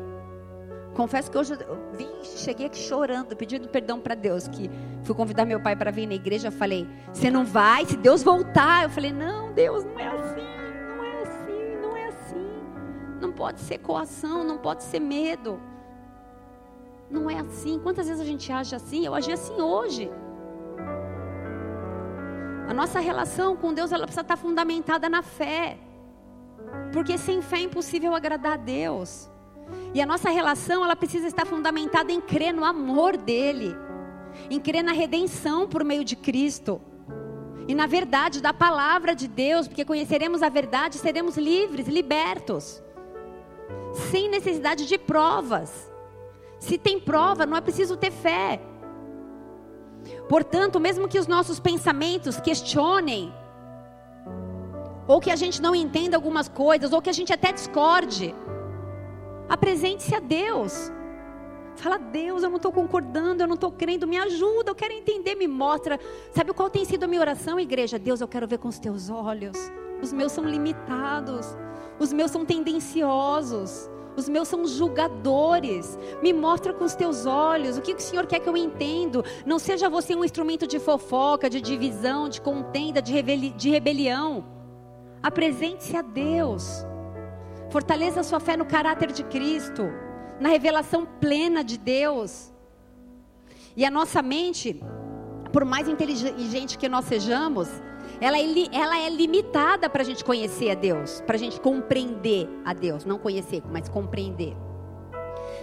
Confesso 0.93 1.31
que 1.31 1.37
hoje 1.37 1.53
eu 1.53 2.23
cheguei 2.23 2.67
aqui 2.67 2.77
chorando, 2.77 3.35
pedindo 3.35 3.67
perdão 3.67 3.99
para 3.99 4.13
Deus, 4.13 4.47
que 4.47 4.69
fui 5.03 5.15
convidar 5.15 5.45
meu 5.45 5.59
pai 5.59 5.75
para 5.75 5.89
vir 5.89 6.05
na 6.05 6.13
igreja, 6.13 6.51
falei: 6.51 6.87
"Você 7.11 7.31
não 7.31 7.45
vai? 7.45 7.85
Se 7.85 7.97
Deus 7.97 8.21
voltar". 8.21 8.83
Eu 8.83 8.89
falei: 8.89 9.11
"Não, 9.11 9.53
Deus, 9.53 9.83
não 9.85 9.99
é 9.99 10.07
assim, 10.07 10.45
não 10.89 11.03
é 11.03 11.21
assim, 11.21 11.75
não 11.81 11.97
é 11.97 12.05
assim. 12.07 12.47
Não 13.21 13.31
pode 13.31 13.59
ser 13.61 13.79
coação, 13.79 14.43
não 14.43 14.57
pode 14.57 14.83
ser 14.83 14.99
medo. 14.99 15.59
Não 17.09 17.29
é 17.29 17.39
assim. 17.39 17.79
Quantas 17.79 18.07
vezes 18.07 18.21
a 18.21 18.25
gente 18.25 18.51
age 18.51 18.75
assim? 18.75 19.05
Eu 19.05 19.15
agi 19.15 19.31
assim 19.31 19.59
hoje. 19.61 20.11
A 22.67 22.73
nossa 22.73 22.99
relação 22.99 23.55
com 23.55 23.73
Deus 23.73 23.91
ela 23.91 24.03
precisa 24.03 24.21
estar 24.21 24.37
fundamentada 24.37 25.09
na 25.09 25.21
fé. 25.21 25.77
Porque 26.91 27.17
sem 27.17 27.41
fé 27.41 27.57
é 27.57 27.63
impossível 27.63 28.15
agradar 28.15 28.53
a 28.53 28.57
Deus. 28.57 29.29
E 29.93 30.01
a 30.01 30.05
nossa 30.05 30.29
relação, 30.29 30.83
ela 30.83 30.95
precisa 30.95 31.27
estar 31.27 31.45
fundamentada 31.45 32.11
em 32.11 32.21
crer 32.21 32.53
no 32.53 32.65
amor 32.65 33.17
dele, 33.17 33.75
em 34.49 34.59
crer 34.59 34.83
na 34.83 34.91
redenção 34.91 35.67
por 35.67 35.83
meio 35.83 36.03
de 36.03 36.15
Cristo. 36.15 36.81
E 37.67 37.73
na 37.73 37.85
verdade 37.85 38.41
da 38.41 38.53
palavra 38.53 39.15
de 39.15 39.27
Deus, 39.27 39.67
porque 39.67 39.85
conheceremos 39.85 40.43
a 40.43 40.49
verdade 40.49 40.97
seremos 40.97 41.37
livres, 41.37 41.87
libertos. 41.87 42.81
Sem 44.11 44.29
necessidade 44.29 44.85
de 44.85 44.97
provas. 44.97 45.91
Se 46.59 46.77
tem 46.77 46.99
prova, 46.99 47.45
não 47.45 47.57
é 47.57 47.61
preciso 47.61 47.95
ter 47.95 48.11
fé. 48.11 48.59
Portanto, 50.33 50.79
mesmo 50.79 51.07
que 51.07 51.19
os 51.19 51.27
nossos 51.27 51.59
pensamentos 51.59 52.39
questionem 52.39 53.31
ou 55.07 55.19
que 55.19 55.29
a 55.29 55.35
gente 55.35 55.61
não 55.61 55.75
entenda 55.75 56.17
algumas 56.17 56.49
coisas, 56.49 56.91
ou 56.91 56.99
que 57.03 57.09
a 57.11 57.13
gente 57.13 57.31
até 57.31 57.51
discorde, 57.51 58.33
apresente-se 59.47 60.15
a 60.15 60.19
Deus. 60.19 60.91
Fala, 61.75 61.99
Deus, 61.99 62.41
eu 62.41 62.49
não 62.49 62.57
estou 62.57 62.71
concordando, 62.71 63.43
eu 63.43 63.47
não 63.47 63.53
estou 63.53 63.71
crendo, 63.71 64.07
me 64.07 64.17
ajuda, 64.17 64.71
eu 64.71 64.75
quero 64.75 64.95
entender, 64.95 65.35
me 65.35 65.47
mostra. 65.47 65.99
Sabe 66.33 66.51
qual 66.51 66.67
tem 66.67 66.83
sido 66.83 67.03
a 67.03 67.07
minha 67.07 67.21
oração, 67.21 67.59
igreja? 67.59 67.99
Deus, 67.99 68.19
eu 68.19 68.27
quero 68.27 68.47
ver 68.47 68.57
com 68.57 68.69
os 68.69 68.79
teus 68.79 69.11
olhos. 69.11 69.71
Os 70.01 70.11
meus 70.11 70.31
são 70.31 70.45
limitados, 70.45 71.55
os 71.99 72.11
meus 72.11 72.31
são 72.31 72.43
tendenciosos, 72.43 73.87
os 74.15 74.29
meus 74.29 74.47
são 74.47 74.65
julgadores. 74.65 75.97
Me 76.21 76.31
mostra 76.33 76.73
com 76.73 76.83
os 76.83 76.95
teus 76.95 77.25
olhos 77.25 77.77
o 77.77 77.81
que 77.81 77.93
o 77.93 77.99
Senhor 77.99 78.25
quer 78.25 78.39
que 78.39 78.49
eu 78.49 78.57
entenda. 78.57 79.23
Não 79.45 79.59
seja 79.59 79.89
você 79.89 80.15
um 80.15 80.23
instrumento 80.23 80.67
de 80.67 80.79
fofoca, 80.79 81.49
de 81.49 81.61
divisão, 81.61 82.29
de 82.29 82.41
contenda, 82.41 83.01
de, 83.01 83.11
rebeli 83.11 83.49
de 83.51 83.69
rebelião. 83.69 84.45
Apresente-se 85.21 85.95
a 85.95 86.01
Deus. 86.01 86.85
Fortaleça 87.69 88.19
a 88.19 88.23
sua 88.23 88.39
fé 88.39 88.55
no 88.55 88.65
caráter 88.65 89.11
de 89.11 89.23
Cristo, 89.23 89.83
na 90.39 90.49
revelação 90.49 91.05
plena 91.05 91.63
de 91.63 91.77
Deus. 91.77 92.53
E 93.75 93.83
a 93.85 93.89
nossa 93.89 94.21
mente, 94.21 94.79
por 95.51 95.65
mais 95.65 95.87
inteligente 95.87 96.77
que 96.77 96.87
nós 96.87 97.05
sejamos, 97.05 97.67
ela 98.23 98.39
é, 98.39 98.45
ela 98.71 98.97
é 98.97 99.09
limitada 99.09 99.89
para 99.89 100.01
a 100.01 100.05
gente 100.05 100.23
conhecer 100.23 100.71
a 100.71 100.75
Deus, 100.75 101.19
para 101.27 101.35
a 101.35 101.37
gente 101.37 101.59
compreender 101.59 102.47
a 102.63 102.73
Deus. 102.73 103.03
Não 103.03 103.19
conhecer, 103.19 103.61
mas 103.69 103.89
compreender. 103.89 104.55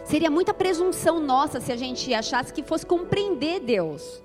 Seria 0.04 0.30
muita 0.30 0.52
presunção 0.52 1.18
nossa 1.20 1.58
se 1.58 1.72
a 1.72 1.76
gente 1.76 2.12
achasse 2.12 2.52
que 2.52 2.62
fosse 2.62 2.84
compreender 2.84 3.60
Deus. 3.60 4.22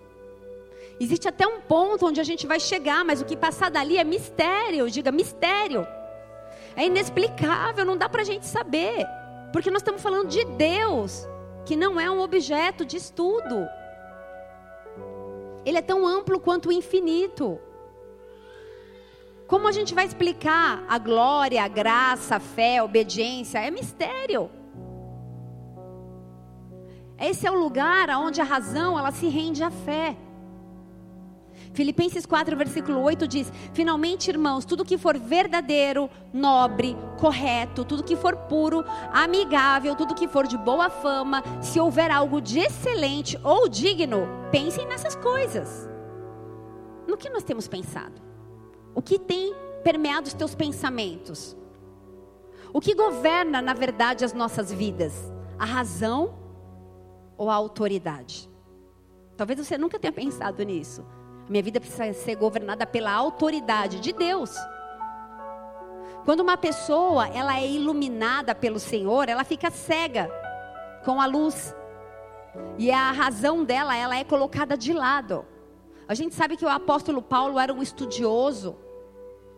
Existe 1.00 1.30
até 1.30 1.48
um 1.48 1.62
ponto 1.62 2.08
onde 2.08 2.20
a 2.20 2.26
gente 2.26 2.46
vai 2.46 2.60
chegar, 2.60 3.06
mas 3.06 3.22
o 3.22 3.26
que 3.26 3.38
passar 3.38 3.72
dali 3.72 3.98
é 3.98 4.04
mistério. 4.04 4.90
Diga 4.90 5.14
mistério. 5.14 5.88
É 6.76 6.88
inexplicável, 6.88 7.86
não 7.86 7.96
dá 7.96 8.10
para 8.10 8.22
a 8.22 8.26
gente 8.26 8.46
saber. 8.46 9.06
Porque 9.54 9.72
nós 9.72 9.80
estamos 9.80 10.02
falando 10.02 10.28
de 10.28 10.44
Deus, 10.44 11.26
que 11.66 11.78
não 11.78 11.98
é 11.98 12.12
um 12.12 12.20
objeto 12.20 12.84
de 12.84 12.98
estudo. 12.98 13.66
Ele 15.66 15.78
é 15.78 15.82
tão 15.82 16.06
amplo 16.06 16.38
quanto 16.38 16.68
o 16.68 16.72
infinito. 16.74 17.62
Como 19.48 19.68
a 19.68 19.72
gente 19.72 19.94
vai 19.94 20.06
explicar 20.06 20.84
a 20.90 20.98
glória, 20.98 21.64
a 21.64 21.68
graça, 21.68 22.38
a 22.38 22.40
fé, 22.40 22.80
a 22.80 22.84
obediência? 22.84 23.60
É 23.60 23.70
mistério. 23.70 24.50
Esse 27.18 27.46
é 27.46 27.52
o 27.52 27.60
lugar 27.60 28.10
onde 28.10 28.42
a 28.42 28.44
razão 28.44 28.98
ela 28.98 29.12
se 29.12 29.28
rende 29.28 29.64
à 29.64 29.70
fé. 29.70 30.18
Filipenses 31.74 32.26
4, 32.26 32.58
versículo 32.58 33.02
8 33.02 33.28
diz: 33.28 33.52
Finalmente, 33.74 34.30
irmãos, 34.30 34.66
tudo 34.66 34.84
que 34.84 34.98
for 34.98 35.18
verdadeiro, 35.18 36.10
nobre, 36.34 36.98
correto, 37.20 37.86
tudo 37.86 38.04
que 38.04 38.16
for 38.16 38.36
puro, 38.36 38.84
amigável, 39.12 39.96
tudo 39.96 40.16
que 40.16 40.28
for 40.28 40.48
de 40.48 40.58
boa 40.58 40.90
fama, 40.90 41.44
se 41.62 41.80
houver 41.80 42.12
algo 42.12 42.42
de 42.42 42.60
excelente 42.60 43.40
ou 43.44 43.70
digno, 43.70 44.28
pensem 44.52 44.88
nessas 44.88 45.16
coisas. 45.16 45.88
No 47.08 47.16
que 47.16 47.30
nós 47.30 47.44
temos 47.44 47.68
pensado? 47.68 48.25
O 48.96 49.02
que 49.02 49.20
tem 49.20 49.54
permeado 49.84 50.28
os 50.28 50.34
teus 50.34 50.56
pensamentos? 50.56 51.56
O 52.74 52.80
que 52.80 52.96
governa, 52.96 53.62
na 53.62 53.74
verdade, 53.74 54.24
as 54.24 54.34
nossas 54.34 54.72
vidas? 54.72 55.14
A 55.60 55.66
razão 55.66 56.34
ou 57.38 57.50
a 57.50 57.54
autoridade? 57.54 58.50
Talvez 59.36 59.60
você 59.60 59.78
nunca 59.78 60.00
tenha 60.00 60.14
pensado 60.14 60.64
nisso. 60.64 61.06
Minha 61.50 61.62
vida 61.62 61.80
precisa 61.80 62.12
ser 62.14 62.36
governada 62.36 62.88
pela 62.88 63.12
autoridade 63.12 64.00
de 64.00 64.14
Deus. 64.14 64.56
Quando 66.24 66.40
uma 66.40 66.58
pessoa 66.58 67.28
ela 67.28 67.60
é 67.60 67.70
iluminada 67.70 68.56
pelo 68.56 68.80
Senhor, 68.80 69.28
ela 69.28 69.44
fica 69.44 69.70
cega 69.70 70.32
com 71.04 71.20
a 71.22 71.26
luz. 71.26 71.76
E 72.78 72.90
a 72.90 73.12
razão 73.12 73.64
dela, 73.64 73.96
ela 73.96 74.18
é 74.18 74.24
colocada 74.24 74.78
de 74.78 74.94
lado. 74.94 75.46
A 76.08 76.14
gente 76.14 76.34
sabe 76.34 76.56
que 76.56 76.66
o 76.66 76.70
apóstolo 76.70 77.22
Paulo 77.22 77.60
era 77.60 77.74
um 77.74 77.82
estudioso, 77.82 78.76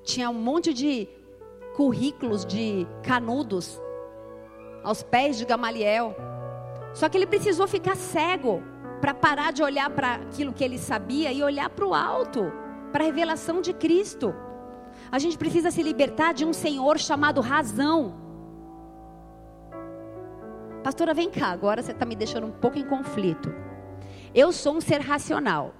tinha 0.07 0.29
um 0.29 0.33
monte 0.33 0.73
de 0.73 1.07
currículos 1.75 2.45
de 2.45 2.87
canudos 3.03 3.79
aos 4.81 5.03
pés 5.03 5.37
de 5.37 5.43
Gamaliel. 5.43 6.15
Só 6.93 7.09
que 7.09 7.17
ele 7.17 7.27
precisou 7.27 7.67
ficar 7.67 7.97
cego 7.97 8.63
para 9.01 9.13
parar 9.13 9.51
de 9.51 9.61
olhar 9.61 9.89
para 9.89 10.15
aquilo 10.15 10.53
que 10.53 10.63
ele 10.63 10.77
sabia 10.77 11.31
e 11.31 11.43
olhar 11.43 11.69
para 11.69 11.85
o 11.85 11.93
alto, 11.93 12.51
para 12.91 13.03
a 13.03 13.05
revelação 13.05 13.61
de 13.61 13.73
Cristo. 13.73 14.33
A 15.11 15.19
gente 15.19 15.37
precisa 15.37 15.69
se 15.69 15.83
libertar 15.83 16.33
de 16.33 16.45
um 16.45 16.53
Senhor 16.53 16.97
chamado 16.97 17.41
razão. 17.41 18.15
Pastora, 20.83 21.13
vem 21.13 21.29
cá, 21.29 21.47
agora 21.47 21.83
você 21.83 21.91
está 21.91 22.05
me 22.05 22.15
deixando 22.15 22.47
um 22.47 22.51
pouco 22.51 22.79
em 22.79 22.85
conflito. 22.85 23.53
Eu 24.33 24.53
sou 24.53 24.77
um 24.77 24.81
ser 24.81 25.01
racional. 25.01 25.73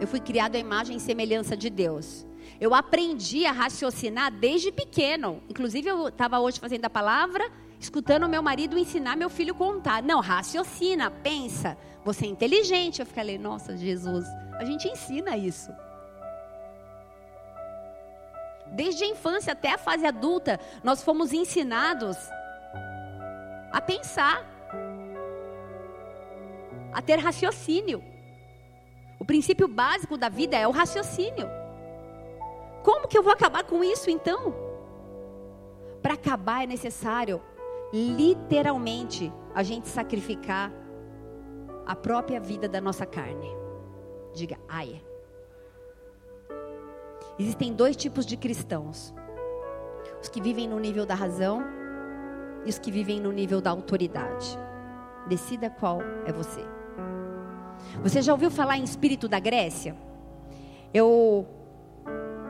Eu 0.00 0.06
fui 0.06 0.20
criado 0.20 0.56
à 0.56 0.58
imagem 0.58 0.96
e 0.96 1.00
semelhança 1.00 1.56
de 1.56 1.70
Deus. 1.70 2.26
Eu 2.60 2.74
aprendi 2.74 3.46
a 3.46 3.52
raciocinar 3.52 4.30
desde 4.30 4.70
pequeno. 4.70 5.42
Inclusive, 5.48 5.88
eu 5.88 6.08
estava 6.08 6.38
hoje 6.38 6.60
fazendo 6.60 6.84
a 6.84 6.90
palavra 6.90 7.44
escutando 7.84 8.28
meu 8.28 8.42
marido 8.42 8.78
ensinar 8.78 9.16
meu 9.16 9.28
filho 9.28 9.54
contar. 9.54 10.02
Não, 10.02 10.20
raciocina, 10.20 11.10
pensa. 11.10 11.76
Você 12.04 12.24
é 12.24 12.28
inteligente. 12.28 13.00
Eu 13.00 13.06
falei, 13.06 13.38
nossa, 13.38 13.76
Jesus, 13.76 14.26
a 14.58 14.64
gente 14.64 14.88
ensina 14.88 15.36
isso. 15.36 15.70
Desde 18.68 19.04
a 19.04 19.06
infância 19.06 19.52
até 19.52 19.72
a 19.72 19.78
fase 19.78 20.06
adulta, 20.06 20.58
nós 20.82 21.02
fomos 21.02 21.32
ensinados 21.32 22.16
a 23.70 23.80
pensar, 23.80 24.42
a 26.92 27.02
ter 27.02 27.18
raciocínio. 27.18 28.13
O 29.24 29.26
princípio 29.26 29.66
básico 29.66 30.18
da 30.18 30.28
vida 30.28 30.54
é 30.54 30.68
o 30.68 30.70
raciocínio. 30.70 31.48
Como 32.82 33.08
que 33.08 33.16
eu 33.16 33.22
vou 33.22 33.32
acabar 33.32 33.64
com 33.64 33.82
isso 33.82 34.10
então? 34.10 34.54
Para 36.02 36.12
acabar 36.12 36.62
é 36.62 36.66
necessário 36.66 37.40
literalmente 37.90 39.32
a 39.54 39.62
gente 39.62 39.88
sacrificar 39.88 40.70
a 41.86 41.96
própria 41.96 42.38
vida 42.38 42.68
da 42.68 42.82
nossa 42.82 43.06
carne. 43.06 43.48
Diga, 44.34 44.58
ai. 44.68 45.02
Existem 47.38 47.72
dois 47.72 47.96
tipos 47.96 48.26
de 48.26 48.36
cristãos: 48.36 49.14
os 50.20 50.28
que 50.28 50.42
vivem 50.42 50.68
no 50.68 50.78
nível 50.78 51.06
da 51.06 51.14
razão 51.14 51.64
e 52.66 52.68
os 52.68 52.78
que 52.78 52.90
vivem 52.90 53.20
no 53.20 53.32
nível 53.32 53.62
da 53.62 53.70
autoridade. 53.70 54.58
Decida 55.26 55.70
qual 55.70 56.02
é 56.26 56.30
você. 56.30 56.73
Você 58.02 58.20
já 58.20 58.32
ouviu 58.32 58.50
falar 58.50 58.78
em 58.78 58.84
espírito 58.84 59.28
da 59.28 59.38
Grécia? 59.38 59.96
Eu 60.92 61.46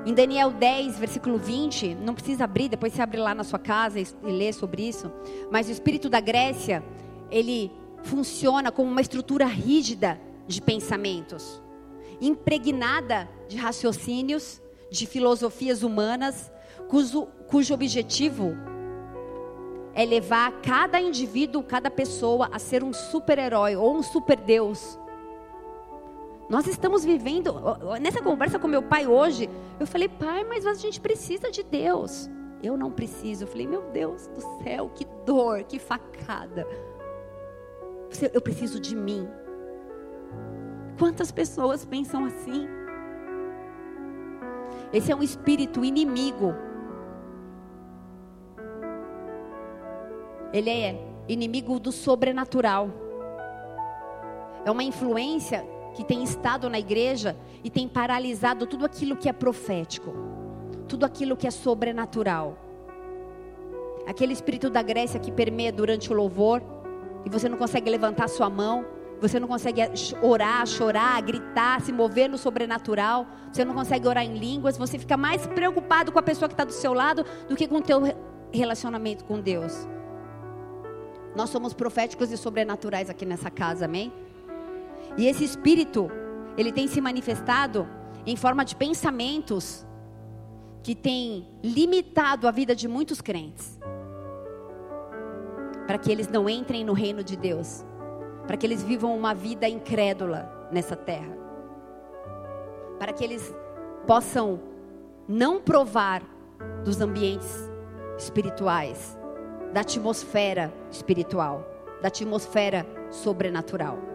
em 0.07 0.12
Daniel 0.12 0.51
10, 0.51 0.99
versículo 0.99 1.38
20, 1.38 1.95
não 1.95 2.14
precisa 2.14 2.45
abrir, 2.45 2.68
depois 2.68 2.92
você 2.92 3.01
abre 3.01 3.18
lá 3.18 3.34
na 3.34 3.42
sua 3.42 3.59
casa 3.59 3.99
e, 3.99 4.07
lê 4.22 4.53
sobre 4.53 4.86
isso. 4.86 5.11
Mas 5.51 5.68
o 5.68 5.72
espírito 5.72 6.11
da 6.11 6.20
Grécia, 6.20 6.84
ele 7.30 7.72
funciona 8.03 8.70
como 8.70 8.90
uma 8.90 9.01
estrutura 9.01 9.47
rígida 9.47 10.20
de 10.47 10.61
pensamentos, 10.61 11.62
impregnada 12.20 13.26
de 13.49 13.57
raciocínios, 13.57 14.61
de 14.90 15.07
filosofias 15.07 15.82
humanas, 15.82 16.53
cujo, 16.88 17.26
cujo 17.49 17.72
objetivo 17.72 18.55
é 19.95 20.05
levar 20.05 20.53
cada 20.61 21.01
indivíduo, 21.01 21.62
cada 21.62 21.90
pessoa 21.90 22.51
a 22.53 22.59
ser 22.59 22.84
um 22.84 22.92
super-herói 22.92 23.74
ou 23.74 23.97
um 23.97 24.03
super-deus 24.03 24.99
nós 26.49 26.66
estamos 26.66 27.05
vivendo, 27.05 27.55
nessa 28.01 28.22
conversa 28.22 28.59
com 28.59 28.68
meu 28.68 28.82
pai 28.82 29.07
hoje, 29.07 29.49
eu 29.80 29.86
falei, 29.86 30.09
pai, 30.09 30.45
mas 30.45 30.66
a 30.66 30.74
gente 30.74 31.01
precisa 31.01 31.51
de 31.51 31.62
Deus. 31.62 32.28
Eu 32.62 32.76
não 32.76 32.90
preciso. 32.90 33.45
Eu 33.45 33.49
falei, 33.49 33.66
meu 33.66 33.82
Deus 33.90 34.26
do 34.28 34.40
céu, 34.62 34.90
que 34.95 35.07
dor, 35.24 35.64
que 35.64 35.78
facada. 35.78 36.66
Eu 38.32 38.40
preciso 38.40 38.78
de 38.78 38.95
mim. 38.95 39.28
Quantas 40.99 41.32
pessoas 41.32 41.84
pensam 41.84 42.24
assim? 42.24 42.68
Esse 44.92 45.11
é 45.11 45.16
um 45.16 45.22
espírito 45.22 45.84
inimigo. 45.84 46.55
Ele 50.53 50.70
é 50.70 50.97
inimigo 51.26 51.80
do 51.80 51.90
sobrenatural. 51.90 52.88
É 54.64 54.70
uma 54.70 54.84
influência 54.84 55.66
que 55.95 56.05
tem 56.05 56.22
estado 56.22 56.68
na 56.68 56.78
igreja 56.78 57.36
e 57.62 57.70
tem 57.70 57.88
paralisado 57.88 58.66
tudo 58.66 58.84
aquilo 58.84 59.16
que 59.16 59.28
é 59.28 59.32
profético, 59.32 60.12
tudo 60.88 61.07
aquilo 61.07 61.36
que 61.36 61.47
é 61.47 61.51
sobrenatural. 61.51 62.59
Aquele 64.07 64.32
espírito 64.32 64.68
da 64.68 64.82
Grécia 64.82 65.18
que 65.18 65.32
permeia 65.32 65.72
durante 65.72 66.12
o 66.12 66.16
louvor 66.16 66.62
e 67.24 67.30
você 67.30 67.49
não 67.49 67.57
consegue 67.57 67.88
levantar 67.88 68.28
sua 68.28 68.51
mão, 68.51 68.84
você 69.20 69.40
não 69.40 69.49
consegue 69.49 69.80
orar, 70.20 70.66
chorar, 70.66 71.22
gritar, 71.22 71.80
se 71.80 71.92
mover 71.92 72.28
no 72.28 72.36
sobrenatural, 72.36 73.26
você 73.51 73.64
não 73.64 73.72
consegue 73.72 74.07
orar 74.07 74.24
em 74.24 74.36
línguas, 74.36 74.76
você 74.76 74.99
fica 74.99 75.16
mais 75.16 75.47
preocupado 75.47 76.12
com 76.12 76.18
a 76.18 76.22
pessoa 76.22 76.49
que 76.49 76.55
está 76.55 76.64
do 76.64 76.72
seu 76.72 76.92
lado 76.92 77.24
do 77.49 77.57
que 77.57 77.66
com 77.66 77.76
o 77.76 77.80
teu 77.80 78.03
relacionamento 78.53 79.24
com 79.24 79.40
Deus. 79.40 79.88
Nós 81.34 81.51
somos 81.51 81.72
proféticos 81.72 82.30
e 82.30 82.36
sobrenaturais 82.36 83.09
aqui 83.09 83.24
nessa 83.24 83.51
casa, 83.51 83.86
amém? 83.86 84.12
E 85.16 85.26
esse 85.26 85.44
espírito, 85.44 86.10
ele 86.56 86.72
tem 86.72 86.88
se 86.88 87.00
manifestado 87.00 87.88
em 88.26 88.36
forma 88.36 88.64
de 88.64 88.74
pensamentos 88.74 89.86
que 90.82 90.94
tem 90.94 91.48
limitado 91.62 92.48
a 92.48 92.50
vida 92.50 92.74
de 92.74 92.88
muitos 92.88 93.20
crentes. 93.20 93.78
Para 95.86 95.98
que 95.98 96.10
eles 96.10 96.28
não 96.28 96.48
entrem 96.48 96.84
no 96.84 96.92
reino 96.92 97.22
de 97.22 97.36
Deus. 97.36 97.84
Para 98.46 98.56
que 98.56 98.66
eles 98.66 98.82
vivam 98.82 99.16
uma 99.16 99.34
vida 99.34 99.68
incrédula 99.68 100.68
nessa 100.70 100.96
terra. 100.96 101.36
Para 102.98 103.12
que 103.12 103.22
eles 103.22 103.54
possam 104.06 104.60
não 105.28 105.60
provar 105.60 106.22
dos 106.84 107.00
ambientes 107.00 107.70
espirituais, 108.18 109.18
da 109.72 109.80
atmosfera 109.80 110.72
espiritual, 110.90 111.66
da 112.00 112.08
atmosfera 112.08 112.86
sobrenatural. 113.10 114.13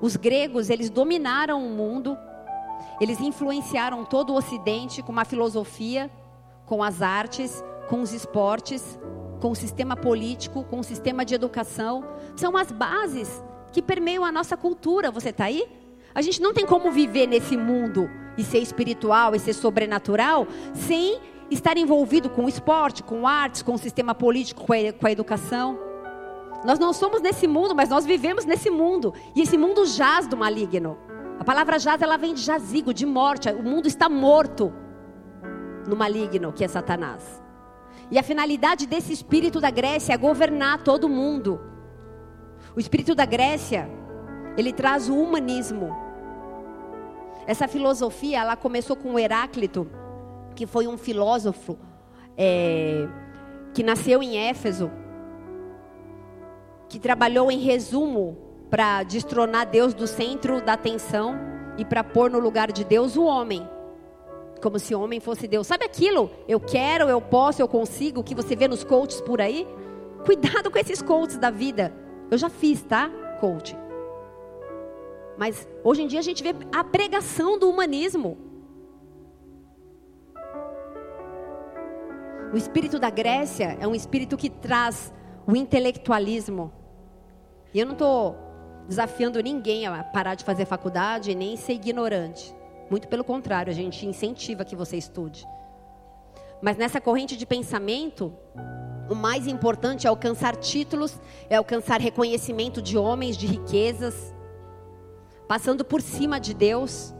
Os 0.00 0.16
gregos, 0.16 0.70
eles 0.70 0.90
dominaram 0.90 1.64
o 1.64 1.70
mundo, 1.70 2.16
eles 3.00 3.20
influenciaram 3.20 4.04
todo 4.04 4.32
o 4.32 4.36
ocidente 4.36 5.02
com 5.02 5.12
uma 5.12 5.24
filosofia, 5.24 6.10
com 6.64 6.82
as 6.82 7.02
artes, 7.02 7.62
com 7.88 8.00
os 8.00 8.12
esportes, 8.12 8.98
com 9.40 9.50
o 9.50 9.56
sistema 9.56 9.96
político, 9.96 10.64
com 10.64 10.80
o 10.80 10.84
sistema 10.84 11.24
de 11.24 11.34
educação. 11.34 12.04
São 12.36 12.56
as 12.56 12.72
bases 12.72 13.42
que 13.72 13.82
permeiam 13.82 14.24
a 14.24 14.32
nossa 14.32 14.56
cultura. 14.56 15.10
Você 15.10 15.30
está 15.30 15.44
aí? 15.44 15.66
A 16.14 16.22
gente 16.22 16.40
não 16.40 16.54
tem 16.54 16.64
como 16.64 16.90
viver 16.90 17.26
nesse 17.26 17.56
mundo 17.56 18.08
e 18.38 18.42
ser 18.42 18.58
espiritual 18.58 19.34
e 19.34 19.38
ser 19.38 19.52
sobrenatural 19.52 20.46
sem 20.74 21.20
estar 21.50 21.76
envolvido 21.76 22.28
com 22.28 22.46
o 22.46 22.48
esporte, 22.48 23.02
com 23.02 23.26
artes, 23.26 23.62
com 23.62 23.74
o 23.74 23.78
sistema 23.78 24.14
político, 24.14 24.62
a, 24.72 24.92
com 24.92 25.06
a 25.06 25.12
educação. 25.12 25.78
Nós 26.66 26.80
não 26.80 26.92
somos 26.92 27.22
nesse 27.22 27.46
mundo, 27.46 27.76
mas 27.76 27.88
nós 27.88 28.04
vivemos 28.04 28.44
nesse 28.44 28.68
mundo. 28.68 29.14
E 29.36 29.42
esse 29.42 29.56
mundo 29.56 29.86
jaz 29.86 30.26
do 30.26 30.36
maligno. 30.36 30.98
A 31.38 31.44
palavra 31.44 31.78
jaz, 31.78 32.02
ela 32.02 32.16
vem 32.16 32.34
de 32.34 32.40
jazigo, 32.40 32.92
de 32.92 33.06
morte. 33.06 33.48
O 33.50 33.62
mundo 33.62 33.86
está 33.86 34.08
morto 34.08 34.72
no 35.86 35.94
maligno, 35.94 36.52
que 36.52 36.64
é 36.64 36.68
Satanás. 36.68 37.40
E 38.10 38.18
a 38.18 38.22
finalidade 38.22 38.84
desse 38.84 39.12
espírito 39.12 39.60
da 39.60 39.70
Grécia 39.70 40.12
é 40.12 40.16
governar 40.16 40.82
todo 40.82 41.08
mundo. 41.08 41.60
O 42.74 42.80
espírito 42.80 43.14
da 43.14 43.24
Grécia, 43.24 43.88
ele 44.56 44.72
traz 44.72 45.08
o 45.08 45.14
humanismo. 45.14 45.96
Essa 47.46 47.68
filosofia, 47.68 48.40
ela 48.40 48.56
começou 48.56 48.96
com 48.96 49.16
Heráclito, 49.16 49.88
que 50.56 50.66
foi 50.66 50.88
um 50.88 50.98
filósofo 50.98 51.78
é, 52.36 53.06
que 53.72 53.84
nasceu 53.84 54.20
em 54.20 54.36
Éfeso, 54.36 54.90
que 56.88 56.98
trabalhou 56.98 57.50
em 57.50 57.58
resumo 57.58 58.36
para 58.70 59.02
destronar 59.02 59.66
Deus 59.66 59.94
do 59.94 60.06
centro 60.06 60.60
da 60.60 60.74
atenção 60.74 61.36
e 61.78 61.84
para 61.84 62.02
pôr 62.02 62.30
no 62.30 62.38
lugar 62.38 62.72
de 62.72 62.84
Deus 62.84 63.16
o 63.16 63.24
homem. 63.24 63.68
Como 64.62 64.78
se 64.78 64.94
o 64.94 65.00
homem 65.00 65.20
fosse 65.20 65.46
Deus. 65.46 65.66
Sabe 65.66 65.84
aquilo? 65.84 66.30
Eu 66.48 66.58
quero, 66.58 67.08
eu 67.08 67.20
posso, 67.20 67.60
eu 67.60 67.68
consigo, 67.68 68.22
que 68.22 68.34
você 68.34 68.56
vê 68.56 68.66
nos 68.66 68.82
coaches 68.82 69.20
por 69.20 69.40
aí? 69.40 69.66
Cuidado 70.24 70.70
com 70.70 70.78
esses 70.78 71.02
coaches 71.02 71.38
da 71.38 71.50
vida. 71.50 71.92
Eu 72.30 72.38
já 72.38 72.48
fiz, 72.48 72.82
tá? 72.82 73.10
Coach. 73.40 73.76
Mas 75.36 75.68
hoje 75.84 76.02
em 76.02 76.06
dia 76.06 76.20
a 76.20 76.22
gente 76.22 76.42
vê 76.42 76.54
a 76.74 76.82
pregação 76.82 77.58
do 77.58 77.68
humanismo. 77.68 78.38
O 82.52 82.56
espírito 82.56 82.98
da 82.98 83.10
Grécia 83.10 83.76
é 83.78 83.86
um 83.86 83.94
espírito 83.94 84.36
que 84.36 84.48
traz 84.48 85.12
o 85.46 85.54
intelectualismo. 85.54 86.72
E 87.72 87.78
eu 87.78 87.86
não 87.86 87.92
estou 87.92 88.36
desafiando 88.88 89.40
ninguém 89.40 89.86
a 89.86 90.02
parar 90.02 90.34
de 90.34 90.44
fazer 90.44 90.64
faculdade 90.64 91.34
nem 91.34 91.56
ser 91.56 91.74
ignorante. 91.74 92.54
Muito 92.90 93.08
pelo 93.08 93.24
contrário, 93.24 93.70
a 93.70 93.74
gente 93.74 94.06
incentiva 94.06 94.64
que 94.64 94.76
você 94.76 94.96
estude. 94.96 95.46
Mas 96.60 96.76
nessa 96.76 97.00
corrente 97.00 97.36
de 97.36 97.44
pensamento, 97.44 98.32
o 99.08 99.14
mais 99.14 99.46
importante 99.46 100.06
é 100.06 100.10
alcançar 100.10 100.56
títulos, 100.56 101.18
é 101.48 101.56
alcançar 101.56 102.00
reconhecimento 102.00 102.80
de 102.80 102.96
homens, 102.96 103.36
de 103.36 103.46
riquezas, 103.46 104.34
passando 105.46 105.84
por 105.84 106.00
cima 106.00 106.40
de 106.40 106.54
Deus, 106.54 107.14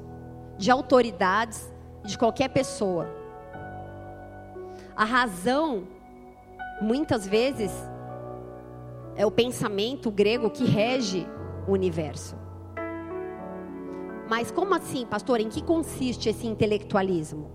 de 0.56 0.70
autoridades, 0.70 1.72
de 2.04 2.16
qualquer 2.16 2.48
pessoa. 2.48 3.08
A 4.96 5.04
razão, 5.04 5.86
muitas 6.80 7.26
vezes, 7.26 7.70
é 9.16 9.24
o 9.24 9.30
pensamento 9.30 10.10
grego 10.10 10.50
que 10.50 10.64
rege 10.64 11.26
o 11.66 11.72
universo. 11.72 12.36
Mas 14.28 14.50
como 14.50 14.74
assim, 14.74 15.06
pastor? 15.06 15.40
Em 15.40 15.48
que 15.48 15.62
consiste 15.62 16.28
esse 16.28 16.46
intelectualismo? 16.46 17.50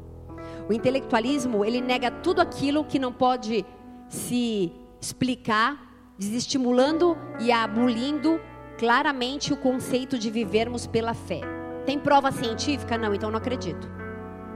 O 0.67 0.73
intelectualismo, 0.73 1.63
ele 1.63 1.81
nega 1.81 2.09
tudo 2.09 2.41
aquilo 2.41 2.83
que 2.83 2.97
não 2.97 3.11
pode 3.11 3.65
se 4.07 4.71
explicar, 4.99 6.13
desestimulando 6.17 7.17
e 7.39 7.51
abolindo 7.51 8.39
claramente 8.77 9.53
o 9.53 9.57
conceito 9.57 10.17
de 10.17 10.29
vivermos 10.29 10.87
pela 10.87 11.13
fé. 11.13 11.41
Tem 11.85 11.99
prova 11.99 12.31
científica? 12.31 12.97
Não, 12.97 13.13
então 13.13 13.29
não 13.29 13.37
acredito. 13.37 13.89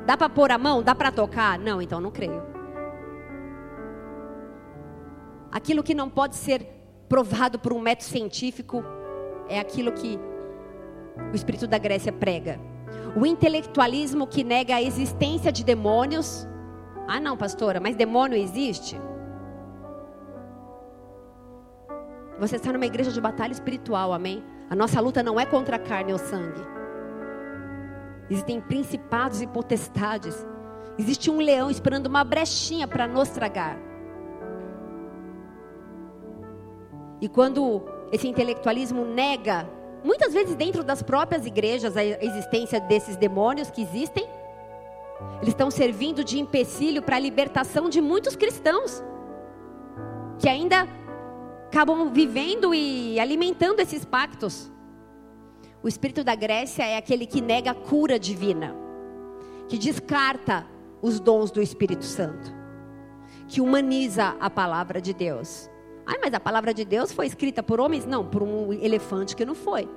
Dá 0.05 0.15
para 0.15 0.29
pôr 0.29 0.51
a 0.51 0.57
mão? 0.57 0.81
Dá 0.81 0.95
para 0.95 1.11
tocar? 1.11 1.59
Não, 1.59 1.81
então 1.81 1.99
não 1.99 2.11
creio. 2.11 2.43
Aquilo 5.51 5.83
que 5.83 5.95
não 5.95 6.09
pode 6.09 6.35
ser 6.35 6.74
provado 7.07 7.59
por 7.59 7.73
um 7.73 7.79
método 7.79 8.05
científico 8.05 8.83
é 9.47 9.59
aquilo 9.59 9.91
que 9.91 10.19
o 11.31 11.35
espírito 11.35 11.67
da 11.67 11.77
Grécia 11.77 12.11
prega. 12.11 12.59
O 13.15 13.25
intelectualismo 13.25 14.27
que 14.27 14.43
nega 14.43 14.75
a 14.75 14.81
existência 14.81 15.51
de 15.51 15.63
demônios. 15.63 16.47
Ah, 17.07 17.19
não, 17.19 17.37
pastora, 17.37 17.79
mas 17.79 17.95
demônio 17.95 18.37
existe? 18.37 18.99
Você 22.39 22.57
está 22.57 22.73
numa 22.73 22.85
igreja 22.85 23.11
de 23.11 23.21
batalha 23.21 23.53
espiritual, 23.53 24.11
amém? 24.11 24.43
A 24.69 24.75
nossa 24.75 24.99
luta 24.99 25.23
não 25.23 25.39
é 25.39 25.45
contra 25.45 25.77
a 25.77 25.79
carne 25.79 26.11
ou 26.11 26.19
sangue. 26.19 26.61
Existem 28.29 28.59
principados 28.59 29.41
e 29.41 29.47
potestades. 29.47 30.45
Existe 30.97 31.29
um 31.29 31.37
leão 31.37 31.69
esperando 31.69 32.07
uma 32.07 32.23
brechinha 32.23 32.87
para 32.87 33.07
nos 33.07 33.29
tragar. 33.29 33.77
E 37.25 37.27
quando 37.27 37.81
esse 38.11 38.27
intelectualismo 38.27 39.03
nega, 39.03 39.67
muitas 40.03 40.31
vezes 40.31 40.53
dentro 40.53 40.83
das 40.83 41.01
próprias 41.01 41.43
igrejas, 41.43 41.97
a 41.97 42.05
existência 42.05 42.79
desses 42.79 43.17
demônios 43.17 43.71
que 43.71 43.81
existem, 43.81 44.27
eles 45.37 45.47
estão 45.47 45.71
servindo 45.71 46.23
de 46.23 46.37
empecilho 46.37 47.01
para 47.01 47.15
a 47.15 47.19
libertação 47.19 47.89
de 47.89 47.99
muitos 47.99 48.35
cristãos 48.35 49.03
que 50.37 50.47
ainda 50.47 50.87
acabam 51.65 52.13
vivendo 52.13 52.75
e 52.75 53.19
alimentando 53.19 53.79
esses 53.79 54.05
pactos. 54.05 54.71
O 55.81 55.87
espírito 55.87 56.23
da 56.23 56.35
Grécia 56.35 56.83
é 56.83 56.95
aquele 56.95 57.25
que 57.25 57.41
nega 57.41 57.71
a 57.71 57.73
cura 57.73 58.19
divina, 58.19 58.75
que 59.67 59.79
descarta 59.79 60.63
os 61.01 61.19
dons 61.19 61.49
do 61.49 61.59
Espírito 61.59 62.05
Santo, 62.05 62.53
que 63.47 63.61
humaniza 63.61 64.35
a 64.39 64.47
palavra 64.47 65.01
de 65.01 65.11
Deus. 65.11 65.73
Ai, 66.05 66.17
mas 66.21 66.33
a 66.33 66.39
palavra 66.39 66.73
de 66.73 66.85
Deus 66.85 67.11
foi 67.11 67.25
escrita 67.25 67.63
por 67.63 67.79
homens? 67.79 68.05
Não, 68.05 68.25
por 68.25 68.43
um 68.43 68.71
elefante 68.73 69.35
que 69.35 69.45
não 69.45 69.55
foi. 69.55 69.89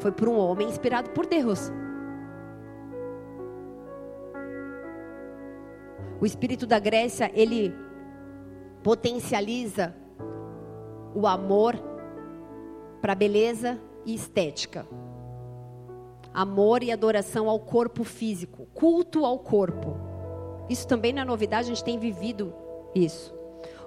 Foi 0.00 0.10
por 0.10 0.28
um 0.28 0.36
homem 0.36 0.68
inspirado 0.68 1.10
por 1.10 1.26
Deus. 1.26 1.70
O 6.20 6.26
espírito 6.26 6.66
da 6.66 6.78
Grécia, 6.78 7.30
ele 7.34 7.74
potencializa 8.82 9.94
o 11.14 11.26
amor 11.26 11.76
para 13.00 13.14
beleza 13.14 13.80
e 14.04 14.14
estética. 14.14 14.86
Amor 16.32 16.82
e 16.82 16.90
adoração 16.90 17.48
ao 17.48 17.60
corpo 17.60 18.04
físico, 18.04 18.66
culto 18.72 19.24
ao 19.24 19.38
corpo. 19.38 19.96
Isso 20.68 20.86
também 20.86 21.12
não 21.12 21.22
é 21.22 21.24
novidade, 21.24 21.70
a 21.70 21.74
gente 21.74 21.84
tem 21.84 21.98
vivido 21.98 22.54
isso. 22.94 23.41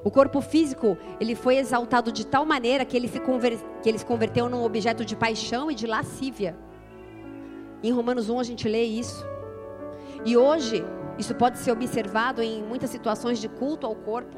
O 0.06 0.12
corpo 0.12 0.39
físico, 0.39 0.95
ele 1.20 1.34
foi 1.34 1.58
exaltado 1.58 2.12
de 2.12 2.28
tal 2.28 2.45
maneira 2.45 2.86
que 2.86 2.95
ele 2.95 3.08
se, 3.08 3.20
conver... 3.20 3.58
que 3.82 3.89
ele 3.89 3.97
se 3.97 4.06
converteu 4.06 4.47
num 4.47 4.64
objeto 4.64 5.03
de 5.03 5.16
paixão 5.16 5.72
e 5.72 5.74
de 5.74 5.88
lascívia. 5.88 6.56
Em 7.82 7.91
Romanos 7.91 8.30
1 8.30 8.39
a 8.39 8.43
gente 8.43 8.70
lê 8.70 8.84
isso. 8.84 9.26
E 10.24 10.38
hoje, 10.38 10.86
isso 11.18 11.34
pode 11.34 11.58
ser 11.58 11.72
observado 11.72 12.43
em 12.43 12.62
muitas 12.62 12.91
situações 12.91 13.39
de 13.39 13.49
culto 13.49 13.88
ao 13.88 13.95
corpo. 13.95 14.38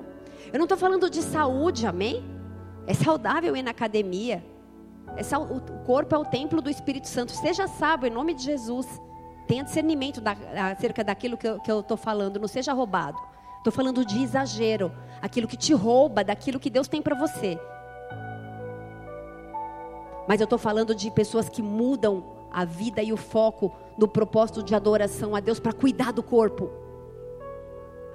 Eu 0.53 0.57
não 0.57 0.63
estou 0.63 0.77
falando 0.77 1.09
de 1.09 1.21
saúde, 1.21 1.85
amém? 1.85 2.23
É 2.85 2.93
saudável 2.93 3.53
ir 3.53 3.61
na 3.61 3.71
academia. 3.71 4.41
É 5.17 5.23
sal... 5.23 5.43
O 5.43 5.59
corpo 5.85 6.15
é 6.15 6.17
o 6.17 6.23
templo 6.23 6.61
do 6.61 6.69
Espírito 6.69 7.09
Santo. 7.09 7.33
Seja 7.33 7.67
sábio 7.67 8.07
em 8.07 8.11
nome 8.11 8.33
de 8.33 8.43
Jesus. 8.43 8.87
Tenha 9.45 9.65
discernimento 9.65 10.21
da... 10.21 10.33
acerca 10.71 11.03
daquilo 11.03 11.35
que 11.35 11.45
eu 11.45 11.81
estou 11.81 11.97
falando. 11.97 12.39
Não 12.39 12.47
seja 12.47 12.71
roubado. 12.71 13.17
Estou 13.57 13.73
falando 13.73 14.05
de 14.05 14.23
exagero. 14.23 14.93
Aquilo 15.21 15.47
que 15.47 15.57
te 15.57 15.73
rouba 15.73 16.23
daquilo 16.23 16.59
que 16.59 16.69
Deus 16.69 16.87
tem 16.87 17.01
para 17.01 17.15
você. 17.15 17.59
Mas 20.27 20.39
eu 20.39 20.45
estou 20.45 20.59
falando 20.59 20.93
de 20.93 21.09
pessoas 21.11 21.47
que 21.47 21.61
mudam 21.61 22.23
a 22.51 22.65
vida 22.65 23.01
e 23.01 23.13
o 23.13 23.17
foco 23.17 23.73
no 23.97 24.07
propósito 24.07 24.61
de 24.61 24.75
adoração 24.75 25.35
a 25.35 25.39
Deus 25.39 25.59
para 25.59 25.73
cuidar 25.73 26.11
do 26.11 26.21
corpo. 26.21 26.69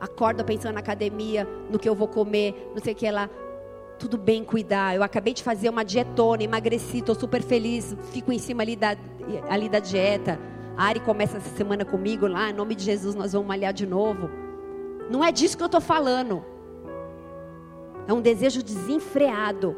Acorda 0.01 0.45
pensando 0.45 0.75
na 0.75 0.81
academia, 0.81 1.49
no 1.71 1.79
que 1.79 1.89
eu 1.89 1.95
vou 1.95 2.09
comer, 2.09 2.71
não 2.75 2.83
sei 2.83 2.93
o 2.93 2.97
que 2.97 3.11
lá 3.11 3.31
tudo 4.03 4.19
bem 4.19 4.43
cuidar. 4.43 4.97
Eu 4.97 5.03
acabei 5.05 5.33
de 5.33 5.45
fazer 5.45 5.69
uma 5.69 5.85
dietona, 5.85 6.43
emagreci, 6.43 6.99
estou 6.99 7.15
super 7.15 7.41
feliz, 7.41 7.97
fico 8.11 8.33
em 8.33 8.39
cima 8.39 8.63
ali 8.63 8.75
da, 8.75 8.97
ali 9.49 9.69
da 9.69 9.79
dieta. 9.79 10.41
A 10.77 10.87
Ari 10.87 11.01
começa 11.01 11.37
essa 11.37 11.57
semana 11.57 11.85
comigo 11.85 12.27
lá, 12.27 12.51
em 12.51 12.53
nome 12.53 12.75
de 12.75 12.83
Jesus 12.83 13.15
nós 13.15 13.33
vamos 13.33 13.47
malhar 13.47 13.73
de 13.73 13.87
novo. 13.87 14.29
Não 15.09 15.23
é 15.25 15.31
disso 15.31 15.57
que 15.57 15.63
eu 15.63 15.67
estou 15.67 15.81
falando. 15.81 16.45
É 18.07 18.13
um 18.13 18.21
desejo 18.21 18.63
desenfreado 18.63 19.77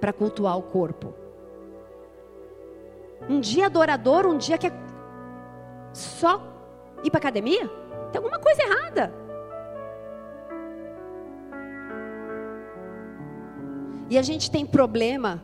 para 0.00 0.12
cultuar 0.12 0.56
o 0.58 0.62
corpo. 0.62 1.14
Um 3.28 3.40
dia 3.40 3.66
adorador, 3.66 4.26
um 4.26 4.38
dia 4.38 4.56
que 4.56 4.66
é 4.66 4.72
só 5.92 6.42
ir 7.02 7.10
para 7.10 7.18
academia? 7.18 7.68
Tem 8.12 8.18
alguma 8.18 8.38
coisa 8.38 8.62
errada. 8.62 9.12
E 14.10 14.16
a 14.16 14.22
gente 14.22 14.50
tem 14.50 14.64
problema 14.64 15.42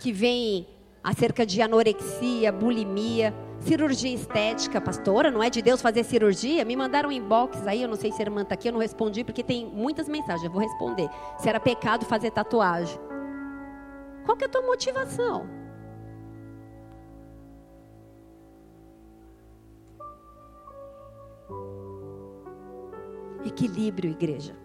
que 0.00 0.12
vem 0.12 0.66
acerca 1.02 1.44
de 1.44 1.60
anorexia, 1.60 2.52
bulimia, 2.52 3.34
cirurgia 3.58 4.14
estética, 4.14 4.80
pastora, 4.80 5.30
não 5.30 5.42
é 5.42 5.50
de 5.50 5.60
Deus 5.60 5.82
fazer 5.82 6.04
cirurgia? 6.04 6.64
Me 6.64 6.76
mandaram 6.76 7.08
um 7.08 7.12
inbox 7.12 7.66
aí, 7.66 7.82
eu 7.82 7.88
não 7.88 7.96
sei 7.96 8.12
se 8.12 8.22
a 8.22 8.24
irmã 8.24 8.42
está 8.42 8.54
aqui, 8.54 8.68
eu 8.68 8.72
não 8.72 8.80
respondi 8.80 9.24
porque 9.24 9.42
tem 9.42 9.66
muitas 9.66 10.08
mensagens, 10.08 10.44
eu 10.44 10.50
vou 10.50 10.60
responder. 10.60 11.08
Se 11.38 11.48
era 11.48 11.58
pecado 11.58 12.04
fazer 12.04 12.30
tatuagem. 12.30 12.98
Qual 14.24 14.36
que 14.36 14.44
é 14.44 14.46
a 14.46 14.50
tua 14.50 14.62
motivação? 14.62 15.46
Equilíbrio, 23.44 24.10
igreja. 24.10 24.61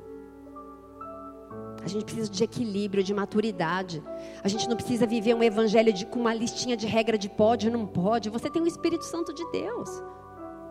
A 1.88 1.90
gente 1.90 2.04
precisa 2.04 2.30
de 2.30 2.44
equilíbrio, 2.44 3.02
de 3.02 3.14
maturidade. 3.14 4.04
A 4.44 4.50
gente 4.50 4.68
não 4.68 4.76
precisa 4.76 5.08
viver 5.08 5.34
um 5.34 5.42
evangelho 5.42 5.94
de, 5.94 6.06
com 6.06 6.20
uma 6.20 6.34
listinha 6.34 6.76
de 6.76 6.86
regra 6.86 7.18
de 7.18 7.30
pode 7.30 7.68
ou 7.68 7.72
não 7.72 7.88
pode. 7.88 8.30
Você 8.30 8.50
tem 8.50 8.62
o 8.62 8.68
Espírito 8.68 9.06
Santo 9.06 9.34
de 9.34 9.50
Deus. 9.52 9.90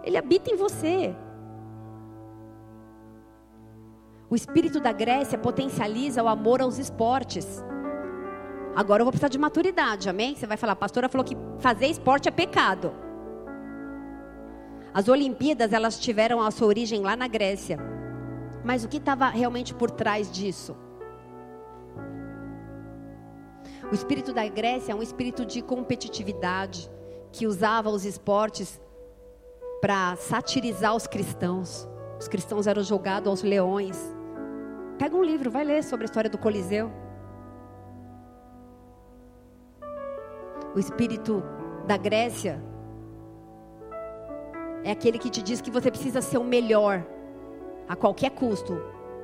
Ele 0.05 0.19
habita 0.19 0.51
em 0.51 0.57
você. 0.57 1.17
O 4.29 4.37
espírito 4.37 4.79
da 4.79 4.93
Grécia 4.93 5.39
potencializa 5.39 6.23
o 6.23 6.29
amor 6.29 6.61
aos 6.61 6.77
esportes. 6.77 7.64
Agora 8.75 9.01
eu 9.01 9.07
vou 9.07 9.11
precisar 9.12 9.29
de 9.29 9.39
maturidade, 9.39 10.11
amém? 10.11 10.37
Você 10.37 10.47
vai 10.47 10.59
falar, 10.59 10.75
a 10.75 10.77
pastora 10.77 11.09
falou 11.09 11.25
que 11.25 11.37
fazer 11.61 11.87
esporte 11.87 12.29
é 12.29 12.31
pecado. 12.31 12.93
As 14.93 15.09
Olimpíadas, 15.09 15.73
elas 15.73 15.99
tiveram 15.99 16.43
a 16.43 16.51
sua 16.51 16.67
origem 16.67 17.01
lá 17.01 17.17
na 17.17 17.27
Grécia. 17.27 17.79
Mas 18.62 18.85
o 18.85 18.89
que 18.89 18.99
estava 18.99 19.31
realmente 19.31 19.73
por 19.73 19.91
trás 19.91 20.31
disso? 20.31 20.77
O 23.91 23.95
espírito 23.95 24.32
da 24.32 24.47
Grécia 24.49 24.93
é 24.93 24.95
um 24.95 25.03
espírito 25.03 25.47
de 25.47 25.62
competitividade 25.62 26.91
que 27.30 27.47
usava 27.47 27.89
os 27.89 28.05
esportes 28.05 28.80
para 29.80 30.16
satirizar 30.16 30.97
os 30.97 31.07
cristãos. 31.07 31.89
Os 32.18 32.26
cristãos 32.26 32.66
eram 32.66 32.82
jogados 32.82 33.28
aos 33.28 33.43
leões. 33.43 33.97
Pega 34.99 35.14
um 35.14 35.22
livro, 35.22 35.51
vai 35.51 35.64
ler 35.64 35.84
sobre 35.84 36.05
a 36.05 36.07
história 36.07 36.28
do 36.28 36.39
Coliseu. 36.39 36.91
O 40.74 40.78
espírito 40.80 41.43
da 41.87 41.97
Grécia 41.97 42.61
é 44.82 44.91
aquele 44.91 45.18
que 45.18 45.30
te 45.30 45.43
diz 45.43 45.61
que 45.61 45.70
você 45.70 45.91
precisa 45.91 46.20
ser 46.20 46.39
o 46.39 46.45
melhor 46.45 47.07
a 47.89 47.95
qualquer 47.95 48.30
custo, 48.30 48.82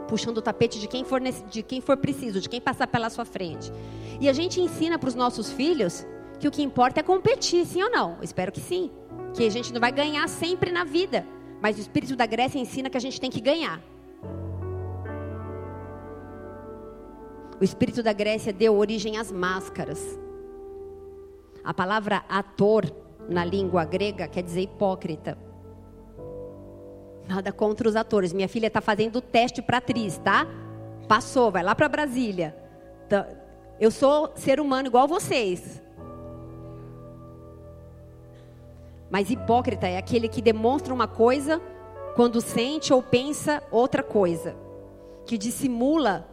puxando 0.09 0.39
o 0.39 0.43
tapete 0.43 0.79
de 0.79 0.89
quem 0.89 1.05
for, 1.05 1.21
de 1.21 1.63
quem 1.63 1.81
for 1.81 1.97
preciso, 1.97 2.41
de 2.41 2.49
quem 2.49 2.61
passar 2.61 2.87
pela 2.87 3.11
sua 3.11 3.25
frente. 3.25 3.73
E 4.21 4.29
a 4.29 4.33
gente 4.33 4.61
ensina 4.61 4.99
para 4.99 5.09
os 5.09 5.15
nossos 5.15 5.51
filhos 5.51 6.07
que 6.39 6.49
o 6.49 6.51
que 6.51 6.63
importa 6.63 7.01
é 7.01 7.03
competir, 7.03 7.65
sim 7.67 7.83
ou 7.83 7.91
não? 7.91 8.17
Eu 8.17 8.25
espero 8.25 8.51
que 8.51 8.61
sim. 8.61 8.91
Que 9.35 9.47
a 9.47 9.51
gente 9.51 9.73
não 9.73 9.81
vai 9.81 9.93
ganhar 9.93 10.29
sempre 10.29 10.71
na 10.71 10.85
vida. 10.85 11.27
Mas 11.61 11.77
o 11.79 11.81
espírito 11.81 12.17
da 12.17 12.27
Grécia 12.27 12.59
ensina 12.59 12.91
que 12.91 12.97
a 12.97 13.01
gente 13.01 13.21
tem 13.21 13.31
que 13.31 13.41
ganhar. 13.41 13.81
O 17.61 17.65
espírito 17.65 18.03
da 18.03 18.13
Grécia 18.13 18.53
deu 18.53 18.77
origem 18.77 19.17
às 19.17 19.31
máscaras. 19.31 20.19
A 21.63 21.73
palavra 21.73 22.25
ator 22.29 22.85
na 23.29 23.45
língua 23.45 23.85
grega 23.85 24.27
quer 24.27 24.43
dizer 24.43 24.63
hipócrita. 24.63 25.39
Nada 27.29 27.53
contra 27.53 27.89
os 27.89 27.97
atores. 27.97 28.33
Minha 28.33 28.49
filha 28.49 28.67
está 28.67 28.81
fazendo 28.81 29.21
teste 29.21 29.63
para 29.63 29.79
atriz, 29.79 30.19
tá? 30.19 30.47
Passou, 31.09 31.51
vai 31.51 31.63
lá 31.63 31.75
para 31.75 31.89
Brasília. 31.89 32.57
Tá, 33.09 33.27
eu 33.81 33.91
sou 33.91 34.33
ser 34.37 34.61
humano 34.61 34.89
igual 34.89 35.09
vocês. 35.09 35.83
Mas 39.11 39.31
hipócrita 39.31 39.87
é 39.87 39.99
aquele 39.99 40.29
que 40.29 40.41
demonstra 40.41 40.95
uma 40.95 41.07
coisa 41.07 41.61
quando 42.17 42.41
sente 42.41 42.93
ou 42.93 43.03
pensa 43.03 43.63
outra 43.71 44.03
coisa. 44.03 44.57
Que 45.27 45.37
dissimula 45.37 46.27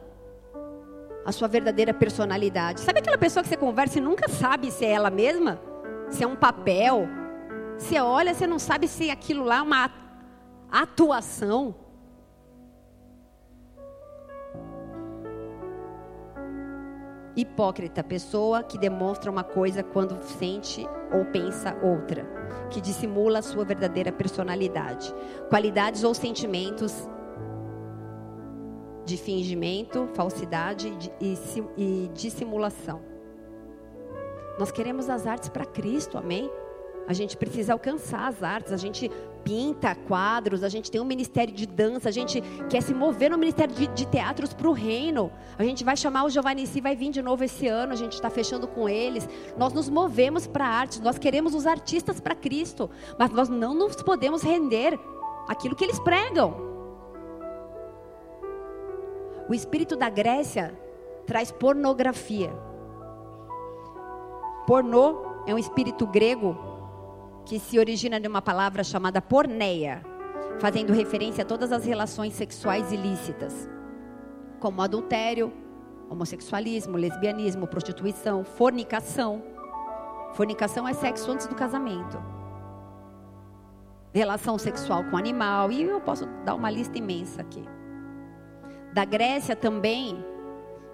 a 1.25 1.31
sua 1.31 1.47
verdadeira 1.47 1.93
personalidade. 1.93 2.79
Sabe 2.79 2.99
aquela 2.99 3.17
pessoa 3.17 3.43
que 3.43 3.49
você 3.49 3.57
conversa 3.57 3.99
e 3.99 4.01
nunca 4.01 4.27
sabe 4.29 4.71
se 4.71 4.85
é 4.85 4.91
ela 4.91 5.09
mesma? 5.09 5.59
Se 6.09 6.23
é 6.23 6.27
um 6.27 6.35
papel? 6.35 7.07
Você 7.77 7.99
olha, 7.99 8.33
você 8.33 8.47
não 8.47 8.59
sabe 8.59 8.87
se 8.87 9.09
aquilo 9.09 9.43
lá 9.43 9.57
é 9.57 9.61
uma 9.61 9.91
atuação. 10.71 11.75
Hipócrita, 17.35 18.03
pessoa 18.03 18.63
que 18.63 18.77
demonstra 18.77 19.31
uma 19.31 19.43
coisa 19.43 19.81
quando 19.81 20.21
sente 20.21 20.85
ou 21.13 21.25
pensa 21.25 21.77
outra, 21.81 22.25
que 22.69 22.81
dissimula 22.81 23.39
a 23.39 23.41
sua 23.41 23.63
verdadeira 23.63 24.11
personalidade, 24.11 25.13
qualidades 25.47 26.03
ou 26.03 26.13
sentimentos 26.13 27.07
de 29.05 29.17
fingimento, 29.17 30.07
falsidade 30.13 30.91
e, 31.19 32.09
dissimulação. 32.13 33.01
Nós 34.59 34.71
queremos 34.71 35.09
as 35.09 35.25
artes 35.25 35.49
para 35.49 35.65
Cristo, 35.65 36.17
amém? 36.17 36.51
A 37.07 37.13
gente 37.13 37.35
precisa 37.37 37.73
alcançar 37.73 38.27
as 38.27 38.43
artes, 38.43 38.71
a 38.71 38.77
gente 38.77 39.09
pinta 39.43 39.95
quadros, 39.95 40.63
a 40.63 40.69
gente 40.69 40.91
tem 40.91 40.99
um 41.01 41.05
ministério 41.05 41.53
de 41.53 41.65
dança, 41.65 42.09
a 42.09 42.11
gente 42.11 42.41
quer 42.69 42.81
se 42.81 42.93
mover 42.93 43.31
no 43.31 43.37
ministério 43.37 43.73
de, 43.73 43.87
de 43.87 44.05
teatros 44.05 44.53
para 44.53 44.67
o 44.67 44.71
reino. 44.71 45.31
A 45.57 45.63
gente 45.63 45.83
vai 45.83 45.97
chamar 45.97 46.25
o 46.25 46.29
Giovanni 46.29 46.67
Si, 46.67 46.79
vai 46.79 46.95
vir 46.95 47.11
de 47.11 47.21
novo 47.21 47.43
esse 47.43 47.67
ano, 47.67 47.93
a 47.93 47.95
gente 47.95 48.13
está 48.13 48.29
fechando 48.29 48.67
com 48.67 48.87
eles. 48.87 49.27
Nós 49.57 49.73
nos 49.73 49.89
movemos 49.89 50.47
para 50.47 50.65
a 50.65 50.69
arte, 50.69 51.01
nós 51.01 51.17
queremos 51.17 51.55
os 51.55 51.65
artistas 51.65 52.19
para 52.19 52.35
Cristo, 52.35 52.89
mas 53.17 53.31
nós 53.31 53.49
não 53.49 53.73
nos 53.73 53.95
podemos 53.97 54.41
render 54.41 54.99
aquilo 55.47 55.75
que 55.75 55.83
eles 55.83 55.99
pregam. 55.99 56.55
O 59.49 59.53
espírito 59.53 59.95
da 59.95 60.09
Grécia 60.09 60.77
traz 61.25 61.51
pornografia. 61.51 62.51
Pornô 64.67 65.23
é 65.47 65.53
um 65.55 65.57
espírito 65.57 66.05
grego 66.05 66.68
que 67.49 67.57
se 67.57 67.79
origina 67.79 68.19
de 68.19 68.27
uma 68.27 68.43
palavra 68.43 68.83
chamada 68.83 69.19
porneia, 69.19 70.03
fazendo 70.59 70.93
referência 70.93 71.41
a 71.41 71.45
todas 71.45 71.71
as 71.71 71.83
relações 71.83 72.35
sexuais 72.35 72.91
ilícitas, 72.91 73.67
como 74.59 74.83
adultério, 74.83 75.51
homossexualismo, 76.07 76.95
lesbianismo, 76.95 77.65
prostituição, 77.65 78.43
fornicação. 78.43 79.41
Fornicação 80.33 80.87
é 80.87 80.93
sexo 80.93 81.31
antes 81.31 81.47
do 81.47 81.55
casamento. 81.55 82.21
Relação 84.13 84.59
sexual 84.59 85.03
com 85.05 85.17
animal, 85.17 85.71
e 85.71 85.81
eu 85.81 85.99
posso 86.01 86.27
dar 86.45 86.53
uma 86.53 86.69
lista 86.69 86.99
imensa 86.99 87.41
aqui. 87.41 87.67
Da 88.93 89.05
Grécia 89.05 89.55
também 89.55 90.23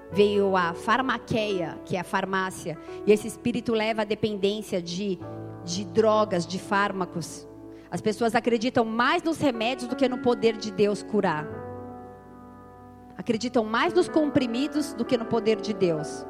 veio 0.10 0.56
a 0.56 0.74
farmaqueia, 0.74 1.78
que 1.84 1.98
é 1.98 2.00
a 2.00 2.04
farmácia, 2.06 2.78
e 3.06 3.12
esse 3.12 3.28
espírito 3.28 3.74
leva 3.74 4.04
à 4.04 4.06
dependência 4.06 4.82
de 4.82 5.20
de 5.66 5.84
drogas, 5.84 6.46
de 6.46 6.60
fármacos. 6.60 7.48
As 7.90 8.00
pessoas 8.00 8.36
acreditam 8.36 8.86
mais 8.86 9.24
nos 9.24 9.38
remédios 9.40 9.90
do 9.90 9.96
que 9.96 10.08
no 10.08 10.20
poder 10.20 10.56
de 10.56 10.72
Deus 10.72 11.02
curar. 11.02 11.48
Acreditam 13.18 13.64
mais 13.64 13.94
nos 13.94 14.08
comprimidos 14.08 14.94
do 14.94 15.04
que 15.04 15.18
no 15.18 15.26
poder 15.26 15.60
de 15.60 15.74
Deus. 15.74 16.26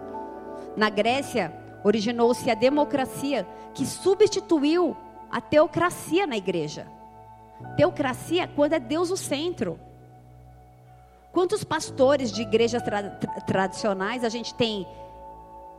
Na 0.78 0.90
Grécia, 0.90 1.54
originou-se 1.84 2.50
a 2.50 2.56
democracia 2.56 3.48
que 3.74 3.86
substituiu 3.86 4.96
a 5.30 5.42
teocracia 5.42 6.26
na 6.26 6.38
igreja. 6.38 6.88
Teocracia 7.76 8.44
é 8.44 8.48
quando 8.48 8.74
é 8.74 8.80
Deus 8.80 9.10
o 9.10 9.18
centro. 9.18 9.80
Quantos 11.32 11.64
pastores 11.64 12.32
de 12.32 12.42
igrejas 12.42 12.82
tra 12.82 13.10
tradicionais 13.46 14.24
a 14.24 14.30
gente 14.30 14.54
tem 14.54 14.88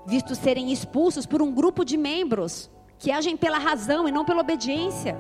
visto 0.07 0.35
serem 0.35 0.71
expulsos 0.71 1.25
por 1.25 1.41
um 1.41 1.53
grupo 1.53 1.85
de 1.85 1.97
membros 1.97 2.71
que 2.99 3.11
agem 3.11 3.37
pela 3.37 3.59
razão 3.59 4.09
e 4.09 4.13
não 4.13 4.25
pela 4.25 4.41
obediência. 4.41 5.17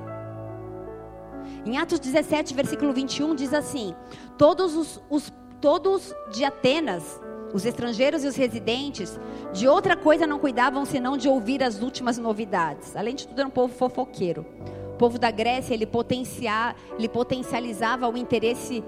Em 1.65 1.79
Atos 1.79 1.99
17, 1.99 2.55
versículo 2.55 2.93
21, 2.93 3.35
diz 3.35 3.53
assim: 3.53 3.95
Todos 4.39 4.75
os, 4.75 5.03
os 5.11 5.33
todos 5.61 6.15
de 6.31 6.45
Atenas, 6.45 7.21
os 7.53 7.65
estrangeiros 7.65 8.25
e 8.25 8.29
os 8.29 8.37
residentes, 8.37 9.19
de 9.53 9.67
outra 9.67 9.97
coisa 9.97 10.27
não 10.27 10.39
cuidavam 10.39 10.85
senão 10.85 11.17
de 11.17 11.29
ouvir 11.29 11.63
as 11.63 11.81
últimas 11.83 12.19
novidades. 12.19 12.95
Além 12.97 13.15
de 13.15 13.27
tudo, 13.27 13.39
era 13.41 13.49
um 13.49 13.51
povo 13.51 13.73
fofoqueiro. 13.75 14.47
O 14.95 14.97
povo 14.97 15.19
da 15.19 15.31
Grécia, 15.31 15.75
ele, 15.75 15.87
potencia, 15.87 16.75
ele 16.99 17.09
potencializava 17.09 18.09
o 18.09 18.17
interesse 18.17 18.83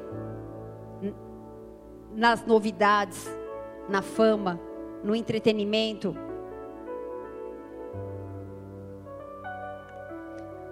nas 2.14 2.44
novidades, 2.44 3.28
na 3.88 4.02
fama, 4.02 4.60
no 5.02 5.14
entretenimento. 5.14 6.16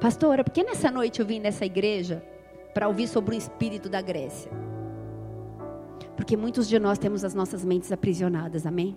Pastora, 0.01 0.45
por 0.45 0.53
que 0.53 0.63
nessa 0.63 0.91
noite 0.91 1.21
eu 1.21 1.27
vim 1.27 1.41
nessa 1.41 1.65
igreja 1.65 2.23
para 2.75 2.87
ouvir 2.87 3.09
sobre 3.09 3.35
o 3.35 3.39
espírito 3.39 3.89
da 3.89 4.03
Grécia? 4.03 4.53
Porque 6.15 6.37
muitos 6.37 6.69
de 6.69 6.79
nós 6.79 6.99
temos 6.99 7.25
as 7.25 7.35
nossas 7.35 7.65
mentes 7.65 7.91
aprisionadas, 7.91 8.67
amém? 8.67 8.97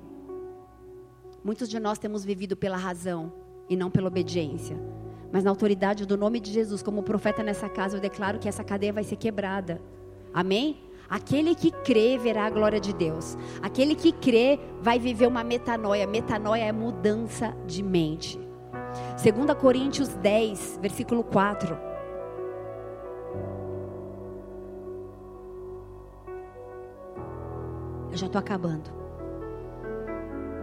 Muitos 1.44 1.70
de 1.70 1.80
nós 1.80 1.98
temos 1.98 2.26
vivido 2.26 2.58
pela 2.58 2.76
razão 2.76 3.32
e 3.70 3.76
não 3.76 3.90
pela 3.90 4.08
obediência. 4.08 4.78
Mas 5.32 5.44
na 5.44 5.50
autoridade 5.50 6.06
do 6.06 6.18
nome 6.18 6.40
de 6.40 6.52
Jesus, 6.52 6.82
como 6.82 7.04
profeta 7.04 7.42
nessa 7.44 7.70
casa, 7.70 7.98
eu 7.98 8.02
declaro 8.02 8.40
que 8.40 8.50
essa 8.50 8.64
cadeia 8.64 8.92
vai 8.92 9.04
ser 9.04 9.16
quebrada. 9.16 9.82
Amém? 10.34 10.82
Aquele 11.10 11.56
que 11.56 11.72
crê 11.72 12.18
verá 12.18 12.46
a 12.46 12.50
glória 12.50 12.80
de 12.80 12.94
Deus. 12.94 13.38
Aquele 13.62 13.96
que 13.96 14.12
crê 14.12 14.60
vai 14.82 15.00
viver 15.00 15.28
uma 15.28 15.44
metanoia. 15.44 16.06
Metanoia 16.06 16.64
é 16.64 16.72
mudança 16.72 17.56
de 17.66 17.82
mente. 17.82 18.49
2 19.22 19.58
Coríntios 19.60 20.10
10, 20.10 20.80
versículo 20.82 21.24
4. 21.24 21.78
Eu 28.12 28.18
já 28.18 28.26
estou 28.26 28.40
acabando. 28.40 28.90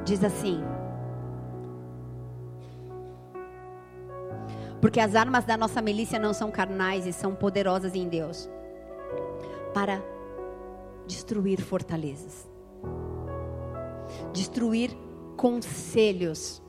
Diz 0.04 0.22
assim: 0.24 0.62
Porque 4.80 5.00
as 5.00 5.14
armas 5.14 5.44
da 5.44 5.56
nossa 5.56 5.80
milícia 5.80 6.18
não 6.18 6.32
são 6.32 6.50
carnais 6.50 7.06
e 7.06 7.12
são 7.12 7.34
poderosas 7.34 7.94
em 7.94 8.08
Deus 8.08 8.48
para 9.72 10.02
destruir 11.06 11.60
fortalezas, 11.60 12.48
destruir 14.32 14.96
conselhos 15.36 16.62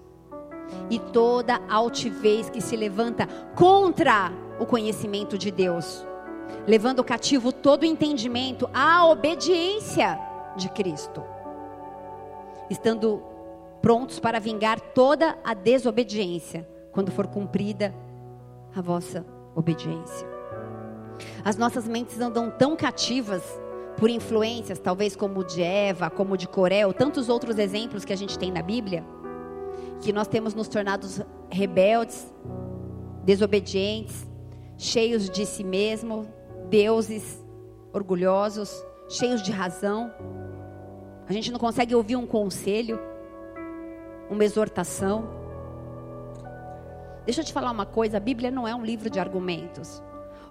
e 0.90 1.00
toda 1.00 1.62
altivez 1.70 2.50
que 2.50 2.62
se 2.62 2.76
levanta 2.76 3.28
contra 3.56 4.32
o 4.60 4.66
conhecimento 4.66 5.38
de 5.38 5.52
Deus, 5.52 6.06
levando 6.66 7.04
cativo 7.04 7.52
todo 7.52 7.84
o 7.84 7.86
entendimento 7.86 8.70
à 8.74 9.06
obediência 9.08 10.20
de 10.56 10.70
Cristo, 10.70 11.24
estando 12.70 13.22
prontos 13.82 14.20
para 14.20 14.40
vingar 14.40 14.80
toda 14.80 15.38
a 15.44 15.54
desobediência 15.54 16.68
quando 16.92 17.12
for 17.12 17.28
cumprida 17.28 17.94
a 18.76 18.82
vossa 18.82 19.26
obediência. 19.56 20.28
As 21.44 21.58
nossas 21.58 21.88
mentes 21.88 22.20
andam 22.20 22.50
tão 22.50 22.76
cativas 22.76 23.44
por 23.98 24.10
influências, 24.10 24.80
talvez 24.80 25.16
como 25.16 25.44
de 25.44 25.62
Eva, 25.64 26.10
como 26.10 26.38
de 26.38 26.48
Coré, 26.48 26.86
ou 26.86 26.94
tantos 26.94 27.30
outros 27.30 27.58
exemplos 27.58 28.06
que 28.06 28.14
a 28.14 28.16
gente 28.16 28.38
tem 28.38 28.52
na 28.52 28.62
Bíblia, 28.62 29.04
que 30.02 30.14
nós 30.14 30.28
temos 30.28 30.54
nos 30.54 30.68
tornado 30.68 31.08
rebeldes, 31.50 32.32
desobedientes, 33.24 34.28
cheios 34.78 35.30
de 35.30 35.46
si 35.46 35.64
mesmo, 35.64 36.28
deuses, 36.70 37.44
orgulhosos, 37.94 38.84
cheios 39.10 39.42
de 39.42 39.52
razão. 39.52 40.12
A 41.28 41.34
gente 41.34 41.52
não 41.52 41.60
consegue 41.60 41.96
ouvir 41.96 42.16
um 42.16 42.26
conselho, 42.26 43.00
uma 44.30 44.44
exortação. 44.44 45.28
Deixa 47.26 47.42
eu 47.42 47.46
te 47.46 47.52
falar 47.52 47.72
uma 47.72 47.86
coisa: 47.86 48.18
a 48.18 48.20
Bíblia 48.20 48.52
não 48.52 48.68
é 48.68 48.74
um 48.74 48.86
livro 48.86 49.10
de 49.10 49.20
argumentos. 49.20 50.02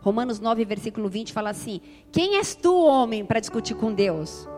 Romanos 0.03 0.39
9, 0.39 0.65
versículo 0.65 1.09
20 1.09 1.33
fala 1.33 1.51
assim: 1.51 1.81
Quem 2.13 2.37
és 2.37 2.55
tu, 2.55 2.85
homem, 2.85 3.25
para 3.25 3.41
discutir 3.41 3.75
com 3.75 3.93
Deus? 3.93 4.49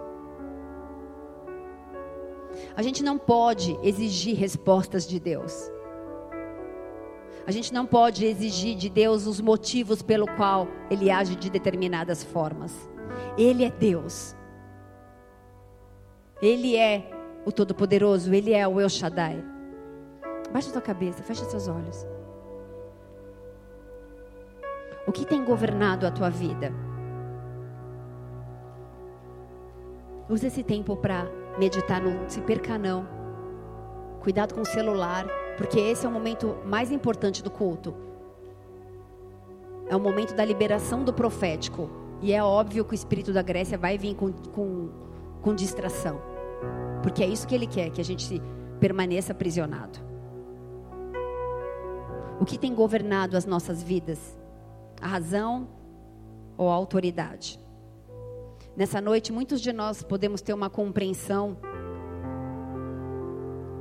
A 2.77 2.83
gente 2.83 3.03
não 3.03 3.19
pode 3.19 3.79
exigir 3.83 4.37
respostas 4.37 5.07
de 5.07 5.19
Deus. 5.19 5.71
A 7.47 7.51
gente 7.51 7.73
não 7.73 7.87
pode 7.87 8.27
exigir 8.27 8.77
de 8.77 8.91
Deus 8.91 9.27
os 9.27 9.41
motivos 9.41 10.03
pelo 10.03 10.27
qual 10.37 10.69
ele 10.91 11.11
age 11.11 11.35
de 11.35 11.49
determinadas 11.49 12.23
formas. 12.23 12.89
Ele 13.39 13.65
é 13.65 13.71
Deus. 13.71 14.37
Ele 16.43 16.77
é 16.77 17.11
o 17.45 17.51
Todo-Poderoso, 17.51 18.33
ele 18.35 18.53
é 18.53 18.69
o 18.69 18.79
El 18.79 18.89
Shaddai. 18.89 19.43
Baixa 20.53 20.69
a 20.69 20.73
tua 20.73 20.83
cabeça, 20.83 21.23
fecha 21.23 21.45
seus 21.47 21.69
olhos. 21.69 22.07
O 25.07 25.13
que 25.13 25.25
tem 25.25 25.43
governado 25.43 26.07
a 26.07 26.11
tua 26.11 26.29
vida? 26.29 26.71
Use 30.29 30.47
esse 30.47 30.63
tempo 30.63 30.95
para 30.95 31.27
meditar, 31.59 32.01
não 32.01 32.29
se 32.29 32.41
perca 32.41 32.79
não. 32.79 33.07
Cuidado 34.21 34.55
com 34.55 34.61
o 34.61 34.67
celular, 34.67 35.27
porque 35.57 35.79
esse 35.79 36.07
é 36.07 36.09
o 36.09 36.13
momento 36.13 36.57
mais 36.65 36.91
importante 36.91 37.43
do 37.43 37.51
culto. 37.51 37.95
É 39.89 39.97
o 39.97 40.01
momento 40.01 40.35
da 40.35 40.45
liberação 40.45 41.03
do 41.03 41.13
profético. 41.13 41.91
E 42.21 42.33
é 42.33 42.43
óbvio 42.43 42.85
que 42.85 42.93
o 42.93 42.95
espírito 42.95 43.33
da 43.33 43.43
Grécia 43.43 43.79
vai 43.79 43.97
vir 43.97 44.15
com, 44.15 44.33
com, 44.33 44.91
com 45.41 45.55
distração. 45.55 46.21
Porque 47.03 47.23
é 47.23 47.27
isso 47.27 47.47
que 47.47 47.55
ele 47.55 47.67
quer, 47.67 47.91
que 47.91 48.01
a 48.01 48.05
gente 48.05 48.43
permaneça 48.81 49.33
aprisionado. 49.33 49.99
O 52.41 52.45
que 52.45 52.59
tem 52.59 52.75
governado 52.75 53.37
as 53.37 53.47
nossas 53.47 53.83
vidas? 53.83 54.39
A 55.01 55.07
razão 55.07 55.69
ou 56.57 56.69
a 56.71 56.75
autoridade? 56.75 57.59
Nessa 58.79 59.01
noite, 59.01 59.33
muitos 59.33 59.61
de 59.61 59.73
nós 59.73 60.05
podemos 60.05 60.41
ter 60.41 60.53
uma 60.53 60.71
compreensão 60.71 61.57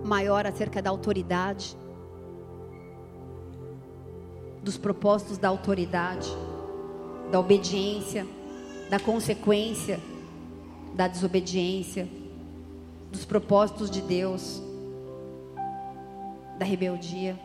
maior 0.03 0.47
acerca 0.47 0.81
da 0.81 0.89
autoridade, 0.89 1.77
dos 4.63 4.75
propósitos 4.75 5.37
da 5.37 5.49
autoridade, 5.49 6.27
da 7.31 7.39
obediência, 7.39 8.25
da 8.89 8.99
consequência 8.99 9.99
da 10.95 11.07
desobediência, 11.07 12.09
dos 13.11 13.23
propósitos 13.23 13.91
de 13.91 14.01
Deus, 14.01 14.63
da 16.57 16.65
rebeldia. 16.65 17.39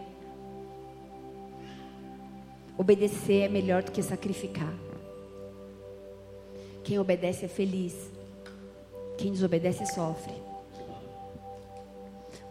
Obedecer 2.79 3.43
é 3.43 3.49
melhor 3.51 3.83
do 3.83 3.93
que 3.93 4.03
sacrificar. 4.03 4.73
Quem 6.85 6.99
obedece 6.99 7.45
é 7.45 7.49
feliz. 7.49 8.11
Quem 9.17 9.33
desobedece 9.33 9.87
sofre. 9.87 10.35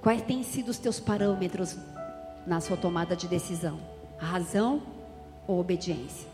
Quais 0.01 0.21
têm 0.23 0.43
sido 0.43 0.69
os 0.69 0.77
teus 0.77 0.99
parâmetros 0.99 1.77
na 2.47 2.59
sua 2.59 2.77
tomada 2.77 3.15
de 3.15 3.27
decisão? 3.27 3.79
A 4.19 4.25
razão 4.25 4.81
ou 5.47 5.59
obediência? 5.59 6.29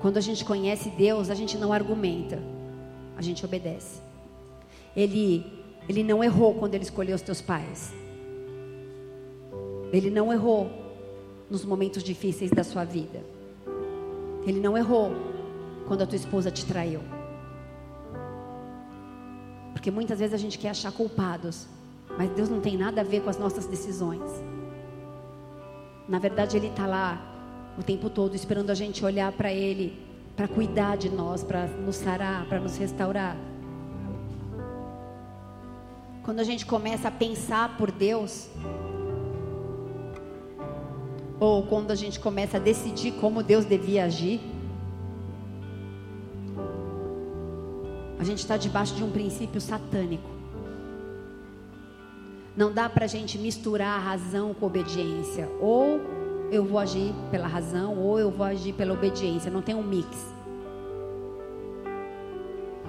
Quando 0.00 0.18
a 0.18 0.20
gente 0.20 0.44
conhece 0.44 0.90
Deus, 0.90 1.30
a 1.30 1.34
gente 1.34 1.56
não 1.56 1.72
argumenta, 1.72 2.38
a 3.16 3.22
gente 3.22 3.44
obedece. 3.44 4.02
Ele, 4.94 5.44
ele 5.88 6.04
não 6.04 6.22
errou 6.22 6.54
quando 6.54 6.74
ele 6.74 6.84
escolheu 6.84 7.16
os 7.16 7.22
teus 7.22 7.40
pais. 7.40 7.92
Ele 9.92 10.10
não 10.10 10.32
errou 10.32 10.70
nos 11.50 11.64
momentos 11.64 12.02
difíceis 12.02 12.50
da 12.50 12.62
sua 12.62 12.84
vida. 12.84 13.33
Ele 14.46 14.60
não 14.60 14.76
errou 14.76 15.12
quando 15.86 16.02
a 16.02 16.06
tua 16.06 16.16
esposa 16.16 16.50
te 16.50 16.64
traiu. 16.66 17.00
Porque 19.72 19.90
muitas 19.90 20.18
vezes 20.18 20.34
a 20.34 20.38
gente 20.38 20.58
quer 20.58 20.70
achar 20.70 20.92
culpados, 20.92 21.66
mas 22.16 22.30
Deus 22.30 22.48
não 22.48 22.60
tem 22.60 22.76
nada 22.76 23.00
a 23.00 23.04
ver 23.04 23.20
com 23.22 23.30
as 23.30 23.38
nossas 23.38 23.66
decisões. 23.66 24.22
Na 26.08 26.18
verdade, 26.18 26.56
Ele 26.56 26.68
está 26.68 26.86
lá 26.86 27.20
o 27.78 27.82
tempo 27.82 28.08
todo 28.08 28.34
esperando 28.34 28.70
a 28.70 28.74
gente 28.74 29.04
olhar 29.04 29.32
para 29.32 29.52
Ele, 29.52 29.98
para 30.36 30.46
cuidar 30.46 30.96
de 30.96 31.08
nós, 31.08 31.42
para 31.42 31.66
nos 31.66 31.96
sarar, 31.96 32.46
para 32.46 32.60
nos 32.60 32.76
restaurar. 32.76 33.36
Quando 36.22 36.40
a 36.40 36.44
gente 36.44 36.64
começa 36.64 37.08
a 37.08 37.10
pensar 37.10 37.76
por 37.76 37.90
Deus, 37.90 38.48
ou 41.44 41.62
quando 41.62 41.90
a 41.90 41.94
gente 41.94 42.18
começa 42.18 42.56
a 42.56 42.60
decidir 42.60 43.12
como 43.12 43.42
Deus 43.42 43.64
devia 43.66 44.06
agir, 44.06 44.40
a 48.18 48.24
gente 48.24 48.38
está 48.38 48.56
debaixo 48.56 48.94
de 48.94 49.04
um 49.04 49.10
princípio 49.10 49.60
satânico. 49.60 50.30
Não 52.56 52.72
dá 52.72 52.88
para 52.88 53.04
a 53.04 53.08
gente 53.08 53.36
misturar 53.36 53.98
a 53.98 54.02
razão 54.02 54.54
com 54.54 54.64
a 54.64 54.68
obediência. 54.68 55.50
Ou 55.60 56.00
eu 56.50 56.64
vou 56.64 56.78
agir 56.78 57.12
pela 57.30 57.46
razão, 57.46 57.98
ou 57.98 58.18
eu 58.18 58.30
vou 58.30 58.46
agir 58.46 58.72
pela 58.72 58.94
obediência. 58.94 59.50
Não 59.50 59.60
tem 59.60 59.74
um 59.74 59.82
mix. 59.82 60.32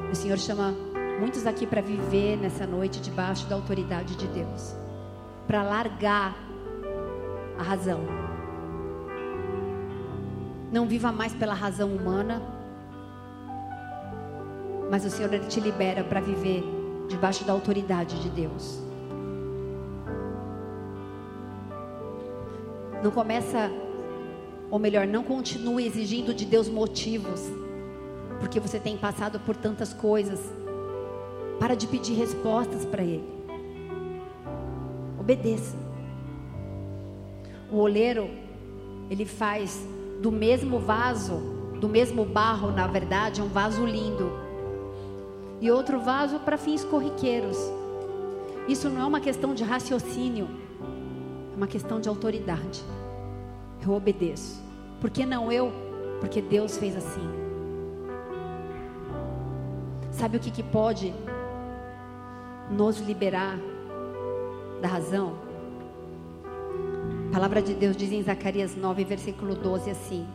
O 0.09 0.15
Senhor 0.15 0.37
chama 0.37 0.73
muitos 1.19 1.45
aqui 1.45 1.65
para 1.65 1.81
viver 1.81 2.37
nessa 2.37 2.65
noite 2.65 3.01
debaixo 3.01 3.47
da 3.47 3.55
autoridade 3.55 4.15
de 4.15 4.27
Deus 4.27 4.75
para 5.47 5.61
largar 5.61 6.35
a 7.57 7.63
razão 7.63 8.24
não 10.71 10.85
viva 10.85 11.11
mais 11.11 11.33
pela 11.33 11.53
razão 11.53 11.89
humana. 11.89 12.41
Mas 14.89 15.05
o 15.05 15.09
Senhor 15.09 15.33
ele 15.33 15.47
te 15.47 15.59
libera 15.59 16.03
para 16.03 16.19
viver 16.19 16.63
debaixo 17.07 17.43
da 17.43 17.53
autoridade 17.53 18.21
de 18.21 18.29
Deus. 18.29 18.79
Não 23.03 23.11
começa, 23.11 23.71
ou 24.71 24.79
melhor, 24.79 25.05
não 25.05 25.23
continue 25.23 25.85
exigindo 25.85 26.33
de 26.33 26.45
Deus 26.45 26.67
motivos 26.67 27.41
porque 28.39 28.59
você 28.59 28.79
tem 28.79 28.97
passado 28.97 29.39
por 29.39 29.55
tantas 29.55 29.93
coisas. 29.93 30.39
Para 31.59 31.75
de 31.75 31.87
pedir 31.87 32.13
respostas 32.13 32.85
para 32.85 33.03
Ele. 33.03 33.23
Obedeça. 35.19 35.75
O 37.71 37.77
oleiro, 37.77 38.29
ele 39.09 39.25
faz 39.25 39.87
do 40.25 40.31
mesmo 40.31 40.79
vaso, 40.79 41.35
do 41.79 41.87
mesmo 41.87 42.25
barro, 42.25 42.71
na 42.71 42.87
verdade, 42.87 43.43
um 43.43 43.47
vaso 43.47 43.85
lindo. 43.85 44.31
E 45.61 45.69
outro 45.69 45.99
vaso 45.99 46.39
para 46.39 46.57
fins 46.57 46.83
corriqueiros. 46.83 47.55
Isso 48.67 48.89
não 48.89 49.03
é 49.03 49.05
uma 49.05 49.19
questão 49.19 49.53
de 49.53 49.63
raciocínio, 49.63 50.49
é 51.53 51.55
uma 51.55 51.67
questão 51.67 52.01
de 52.01 52.09
autoridade. 52.09 52.83
Eu 53.85 53.93
obedeço. 53.93 54.59
Por 54.99 55.11
que 55.11 55.27
não 55.27 55.51
eu? 55.51 55.71
Porque 56.19 56.41
Deus 56.41 56.75
fez 56.75 56.95
assim. 56.95 57.29
Sabe 60.09 60.37
o 60.37 60.39
que, 60.39 60.49
que 60.49 60.63
pode 60.63 61.13
nos 62.71 62.97
liberar 62.99 63.59
da 64.81 64.87
razão? 64.87 65.44
Palavra 67.35 67.61
de 67.61 67.73
Deus 67.73 67.97
diz 67.97 68.13
em 68.13 68.23
Zacarias 68.23 68.77
9, 68.77 69.03
versículo 69.03 69.55
12 69.55 69.89
assim. 69.89 70.25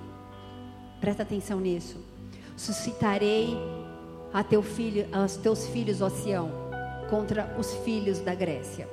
Presta 1.01 1.23
atenção 1.23 1.59
nisso. 1.59 1.97
Suscitarei 2.55 3.57
a 4.35 4.45
teu 4.45 4.63
filho, 4.63 5.09
aos 5.11 5.35
teus 5.35 5.67
filhos, 5.69 6.03
ó 6.03 6.11
Sião, 6.11 6.51
contra 7.09 7.57
os 7.59 7.73
filhos 7.77 8.19
da 8.19 8.35
Grécia. 8.35 8.87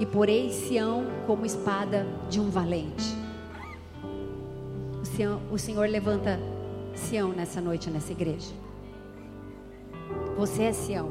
E 0.00 0.04
porei 0.04 0.50
Sião 0.50 1.06
como 1.28 1.46
espada 1.46 2.04
de 2.28 2.40
um 2.40 2.50
valente. 2.50 3.14
O, 4.02 5.54
o 5.54 5.58
Senhor 5.60 5.88
levanta 5.88 6.40
Sião 6.92 7.28
nessa 7.28 7.60
noite, 7.60 7.88
nessa 7.88 8.10
igreja. 8.10 8.52
Você 10.36 10.64
é 10.64 10.72
Sião. 10.72 11.08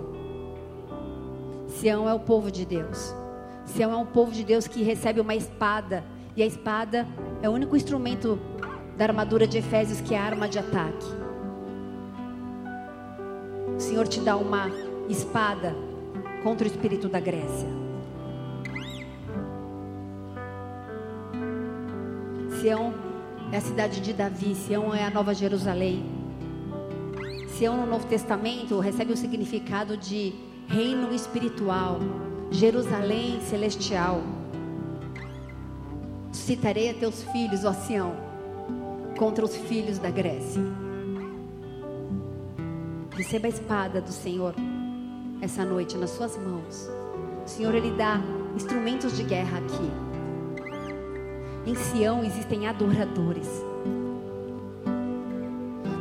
Sião 1.69 2.09
é 2.09 2.13
o 2.13 2.19
povo 2.19 2.51
de 2.51 2.65
Deus. 2.65 3.15
Sião 3.63 3.93
é 3.93 3.95
um 3.95 4.05
povo 4.05 4.33
de 4.33 4.43
Deus 4.43 4.67
que 4.67 4.83
recebe 4.83 5.21
uma 5.21 5.33
espada. 5.33 6.03
E 6.37 6.43
a 6.43 6.45
espada 6.45 7.07
é 7.41 7.49
o 7.49 7.51
único 7.51 7.75
instrumento 7.75 8.37
da 8.95 9.05
armadura 9.05 9.47
de 9.47 9.57
Efésios 9.57 9.99
que 9.99 10.13
é 10.13 10.19
arma 10.19 10.47
de 10.47 10.59
ataque. 10.59 11.07
O 13.75 13.79
Senhor 13.79 14.07
te 14.07 14.19
dá 14.19 14.37
uma 14.37 14.69
espada 15.09 15.75
contra 16.43 16.67
o 16.67 16.71
espírito 16.71 17.09
da 17.09 17.19
Grécia. 17.19 17.67
Sião 22.61 22.93
é 23.51 23.57
a 23.57 23.61
cidade 23.61 23.99
de 23.99 24.13
Davi, 24.13 24.53
Sião 24.53 24.93
é 24.93 25.03
a 25.05 25.09
nova 25.09 25.33
Jerusalém. 25.33 26.05
Sião 27.47 27.77
no 27.77 27.87
Novo 27.87 28.05
Testamento 28.05 28.79
recebe 28.79 29.11
o 29.11 29.17
significado 29.17 29.97
de 29.97 30.35
reino 30.67 31.11
espiritual, 31.11 31.97
Jerusalém 32.51 33.41
celestial. 33.41 34.21
Citarei 36.37 36.89
a 36.89 36.93
teus 36.93 37.23
filhos, 37.23 37.65
ó 37.65 37.73
Sião, 37.73 38.13
contra 39.17 39.43
os 39.43 39.55
filhos 39.55 39.99
da 39.99 40.09
Grécia. 40.09 40.61
Receba 43.11 43.47
a 43.47 43.49
espada 43.49 43.99
do 43.99 44.11
Senhor 44.11 44.55
essa 45.41 45.65
noite 45.65 45.97
nas 45.97 46.11
suas 46.11 46.37
mãos. 46.37 46.89
O 47.45 47.49
Senhor 47.49 47.75
ele 47.75 47.91
dá 47.91 48.21
instrumentos 48.55 49.17
de 49.17 49.23
guerra 49.23 49.57
aqui. 49.57 49.91
Em 51.69 51.75
Sião 51.75 52.23
existem 52.23 52.65
adoradores. 52.65 53.49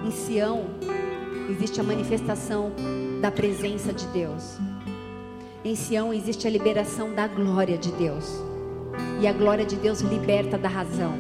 Em 0.07 0.11
Sião 0.13 0.67
existe 1.51 1.81
a 1.81 1.83
manifestação 1.83 2.71
da 3.21 3.33
presença 3.33 3.93
de 3.93 4.07
Deus. 4.09 4.59
Em 5.65 5.75
Sião 5.75 6.15
existe 6.15 6.47
a 6.47 6.51
liberação 6.51 7.13
da 7.15 7.27
glória 7.27 7.77
de 7.77 7.91
Deus. 7.93 8.46
E 9.19 9.27
a 9.27 9.33
glória 9.33 9.65
de 9.65 9.77
Deus 9.77 10.01
liberta 10.01 10.59
da 10.59 10.69
razão. 10.69 11.15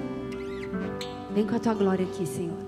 Vem 1.30 1.46
com 1.46 1.56
a 1.56 1.58
tua 1.58 1.72
glória 1.72 2.04
aqui, 2.04 2.26
Senhor. 2.26 2.58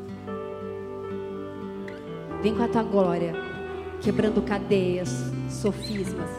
Vem 2.43 2.55
com 2.55 2.62
a 2.62 2.68
tua 2.68 2.83
glória, 2.83 3.35
quebrando 4.01 4.41
cadeias, 4.41 5.11
sofismas, 5.51 6.31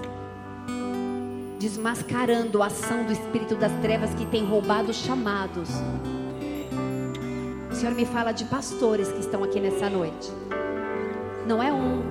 desmascarando 1.59 2.63
a 2.63 2.65
ação 2.65 3.03
do 3.05 3.11
espírito 3.11 3.55
das 3.55 3.71
trevas 3.81 4.11
que 4.15 4.25
tem 4.25 4.43
roubado 4.43 4.91
chamados. 4.91 5.69
O 7.71 7.75
Senhor 7.75 7.93
me 7.93 8.05
fala 8.05 8.31
de 8.31 8.45
pastores 8.45 9.11
que 9.11 9.19
estão 9.19 9.43
aqui 9.43 9.59
nessa 9.59 9.87
noite. 9.87 10.31
Não 11.45 11.61
é 11.61 11.71
um, 11.71 12.01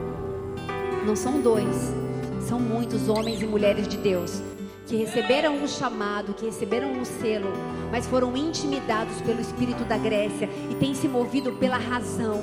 não 1.04 1.16
são 1.16 1.40
dois, 1.40 1.92
são 2.40 2.60
muitos 2.60 3.08
homens 3.08 3.42
e 3.42 3.46
mulheres 3.46 3.88
de 3.88 3.96
Deus 3.96 4.42
que 4.88 4.96
receberam 4.96 5.54
um 5.54 5.68
chamado, 5.68 6.32
que 6.32 6.46
receberam 6.46 6.90
um 6.90 7.04
selo, 7.04 7.52
mas 7.92 8.06
foram 8.06 8.34
intimidados 8.34 9.20
pelo 9.20 9.38
espírito 9.38 9.84
da 9.84 9.98
Grécia 9.98 10.48
e 10.70 10.74
têm 10.76 10.94
se 10.94 11.06
movido 11.06 11.52
pela 11.52 11.76
razão 11.76 12.42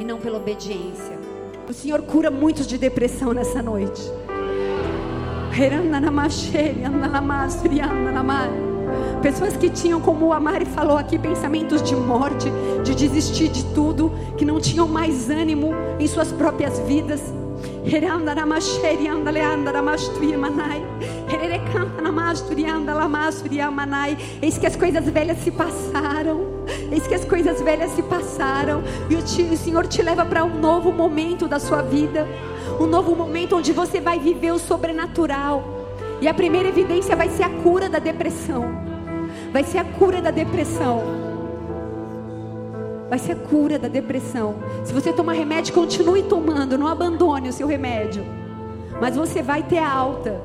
e 0.00 0.04
não 0.04 0.18
pela 0.18 0.38
obediência. 0.38 1.16
O 1.68 1.72
Senhor 1.72 2.02
cura 2.02 2.32
muitos 2.32 2.66
de 2.66 2.76
depressão 2.76 3.32
nessa 3.32 3.62
noite. 3.62 4.02
Pessoas 9.22 9.56
que 9.56 9.70
tinham, 9.70 10.00
como 10.00 10.32
a 10.32 10.40
Mari 10.40 10.66
falou 10.66 10.98
aqui, 10.98 11.16
pensamentos 11.16 11.80
de 11.80 11.94
morte, 11.94 12.48
de 12.82 12.92
desistir 12.92 13.48
de 13.48 13.64
tudo, 13.72 14.10
que 14.36 14.44
não 14.44 14.60
tinham 14.60 14.88
mais 14.88 15.30
ânimo 15.30 15.70
em 15.98 16.08
suas 16.08 16.32
próprias 16.32 16.80
vidas. 16.80 17.22
Eis 24.40 24.58
que 24.58 24.66
as 24.66 24.74
coisas 24.74 25.04
velhas 25.04 25.38
se 25.38 25.50
passaram. 25.50 26.64
Eis 26.90 27.06
que 27.06 27.14
as 27.14 27.24
coisas 27.24 27.60
velhas 27.60 27.90
se 27.92 28.02
passaram. 28.02 28.82
E 29.10 29.14
o 29.14 29.56
Senhor 29.56 29.86
te 29.86 30.02
leva 30.02 30.24
para 30.24 30.44
um 30.44 30.58
novo 30.58 30.90
momento 30.92 31.46
da 31.46 31.58
sua 31.58 31.82
vida. 31.82 32.26
Um 32.80 32.86
novo 32.86 33.14
momento 33.14 33.56
onde 33.56 33.72
você 33.72 34.00
vai 34.00 34.18
viver 34.18 34.52
o 34.52 34.58
sobrenatural. 34.58 35.62
E 36.20 36.28
a 36.28 36.34
primeira 36.34 36.68
evidência 36.68 37.14
vai 37.14 37.28
ser 37.28 37.42
a 37.42 37.50
cura 37.50 37.88
da 37.88 37.98
depressão 37.98 38.94
vai 39.54 39.62
ser 39.62 39.78
a 39.78 39.84
cura 39.84 40.20
da 40.20 40.32
depressão. 40.32 41.23
Vai 43.08 43.18
ser 43.18 43.32
a 43.32 43.36
cura 43.36 43.78
da 43.78 43.88
depressão. 43.88 44.56
Se 44.84 44.92
você 44.92 45.12
tomar 45.12 45.32
remédio, 45.32 45.74
continue 45.74 46.22
tomando, 46.22 46.78
não 46.78 46.88
abandone 46.88 47.48
o 47.48 47.52
seu 47.52 47.66
remédio. 47.66 48.24
Mas 49.00 49.16
você 49.16 49.42
vai 49.42 49.62
ter 49.62 49.78
alta. 49.78 50.40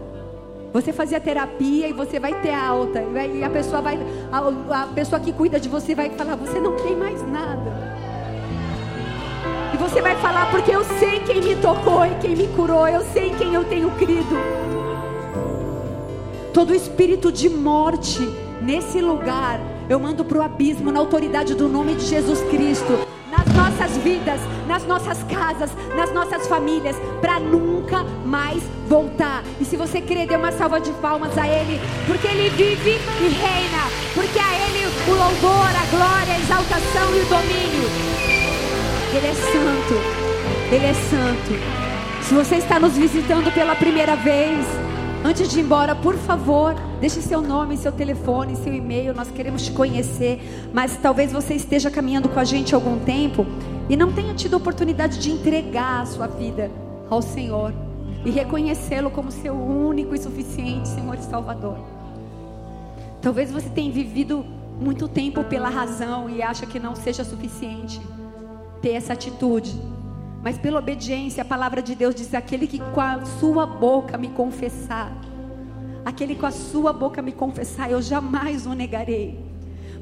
Você 0.74 0.94
fazia 0.94 1.20
terapia 1.20 1.88
e 1.88 1.94
você 1.94 2.20
vai 2.20 2.40
ter 2.42 2.54
alta. 2.54 3.02
E 3.02 3.44
a 3.44 3.50
pessoa 3.50 3.82
vai, 3.82 4.00
a, 4.32 4.84
a 4.84 4.88
pessoa 4.88 5.20
que 5.20 5.32
cuida 5.32 5.60
de 5.60 5.70
você 5.70 5.96
vai 5.96 6.10
falar: 6.10 6.36
você 6.36 6.60
não 6.60 6.76
tem 6.76 6.96
mais 6.96 7.22
nada. 7.28 7.98
E 9.74 9.78
você 9.78 10.02
vai 10.02 10.16
falar 10.18 10.52
porque 10.52 10.72
eu 10.72 10.84
sei 10.84 11.20
quem 11.22 11.42
me 11.42 11.56
tocou 11.56 12.06
e 12.06 12.16
quem 12.22 12.36
me 12.36 12.48
curou. 12.50 12.88
Eu 12.88 13.02
sei 13.14 13.32
quem 13.32 13.54
eu 13.54 13.64
tenho 13.64 13.90
crido. 13.92 14.36
Todo 16.54 16.76
espírito 16.76 17.32
de 17.32 17.50
morte 17.50 18.20
Nesse 18.62 19.00
lugar, 19.00 19.58
eu 19.90 20.00
mando 20.00 20.24
para 20.24 20.38
o 20.38 20.42
abismo, 20.42 20.92
na 20.92 21.00
autoridade 21.00 21.56
do 21.56 21.68
nome 21.68 21.96
de 21.96 22.06
Jesus 22.06 22.40
Cristo, 22.52 23.08
nas 23.32 23.48
nossas 23.56 23.98
vidas, 23.98 24.40
nas 24.68 24.86
nossas 24.86 25.24
casas, 25.24 25.72
nas 25.96 26.14
nossas 26.14 26.48
famílias, 26.48 26.96
para 27.20 27.40
nunca 27.40 28.04
mais 28.24 28.62
voltar. 28.88 29.44
E 29.60 29.66
se 29.66 29.76
você 29.76 30.00
querer, 30.00 30.28
dê 30.28 30.36
uma 30.36 30.52
salva 30.52 30.80
de 30.80 30.92
palmas 30.94 31.36
a 31.38 31.48
Ele, 31.48 31.82
porque 32.06 32.28
Ele 32.28 32.50
vive 32.52 32.92
e 32.92 33.30
reina, 33.30 33.84
porque 34.14 34.38
a 34.38 34.68
Ele 34.68 34.86
o 35.08 35.16
louvor, 35.16 35.70
a 35.70 35.86
glória, 35.90 36.34
a 36.36 36.40
exaltação 36.40 37.16
e 37.16 37.22
o 37.22 37.26
domínio. 37.26 37.90
Ele 39.12 39.28
é 39.28 39.34
santo, 39.34 39.94
Ele 40.72 40.86
é 40.86 40.94
santo. 40.94 42.24
Se 42.24 42.34
você 42.36 42.58
está 42.58 42.80
nos 42.80 42.96
visitando 42.96 43.52
pela 43.52 43.76
primeira 43.76 44.16
vez, 44.16 44.68
Antes 45.24 45.50
de 45.50 45.60
ir 45.60 45.64
embora, 45.64 45.94
por 45.96 46.16
favor, 46.16 46.74
deixe 47.00 47.22
seu 47.22 47.42
nome, 47.42 47.78
seu 47.78 47.92
telefone, 47.92 48.56
seu 48.56 48.74
e-mail. 48.74 49.14
Nós 49.14 49.30
queremos 49.30 49.66
te 49.66 49.72
conhecer. 49.72 50.70
Mas 50.74 50.98
talvez 50.98 51.32
você 51.32 51.54
esteja 51.54 51.90
caminhando 51.90 52.30
com 52.30 52.40
a 52.40 52.44
gente 52.44 52.74
há 52.74 52.78
algum 52.78 53.00
tempo 53.00 53.46
e 53.90 53.96
não 53.96 54.12
tenha 54.12 54.34
tido 54.34 54.56
oportunidade 54.58 55.20
de 55.20 55.32
entregar 55.32 56.02
a 56.02 56.06
sua 56.06 56.28
vida 56.28 56.72
ao 57.10 57.22
Senhor 57.22 57.74
e 58.26 58.30
reconhecê-lo 58.30 59.10
como 59.10 59.32
seu 59.32 59.54
único 59.54 60.14
e 60.14 60.20
suficiente 60.20 60.88
Senhor 60.88 61.16
e 61.16 61.24
Salvador. 61.24 61.78
Talvez 63.22 63.52
você 63.52 63.70
tenha 63.70 63.92
vivido 63.92 64.46
muito 64.80 65.08
tempo 65.08 65.44
pela 65.44 65.70
razão 65.70 66.30
e 66.30 66.42
acha 66.42 66.66
que 66.66 66.80
não 66.80 66.96
seja 66.96 67.24
suficiente 67.24 68.00
ter 68.82 68.92
essa 68.92 69.14
atitude. 69.14 69.76
Mas 70.42 70.58
pela 70.58 70.80
obediência, 70.80 71.42
a 71.42 71.46
palavra 71.46 71.82
de 71.82 71.96
Deus 71.96 72.16
diz: 72.16 72.34
aquele 72.34 72.66
que 72.66 72.80
com 72.80 73.02
a 73.02 73.26
sua 73.26 73.66
boca 73.66 74.18
me 74.18 74.30
confessar, 74.30 75.12
aquele 76.06 76.36
com 76.36 76.46
a 76.46 76.52
sua 76.52 76.94
boca 76.94 77.22
me 77.22 77.32
confessar, 77.32 77.92
eu 77.92 78.02
jamais 78.02 78.66
o 78.66 78.74
negarei. 78.74 79.40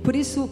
Por 0.04 0.16
isso, 0.16 0.50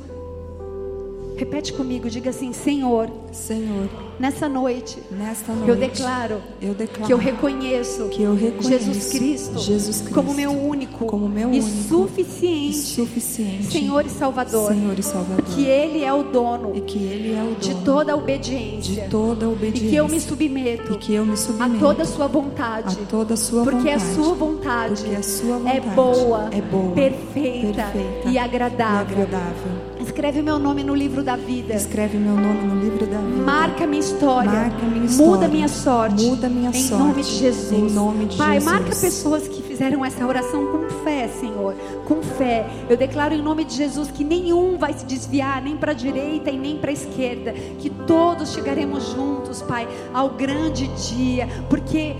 Repete 1.38 1.74
comigo, 1.74 2.10
diga 2.10 2.30
assim: 2.30 2.54
Senhor, 2.54 3.10
Senhor, 3.32 3.90
nessa 4.20 4.48
noite, 4.48 4.98
nesta 5.12 5.52
noite 5.52 5.70
eu 5.70 5.76
declaro 5.76 6.42
eu 6.62 6.74
declaro 6.74 7.06
que 7.06 7.14
eu 7.14 7.18
reconheço 7.18 8.08
que 8.10 8.22
eu 8.22 8.34
reconheço 8.34 8.86
Jesus 8.86 9.10
Cristo, 9.10 9.60
Jesus 9.60 10.02
Cristo 10.02 10.14
como 10.14 10.34
meu 10.34 10.52
único 10.52 11.06
como 11.06 11.28
meu 11.28 11.52
e 11.54 11.60
único 11.60 11.88
suficiente 11.90 12.78
e 12.78 12.82
suficiente 12.82 13.72
Senhor 13.72 14.06
e 14.06 14.10
Salvador, 14.10 14.72
Senhor 14.72 14.98
e 14.98 15.04
Salvador. 15.04 15.44
que 15.46 15.66
Ele 15.66 16.04
é 16.04 16.14
o 16.14 16.24
dono 16.24 16.72
e 16.76 16.82
que 16.82 16.98
Ele 16.98 17.34
é 17.34 17.42
o 17.42 17.48
dono 17.48 17.60
de 17.60 17.76
toda 17.84 18.14
a 18.14 18.16
obediência 18.16 19.04
de 19.04 19.10
toda 19.10 19.46
a 19.46 19.50
e 19.50 19.52
obediência 19.52 19.90
que 19.90 19.96
eu 19.96 20.08
me 20.08 20.20
submeto 20.20 20.94
e 20.94 20.98
que 20.98 21.14
eu 21.14 21.26
me 21.26 21.34
a 21.34 21.38
submeto 21.38 21.80
toda 21.80 22.04
a 22.04 22.06
sua 22.06 22.28
vontade. 22.28 22.98
a 23.02 23.06
toda 23.06 23.34
a 23.34 23.38
sua 23.38 23.64
Porque 23.64 23.90
a 23.90 24.00
vontade 24.00 24.16
sua 24.16 24.34
vontade, 24.34 25.02
porque 25.02 25.16
a 25.16 25.24
sua 25.24 25.56
é 25.70 25.80
vontade 25.80 25.96
boa, 25.96 26.50
é 26.52 26.62
boa 26.62 26.92
perfeita, 26.94 27.84
perfeita 27.92 28.30
e 28.30 28.38
agradável. 28.38 29.18
e 29.18 29.22
agradável. 29.22 29.85
Escreve 30.06 30.42
meu 30.42 30.60
nome 30.60 30.84
no 30.84 30.94
livro 30.94 31.24
da 31.24 31.36
vida. 31.36 31.74
Escreve 31.74 32.18
meu 32.18 32.36
nome 32.36 32.62
no 32.68 32.80
livro 32.80 33.06
da 33.08 33.18
vida. 33.18 33.44
Marca 33.44 33.88
minha 33.88 34.00
história. 34.00 34.52
Marca 34.52 34.86
minha 34.86 35.02
Muda 35.02 35.06
história. 35.08 35.48
minha 35.48 35.68
sorte. 35.68 36.24
Muda 36.26 36.50
minha 36.50 36.70
em 36.70 36.74
sorte. 36.74 37.04
nome 37.04 37.24
de 37.24 37.30
Jesus. 37.40 37.72
Em 37.92 37.96
nome 37.96 38.26
de 38.26 38.38
Pai, 38.38 38.60
Jesus. 38.60 38.72
marca 38.72 38.90
pessoas 38.96 39.48
que 39.48 39.62
fizeram 39.64 40.06
essa 40.06 40.26
oração 40.26 40.66
com 40.68 40.90
fé, 41.04 41.28
Senhor. 41.28 41.74
Com 42.08 42.22
fé. 42.22 42.66
Eu 42.90 42.96
declaro 42.96 43.34
em 43.34 43.42
nome 43.42 43.66
de 43.66 43.76
Jesus 43.76 44.12
que 44.12 44.24
nenhum 44.24 44.78
vai 44.78 44.94
se 44.94 45.06
desviar, 45.06 45.62
nem 45.62 45.76
para 45.76 45.92
a 45.92 45.96
direita 45.96 46.52
e 46.52 46.58
nem 46.58 46.78
para 46.78 46.92
a 46.92 46.94
esquerda. 46.94 47.52
Que 47.80 47.90
todos 47.90 48.54
chegaremos 48.54 49.12
juntos, 49.12 49.62
Pai, 49.64 49.88
ao 50.14 50.30
grande 50.30 50.88
dia. 51.10 51.48
Porque 51.70 52.16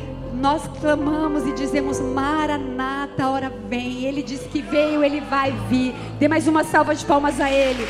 nós 0.46 0.62
clamamos 0.80 1.48
e 1.48 1.54
dizemos: 1.54 2.00
Maranata, 2.00 3.28
hora 3.28 3.52
vem. 3.68 4.06
Ele 4.06 4.22
disse 4.22 4.48
que 4.48 4.62
veio, 4.62 5.04
ele 5.04 5.20
vai 5.22 5.52
vir. 5.68 5.96
Dê 6.20 6.28
mais 6.28 6.48
uma 6.48 6.64
salva 6.64 6.94
de 6.94 7.04
palmas 7.04 7.42
a 7.42 7.50
Ele. 7.50 7.84